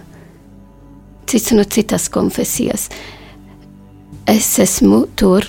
cits 1.27 1.51
no 1.55 1.63
citas 1.63 2.09
konfesijas. 2.13 2.89
Es 4.29 4.53
esmu 4.59 5.05
tur 5.19 5.47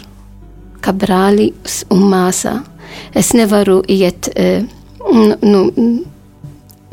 kā 0.85 0.93
brālis 0.93 1.83
un 1.95 2.09
māsa. 2.11 2.59
Es 3.15 3.33
nevaru 3.35 3.81
iet, 3.91 4.29
nu, 5.43 5.63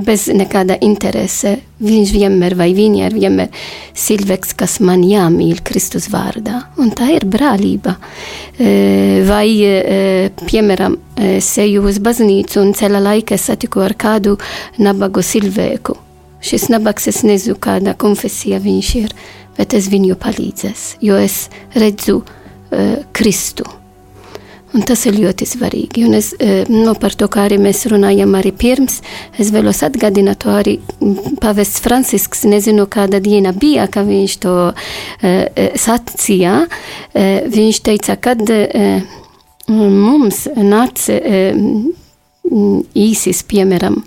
bez 0.02 0.28
nekāda 0.34 0.78
interese. 0.82 1.58
Viņš 1.82 2.14
vienmēr 2.14 2.56
vai 2.58 2.70
viņa 2.78 3.08
ir 3.08 3.16
vienmēr 3.18 3.64
cilvēks, 3.98 4.54
kas 4.58 4.80
man 4.86 5.04
jāmīl 5.06 5.62
Kristus 5.66 6.10
vārdā. 6.14 6.64
Un 6.82 6.94
tā 6.98 7.12
ir 7.16 7.26
brālība. 7.30 7.96
Vai, 9.28 9.48
piemēram, 10.46 10.98
seju 11.42 11.86
uz 11.90 12.00
baznīcu 12.04 12.62
un 12.62 12.74
ceļa 12.78 13.02
laikā 13.10 13.38
satiku 13.42 13.84
ar 13.86 13.98
kādu 13.98 14.38
nabagu 14.82 15.26
cilvēku. 15.26 15.98
Šis 16.42 16.70
nabaks 16.74 17.10
es 17.12 17.22
nezinu, 17.28 17.58
kāda 17.62 17.94
konfesija 18.00 18.62
viņš 18.62 18.96
ir, 19.04 19.14
bet 19.58 19.76
es 19.78 19.92
viņu 19.92 20.18
palīdzēs, 20.22 20.88
jo 21.06 21.20
es 21.22 21.46
redzu 21.78 22.22
uh, 22.24 22.98
Kristu. 23.14 23.68
Un 24.72 24.86
tas 24.88 25.02
ir 25.04 25.18
ļoti 25.20 25.46
svarīgi. 25.48 26.06
Un 26.08 26.16
es, 26.16 26.30
no 26.72 26.94
par 27.00 27.12
to, 27.20 27.28
kā 27.32 27.44
arī 27.50 27.58
mēs 27.60 27.84
runājam 27.92 28.38
arī 28.40 28.54
pirms, 28.56 29.02
es 29.40 29.52
vēlos 29.52 29.82
atgādināt 29.84 30.46
to 30.46 30.54
arī 30.56 30.78
pavests 31.44 31.84
Francisks, 31.84 32.46
nezinu, 32.48 32.86
kāda 32.92 33.20
diena 33.24 33.52
bija, 33.52 33.90
ka 33.92 34.06
viņš 34.08 34.38
to 34.46 34.54
uh, 34.72 35.66
sacīja. 35.76 36.62
Uh, 36.64 37.50
viņš 37.52 37.82
teica, 37.90 38.16
kad 38.16 38.46
uh, 38.48 39.20
mums 39.68 40.46
nāca 40.56 41.20
īsis, 42.52 43.44
piemēram, 43.48 44.02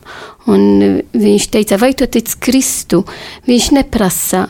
un 0.52 1.00
viņš 1.12 1.48
teica, 1.54 1.78
vai 1.80 1.94
tu 1.96 2.08
tic 2.10 2.36
Kristu? 2.44 3.04
Viņš 3.48 3.70
neprasa 3.78 4.48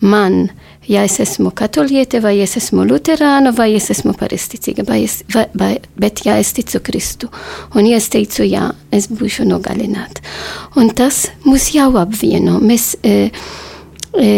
man, 0.00 0.48
ja 0.88 1.02
es 1.04 1.18
esmu 1.20 1.50
katoliete, 1.54 2.20
vai 2.24 2.38
es 2.40 2.56
esmu 2.56 2.84
luterāna, 2.88 3.52
vai 3.56 3.72
es 3.76 3.90
esmu 3.92 4.14
paristicīga, 4.18 4.86
vai 4.88 5.02
es, 5.04 5.20
vai, 5.34 5.46
vai, 5.58 5.72
bet 5.98 6.24
ja 6.26 6.38
es 6.40 6.52
ticu 6.56 6.80
Kristu. 6.84 7.30
Un 7.76 7.88
ja 7.88 7.98
es 7.98 8.08
teicu, 8.12 8.46
jā, 8.46 8.70
es 8.94 9.10
būšu 9.12 9.46
nogalināta. 9.48 10.24
Un 10.78 10.92
tas 10.96 11.26
mūs 11.46 11.72
jau 11.74 11.90
apvieno. 12.00 12.58
Mēs, 12.62 12.94
e, 13.02 13.30
e, 14.16 14.32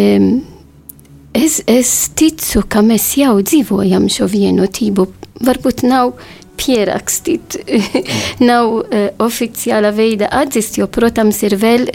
es, 1.36 1.61
es 1.70 1.95
ticu, 2.16 2.64
ka 2.66 2.82
mēs 2.86 3.12
jau 3.20 3.36
dzīvojam 3.38 4.09
šo 4.11 4.30
vienotību. 4.30 5.09
Varbūt 5.41 5.86
nav 5.88 6.16
pierakstīt, 6.61 7.56
nav 8.50 8.74
uh, 8.76 9.06
oficiāla 9.22 9.92
veida 9.96 10.30
atzīt, 10.40 10.78
jo, 10.80 10.88
protams, 10.92 11.40
ir 11.46 11.56
vēl 11.61 11.86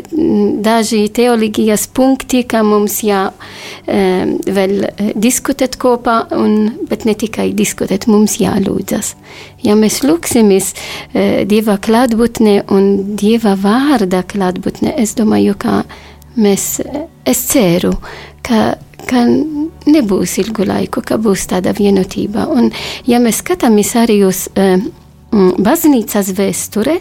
daži 0.65 1.05
teoloģijas 1.15 1.87
punkti, 1.95 2.43
kā 2.49 2.63
mums 2.65 2.99
jā, 3.05 3.27
uh, 3.29 4.33
vēl 4.57 4.89
diskutēt 5.15 5.77
kopā, 5.81 6.17
un, 6.35 6.71
bet 6.89 7.05
ne 7.09 7.15
tikai 7.17 7.51
diskutēt, 7.57 8.09
mums 8.11 8.39
jālūdzas. 8.41 9.13
Ja 9.65 9.77
mēs 9.79 10.01
lūksimies 10.05 10.73
uh, 10.75 11.43
Dieva 11.49 11.77
klātbūtne 11.81 12.63
un 12.73 13.15
Dieva 13.19 13.55
vārda 13.59 14.25
klātbūtne, 14.25 14.95
es 15.01 15.15
domāju, 15.17 15.57
ka 15.61 15.83
mēs, 16.35 16.79
es 17.25 17.45
ceru, 17.51 17.95
ka 18.45 18.75
ka 19.09 19.25
nebūs 19.85 20.39
ilgu 20.43 20.67
laiku, 20.67 21.03
ka 21.05 21.19
būs 21.21 21.47
tāda 21.51 21.75
vienotība. 21.77 22.47
Un, 22.51 22.71
ja 23.09 23.21
mēs 23.23 23.41
skatāmies 23.43 23.93
arī 23.99 24.21
uz 24.27 24.45
uh, 24.55 24.75
baznīcas 25.31 26.33
vēsture, 26.37 26.99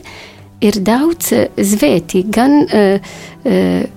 ir 0.65 0.79
daudz 0.81 1.33
zvēti, 1.61 2.25
gan 2.33 2.61
uh, 2.65 3.15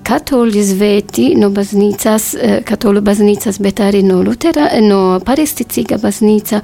katoļu 0.07 0.63
zvēti 0.71 1.27
no 1.39 1.51
baznīcas, 1.55 2.29
uh, 2.35 2.55
katoļu 2.67 3.03
baznīcas, 3.07 3.61
bet 3.63 3.81
arī 3.83 4.03
no, 4.07 4.21
Lutera, 4.25 4.69
no 4.83 5.19
paristicīga 5.25 5.99
baznīca, 6.03 6.61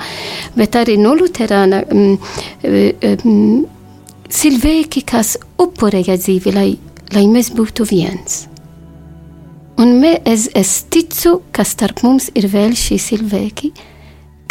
bet 0.60 0.80
arī 0.80 0.98
no 1.02 1.14
luterāna 1.20 1.84
um, 1.94 2.18
um, 2.68 3.68
cilvēki, 4.34 5.06
kas 5.08 5.38
upurēja 5.62 6.18
dzīvi, 6.20 6.56
lai, 6.56 6.72
lai 7.14 7.28
mēs 7.30 7.54
būtu 7.56 7.88
viens. 7.90 8.44
Un 9.82 9.96
mē, 10.02 10.14
es, 10.30 10.48
es 10.54 10.84
ticu, 10.94 11.40
ka 11.56 11.66
starp 11.66 12.04
mums 12.06 12.30
ir 12.38 12.46
vēl 12.52 12.76
šī 12.78 13.00
cilvēki, 13.02 13.72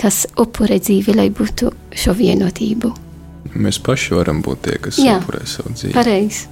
kas 0.00 0.24
upurē 0.40 0.80
dzīvi, 0.82 1.14
lai 1.14 1.28
būtu 1.30 1.70
šo 1.94 2.14
vienotību. 2.18 2.90
Mēs 3.52 3.78
paši 3.84 4.16
varam 4.16 4.40
būt 4.42 4.64
tie, 4.66 4.76
kas 4.82 4.98
Jā, 5.02 5.20
upurē 5.20 5.44
savu 5.46 5.74
dzīvi. 5.76 5.94
Pareizi. 5.94 6.48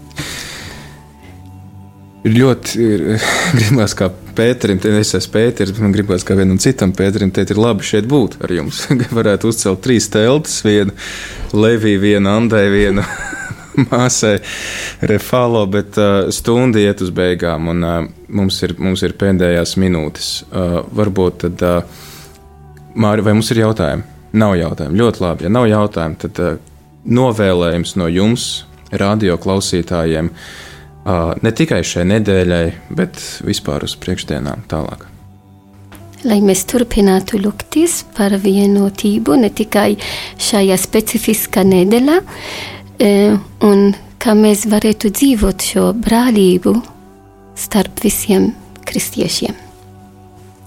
Ir 2.21 2.35
ļoti 2.37 2.85
ir, 2.85 3.05
gribās, 3.59 3.97
kā 3.97 4.11
Pēterim, 4.37 4.79
es 5.01 5.15
esmu 5.17 5.35
Pēteris, 5.35 5.75
man 5.83 5.95
gribās, 5.97 6.25
kā 6.25 6.37
vienam 6.39 6.61
citam 6.63 6.93
Pēterim, 6.97 7.33
teikt, 7.35 7.55
ir 7.55 7.61
labi 7.61 7.85
šeit 7.85 8.07
būt 8.09 8.39
ar 8.45 8.55
jums. 8.55 8.85
Varētu 9.19 9.51
uzcelt 9.51 9.83
trīs 9.85 10.07
teltis, 10.13 10.61
vienu 10.67 10.95
Leviju, 11.57 12.05
vienu 12.05 12.31
Andai, 12.37 12.69
vienu 12.73 13.05
māsai 13.91 14.39
Refalo, 15.11 15.65
bet 15.71 15.99
uh, 16.01 16.31
stunda 16.35 16.81
iet 16.83 17.03
uz 17.05 17.13
beigām, 17.15 17.71
un 17.73 17.85
uh, 17.87 17.99
mums, 18.29 18.61
ir, 18.67 18.77
mums 18.79 19.05
ir 19.07 19.17
pēdējās 19.21 19.77
minūtes. 19.81 20.31
Uh, 20.51 20.81
varbūt 20.97 21.45
tad, 21.47 21.67
uh, 21.67 22.09
Māri, 23.01 23.23
vai 23.23 23.37
mums 23.37 23.53
ir 23.55 23.63
jautājumi? 23.63 24.03
Nav 24.41 24.57
jautājumu. 24.59 24.99
Ļoti 24.99 25.23
labi. 25.23 25.47
Ja 25.47 25.53
nav 25.55 25.69
jautājumu, 25.71 26.19
tad 26.25 26.43
uh, 26.43 26.59
novēlējums 27.07 27.95
no 27.99 28.11
jums, 28.11 28.49
radio 28.91 29.39
klausītājiem, 29.41 30.33
uh, 30.35 31.31
ne 31.43 31.55
tikai 31.55 31.85
šai 31.87 32.09
nedēļai, 32.17 32.67
bet 32.99 33.23
vispār 33.47 33.87
uz 33.87 33.97
priekšdienām 34.03 34.67
tālāk 34.71 35.11
lai 36.27 36.41
mēs 36.45 36.67
turpinātu 36.69 37.39
lūgties 37.41 38.03
par 38.17 38.35
vienotību 38.43 39.39
ne 39.41 39.49
tikai 39.57 39.95
šajā 40.41 40.77
specifiskā 40.81 41.65
nedēļā, 41.65 42.19
un 43.01 43.95
kā 44.21 44.35
mēs 44.37 44.67
varētu 44.69 45.11
dzīvot 45.17 45.65
šo 45.73 45.87
brālību 45.97 46.75
starp 47.57 48.03
visiem 48.05 48.51
kristiešiem. 48.89 49.57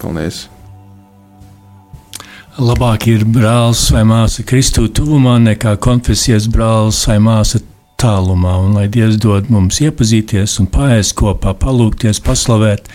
Paldies! 0.02 0.48
Labāk 2.54 3.08
ir 3.10 3.24
brālis 3.26 3.88
vai 3.90 4.04
māsa 4.06 4.44
Kristu 4.46 4.86
tuvumā 4.86 5.40
nekā 5.42 5.74
konfesijas 5.82 6.46
brālis 6.46 7.00
vai 7.10 7.16
māsa 7.18 7.58
tālumā, 7.98 8.52
un 8.62 8.76
lai 8.78 8.86
Dievs 8.86 9.18
dod 9.22 9.50
mums 9.50 9.80
iepazīties 9.82 10.60
un 10.62 10.70
paēst 10.70 11.16
kopā, 11.18 11.56
palūgties, 11.58 12.22
paslavēt 12.22 12.90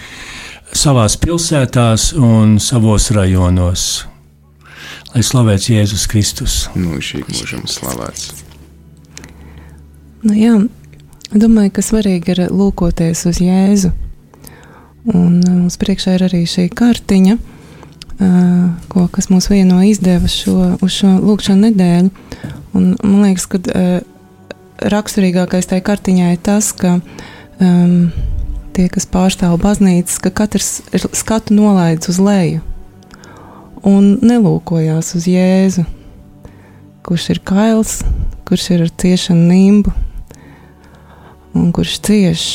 savās 0.71 1.17
pilsētās 1.19 2.13
un 2.15 2.55
savos 2.63 3.09
rajonos. 3.15 3.87
Lai 5.11 5.25
slavēts 5.25 5.71
Jēzus 5.73 6.07
Kristus. 6.07 6.61
Mūžīgi 6.77 7.33
mūžam 7.33 7.67
slavēts. 7.67 8.48
Nu, 10.19 10.33
jā, 10.35 10.57
domāju, 11.31 11.71
ka 11.77 11.83
svarīgi 11.85 12.33
ir 12.33 12.41
lūkoties 12.51 13.23
uz 13.29 13.39
Jēzu. 13.39 13.93
Un 15.13 15.39
uh, 15.39 15.53
mums 15.61 15.79
priekšā 15.79 16.17
ir 16.17 16.25
arī 16.27 16.41
šī 16.49 16.65
kartiņa, 16.75 17.35
uh, 17.39 18.65
ko, 18.91 19.05
kas 19.15 19.29
mums 19.31 19.47
vieno 19.47 19.79
izdeva 19.87 20.27
šo, 20.27 20.75
uz 20.83 20.97
šo 20.97 21.13
lūkšanu 21.23 21.69
nedēļu. 21.69 22.09
Un, 22.75 22.89
man 22.99 23.21
liekas, 23.29 23.47
ka 23.47 23.61
uh, 23.63 24.01
raksturīgākais 24.91 25.71
tajā 25.71 25.85
kartiņā 25.87 26.33
ir 26.35 26.43
tas, 26.43 26.73
ka 26.75 26.97
um, 26.99 28.11
tie, 28.75 28.89
kas 28.91 29.07
pārstāv 29.07 29.55
baznīcas, 29.63 30.19
ka 30.23 30.33
katrs 30.43 30.81
skatu 31.15 31.55
nolaidis 31.55 32.11
uz 32.11 32.19
leju 32.23 32.65
un 33.87 34.17
nelūkojās 34.19 35.13
uz 35.15 35.27
Jēzu, 35.31 35.85
kurš 37.07 37.29
ir 37.35 37.41
kails, 37.47 37.99
kurš 38.47 38.69
ir 38.75 38.85
ar 38.87 38.93
ciešanu 38.99 39.47
nimbu, 39.47 39.93
un 41.53 41.71
kurš 41.75 41.99
cieš. 42.05 42.45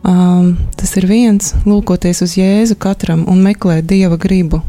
Um, 0.00 0.54
tas 0.80 0.94
ir 0.96 1.04
viens, 1.04 1.52
lūkoties 1.68 2.22
uz 2.24 2.34
Jēzu 2.38 2.78
katram 2.80 3.26
un 3.28 3.42
meklēt 3.44 3.84
dieva 3.90 4.16
gribu. 4.20 4.62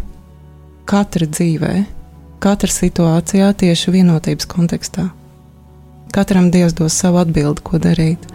Katra 0.90 1.28
dzīvē, 1.30 1.76
katra 2.44 2.74
situācijā, 2.74 3.54
tieši 3.56 3.94
vienotības 3.96 4.50
kontekstā. 4.52 5.08
Katram 6.12 6.50
dievs 6.52 6.76
dos 6.76 6.98
savu 7.00 7.22
atbildi, 7.22 7.64
ko 7.64 7.80
darīt. 7.80 8.26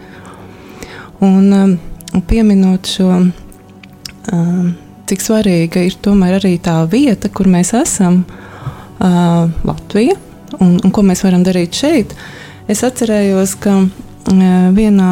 Un 1.21 1.53
um, 1.53 1.75
pieminot 2.25 2.89
šo, 2.89 3.11
um, 4.33 4.71
cik 5.09 5.21
svarīga 5.21 5.85
ir 5.85 5.99
tomēr 6.01 6.39
arī 6.39 6.55
tā 6.57 6.79
vieta, 6.89 7.29
kur 7.29 7.49
mēs 7.51 7.75
esam, 7.77 8.23
uh, 8.97 9.45
Latvija, 9.67 10.17
un, 10.57 10.79
un 10.81 10.93
ko 10.93 11.05
mēs 11.05 11.21
varam 11.27 11.45
darīt 11.45 11.77
šeit. 11.77 12.17
Es 12.67 12.83
atcerējos, 12.83 13.53
ka 13.63 13.77
vienā, 14.75 15.11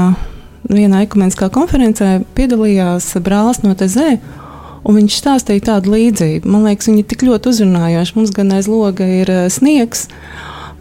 vienā 0.67 1.03
ekumeniskā 1.05 1.47
konferencē 1.55 2.17
piedalījās 2.35 3.13
brālis 3.23 3.61
no 3.63 3.71
Tezē. 3.79 4.17
Un 4.85 4.99
viņš 4.99 5.15
stāstīja 5.17 5.63
tādu 5.71 5.95
līdzību. 5.95 6.51
Man 6.51 6.67
liekas, 6.67 6.91
viņi 6.91 7.01
ir 7.01 7.07
tik 7.09 7.23
ļoti 7.25 7.49
uzrunājoši. 7.49 8.15
Mums 8.19 8.33
gan 8.35 8.51
aiz 8.53 8.67
loga 8.69 9.07
ir 9.07 9.31
sniegs, 9.49 10.05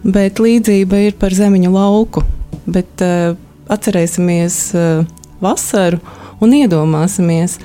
bet 0.03 0.41
līdzība 0.43 0.99
ir 1.07 1.15
par 1.17 1.33
zemiņu 1.33 1.71
lauku. 1.73 2.21
Bet, 2.69 2.91
uh, 3.01 3.33
atcerēsimies 3.71 4.59
uh, 4.75 5.05
vasaru 5.41 5.99
un 6.43 6.53
iedomāsimies, 6.53 7.57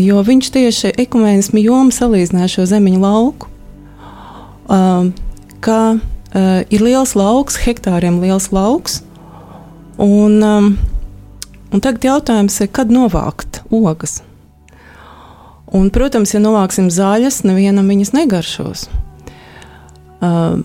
jo 0.00 0.22
viņš 0.26 0.50
tieši 0.54 0.92
ekumenismu 1.04 1.62
jomu 1.62 1.94
salīdzināja 1.94 2.54
šo 2.56 2.66
zemiņu 2.70 3.02
lauku. 3.04 3.50
Uh, 4.70 5.10
uh, 6.34 6.62
ir 6.70 6.82
liels 6.84 7.16
lauks, 7.18 7.60
hektāriem 7.66 8.20
liels 8.22 8.50
lauks, 8.54 9.00
Un, 10.00 10.40
um, 10.40 10.70
un 11.68 11.82
tagad 11.84 12.06
jautājums 12.06 12.54
ir, 12.64 12.70
kad 12.72 12.88
novākt 12.88 13.60
ogas? 13.68 14.22
Un, 15.76 15.90
protams, 15.92 16.32
ja 16.32 16.40
novāksim 16.40 16.88
zaļas, 16.90 17.42
nevienam 17.44 17.90
viņas 17.92 18.14
negaršos. 18.16 18.86
Uh, 20.24 20.62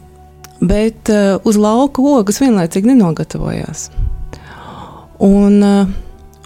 bet 0.63 1.11
uh, 1.11 1.35
uz 1.43 1.59
lauka 1.59 1.99
ogas 2.15 2.39
vienlaicīgi 2.39 2.93
nenogatavojās. 2.93 3.89
Un, 5.19 5.59
uh, 5.59 5.91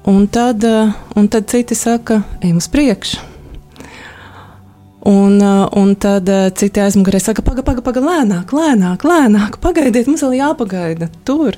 un, 0.10 0.26
tad, 0.26 0.66
uh, 0.66 0.98
un 1.14 1.30
tad 1.30 1.46
citi 1.54 1.78
saka, 1.78 2.24
ejam 2.42 2.58
uz 2.58 2.72
priekšu. 2.74 3.29
Un, 5.08 5.38
uh, 5.40 5.66
un 5.80 5.94
tad 5.96 6.28
uh, 6.28 6.50
citi 6.52 6.82
aizmugurē 6.84 7.22
saka, 7.24 7.44
pagaidi, 7.46 7.64
pagaidi, 7.70 7.86
paga, 7.86 8.02
lēnāk, 8.04 8.52
lēnāk, 8.52 9.06
lēnāk, 9.08 9.60
pagaidiet, 9.64 10.10
mums 10.12 10.26
vēl 10.26 10.36
jāpagaida 10.42 11.08
tur. 11.28 11.56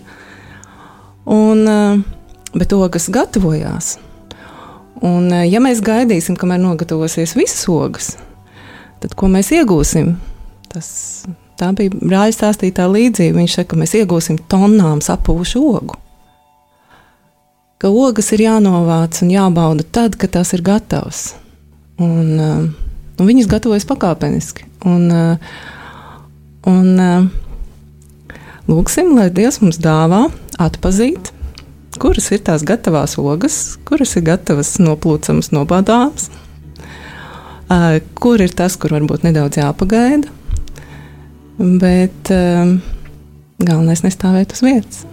Un, 1.25 1.63
uh, 1.65 2.03
bet 2.53 2.73
ogas 2.77 3.09
gatavojās. 3.09 3.95
Un, 5.01 5.31
ja 5.49 5.57
mēs 5.63 5.81
gaidīsim, 5.81 6.37
kamēr 6.37 6.61
nogatavosies 6.61 7.33
visas 7.33 7.63
ogas, 7.73 8.11
tad 9.01 9.15
ko 9.17 9.31
mēs 9.33 9.49
iegūsim? 9.57 10.13
Tas, 10.69 10.91
tā 11.57 11.71
bija 11.77 11.95
brāļa 11.97 12.35
stāstītā 12.35 12.85
līdzība. 12.91 13.39
Viņš 13.39 13.57
saka, 13.57 13.71
ka 13.73 13.81
mēs 13.81 13.95
iegūsim 13.97 14.37
tonnām 14.51 15.01
sapūšu 15.01 15.63
ogu. 15.71 15.97
Ka 17.81 17.89
ogas 17.89 18.29
ir 18.35 18.45
jānovāc 18.45 19.17
un 19.25 19.33
jābauda 19.33 19.87
tad, 19.89 20.19
kad 20.21 20.35
tās 20.37 20.53
ir 20.53 20.61
gatavas. 20.61 21.31
Un, 21.97 22.37
un 23.21 23.29
viņas 23.29 23.49
gatavojas 23.51 23.85
pakāpeniski. 23.89 24.65
Un, 24.89 25.11
un 26.71 26.89
lūksim, 28.71 29.13
lai 29.17 29.29
Dievs 29.29 29.61
mums 29.61 29.77
dāvā 29.81 30.25
atpazīt 30.61 31.31
kuras 32.01 32.31
ir 32.33 32.41
tās 32.45 32.63
gatavās 32.67 33.17
ogas, 33.21 33.57
kuras 33.87 34.15
ir 34.17 34.25
gatavas 34.25 34.75
noplūcamas, 34.81 35.51
nobādāmas, 35.53 36.29
kur 38.17 38.41
ir 38.41 38.53
tas, 38.57 38.77
kur 38.79 38.95
varbūt 38.95 39.25
nedaudz 39.27 39.59
jāpagaida. 39.61 40.31
Bet 41.57 42.31
galvenais 43.61 44.01
nestāvēt 44.05 44.55
uz 44.55 44.63
vietas. 44.65 45.03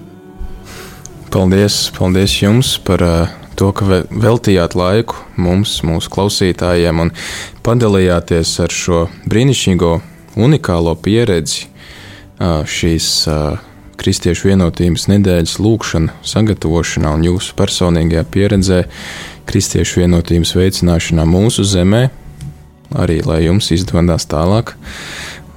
Paldies, 1.28 1.76
paldies 1.92 2.38
jums 2.40 2.70
par 2.80 3.02
uh, 3.04 3.37
to, 3.58 3.72
ka 3.74 4.02
veltījāt 4.08 4.76
laiku 4.78 5.18
mums, 5.40 5.80
mūsu 5.86 6.12
klausītājiem, 6.14 7.02
un 7.02 7.12
padalījāties 7.66 8.54
ar 8.64 8.74
šo 8.74 9.06
brīnišķīgo, 9.28 9.92
unikālo 10.38 10.94
pieredzi 11.02 11.66
šīs 12.38 13.10
Kristiešu 13.98 14.52
vienotības 14.52 15.08
nedēļas 15.10 15.56
lūkšana, 15.58 16.20
sagatavošanā 16.22 17.16
un 17.16 17.24
jūsu 17.26 17.56
personīgajā 17.58 18.22
pieredzē 18.30 18.84
Kristiešu 19.48 20.04
vienotības 20.04 20.54
veicināšanā 20.54 21.24
mūsu 21.26 21.66
zemē, 21.66 22.04
arī 22.94 23.18
lai 23.26 23.40
jums 23.48 23.72
izdodas 23.74 24.28
tālāk, 24.30 24.76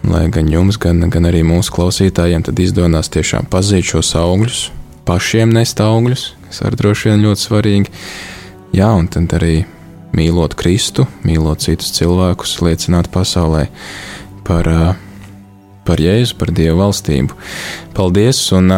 lai 0.09 0.25
gan 0.33 0.49
jums, 0.49 0.81
gan, 0.81 1.05
gan 1.13 1.29
arī 1.29 1.43
mūsu 1.45 1.75
klausītājiem 1.77 2.47
izdodas 2.65 3.13
tiešām 3.13 3.45
pazīt 3.51 3.93
šos 3.93 4.15
augļus, 4.17 4.63
pašiem 5.07 5.53
nest 5.55 5.81
augļus, 5.83 6.25
kas 6.47 6.63
arī 6.67 6.81
droši 6.81 7.11
vien 7.11 7.23
ļoti 7.27 7.45
svarīgi. 7.45 7.93
Jā, 8.77 8.89
un 8.95 9.07
tad 9.11 9.33
arī 9.37 9.61
mīlot 10.15 10.55
Kristu, 10.59 11.07
mīlot 11.27 11.63
citus 11.63 11.93
cilvēkus, 11.97 12.59
liecināt 12.63 13.11
pasaulē 13.13 13.67
par 14.47 14.69
par 15.85 16.01
Jēzu, 16.01 16.35
par 16.37 16.51
Dievu 16.55 16.77
valstību. 16.83 17.39
Paldies! 17.97 18.43
Un, 18.57 18.69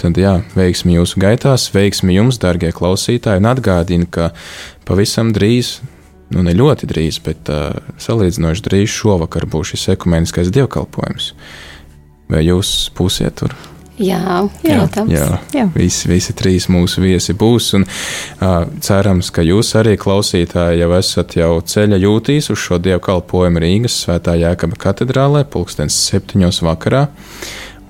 Tad, 0.00 0.16
jā, 0.16 0.38
veiksmi 0.56 0.94
jūsu 0.94 1.20
gaitās, 1.20 1.66
veiksmi 1.74 2.14
jums, 2.14 2.38
darbie 2.40 2.70
klausītāji, 2.72 3.42
un 3.42 3.48
atgādinu, 3.50 4.06
ka 4.08 4.30
pavisam 4.88 5.28
drīz, 5.36 5.74
nu 6.32 6.40
ne 6.46 6.54
ļoti 6.56 6.88
drīz, 6.88 7.18
bet 7.26 7.50
uh, 7.52 7.76
salīdzinoši 8.00 8.64
drīz 8.64 8.94
šovakar 8.94 9.44
būs 9.52 9.74
šis 9.74 9.90
ekumeniskais 9.98 10.48
dievkalpojums. 10.56 11.34
Vai 12.32 12.46
jūs 12.46 12.72
būsiet 12.96 13.42
tur? 13.42 13.52
Jā, 14.00 14.40
protams. 14.62 15.12
Jā, 15.12 15.26
jā. 15.52 15.66
Visi, 15.74 16.08
visi 16.08 16.32
trīs 16.36 16.70
mūsu 16.72 17.02
viesi 17.04 17.34
būs. 17.36 17.66
Un, 17.76 17.84
uh, 17.84 18.62
cerams, 18.80 19.28
ka 19.34 19.44
jūs 19.44 19.74
arī 19.76 19.96
klausītāji 20.00 20.80
jau 20.80 20.92
esat 20.96 21.36
jau 21.36 21.50
ceļa 21.60 21.98
jūtīs 22.00 22.48
uz 22.54 22.62
šo 22.62 22.80
dievkalpojumu 22.80 23.60
Rīgas 23.60 23.98
Svētā 24.06 24.38
Jēkaba 24.40 24.80
katedrālē, 24.80 25.44
pulkstens 25.52 25.98
septiņos 26.08 26.62
vakarā. 26.64 27.08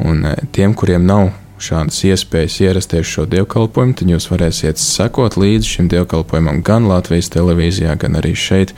Un 0.02 0.26
uh, 0.26 0.34
tiem, 0.56 0.74
kuriem 0.74 1.06
nav 1.06 1.30
šādas 1.60 2.02
iespējas 2.08 2.58
ierasties 2.64 3.06
šo 3.06 3.26
dievkalpojumu, 3.30 3.94
tad 4.00 4.10
jūs 4.10 4.30
varēsiet 4.32 4.80
sekot 4.82 5.36
līdzi 5.38 5.76
šim 5.76 5.90
dievkalpojumam 5.92 6.62
gan 6.66 6.88
Latvijas 6.90 7.30
televīzijā, 7.36 7.94
gan 8.00 8.18
arī 8.18 8.34
šeit, 8.34 8.74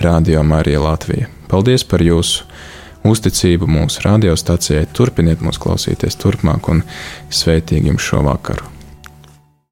Rādio 0.00 0.44
Marija 0.46 0.80
Latvija. 0.86 1.28
Paldies 1.50 1.84
par 1.84 2.00
jūsu! 2.06 2.46
Uzticību 3.04 3.68
mūsu 3.70 4.04
radiostacijai. 4.06 4.88
Turpiniet 4.96 5.44
mūs 5.44 5.60
klausīties 5.62 6.18
turpmāk 6.20 6.68
un 6.72 6.84
sveitīgi 7.30 7.92
jums 7.92 8.10
šo 8.10 8.24
vakaru! 8.26 8.79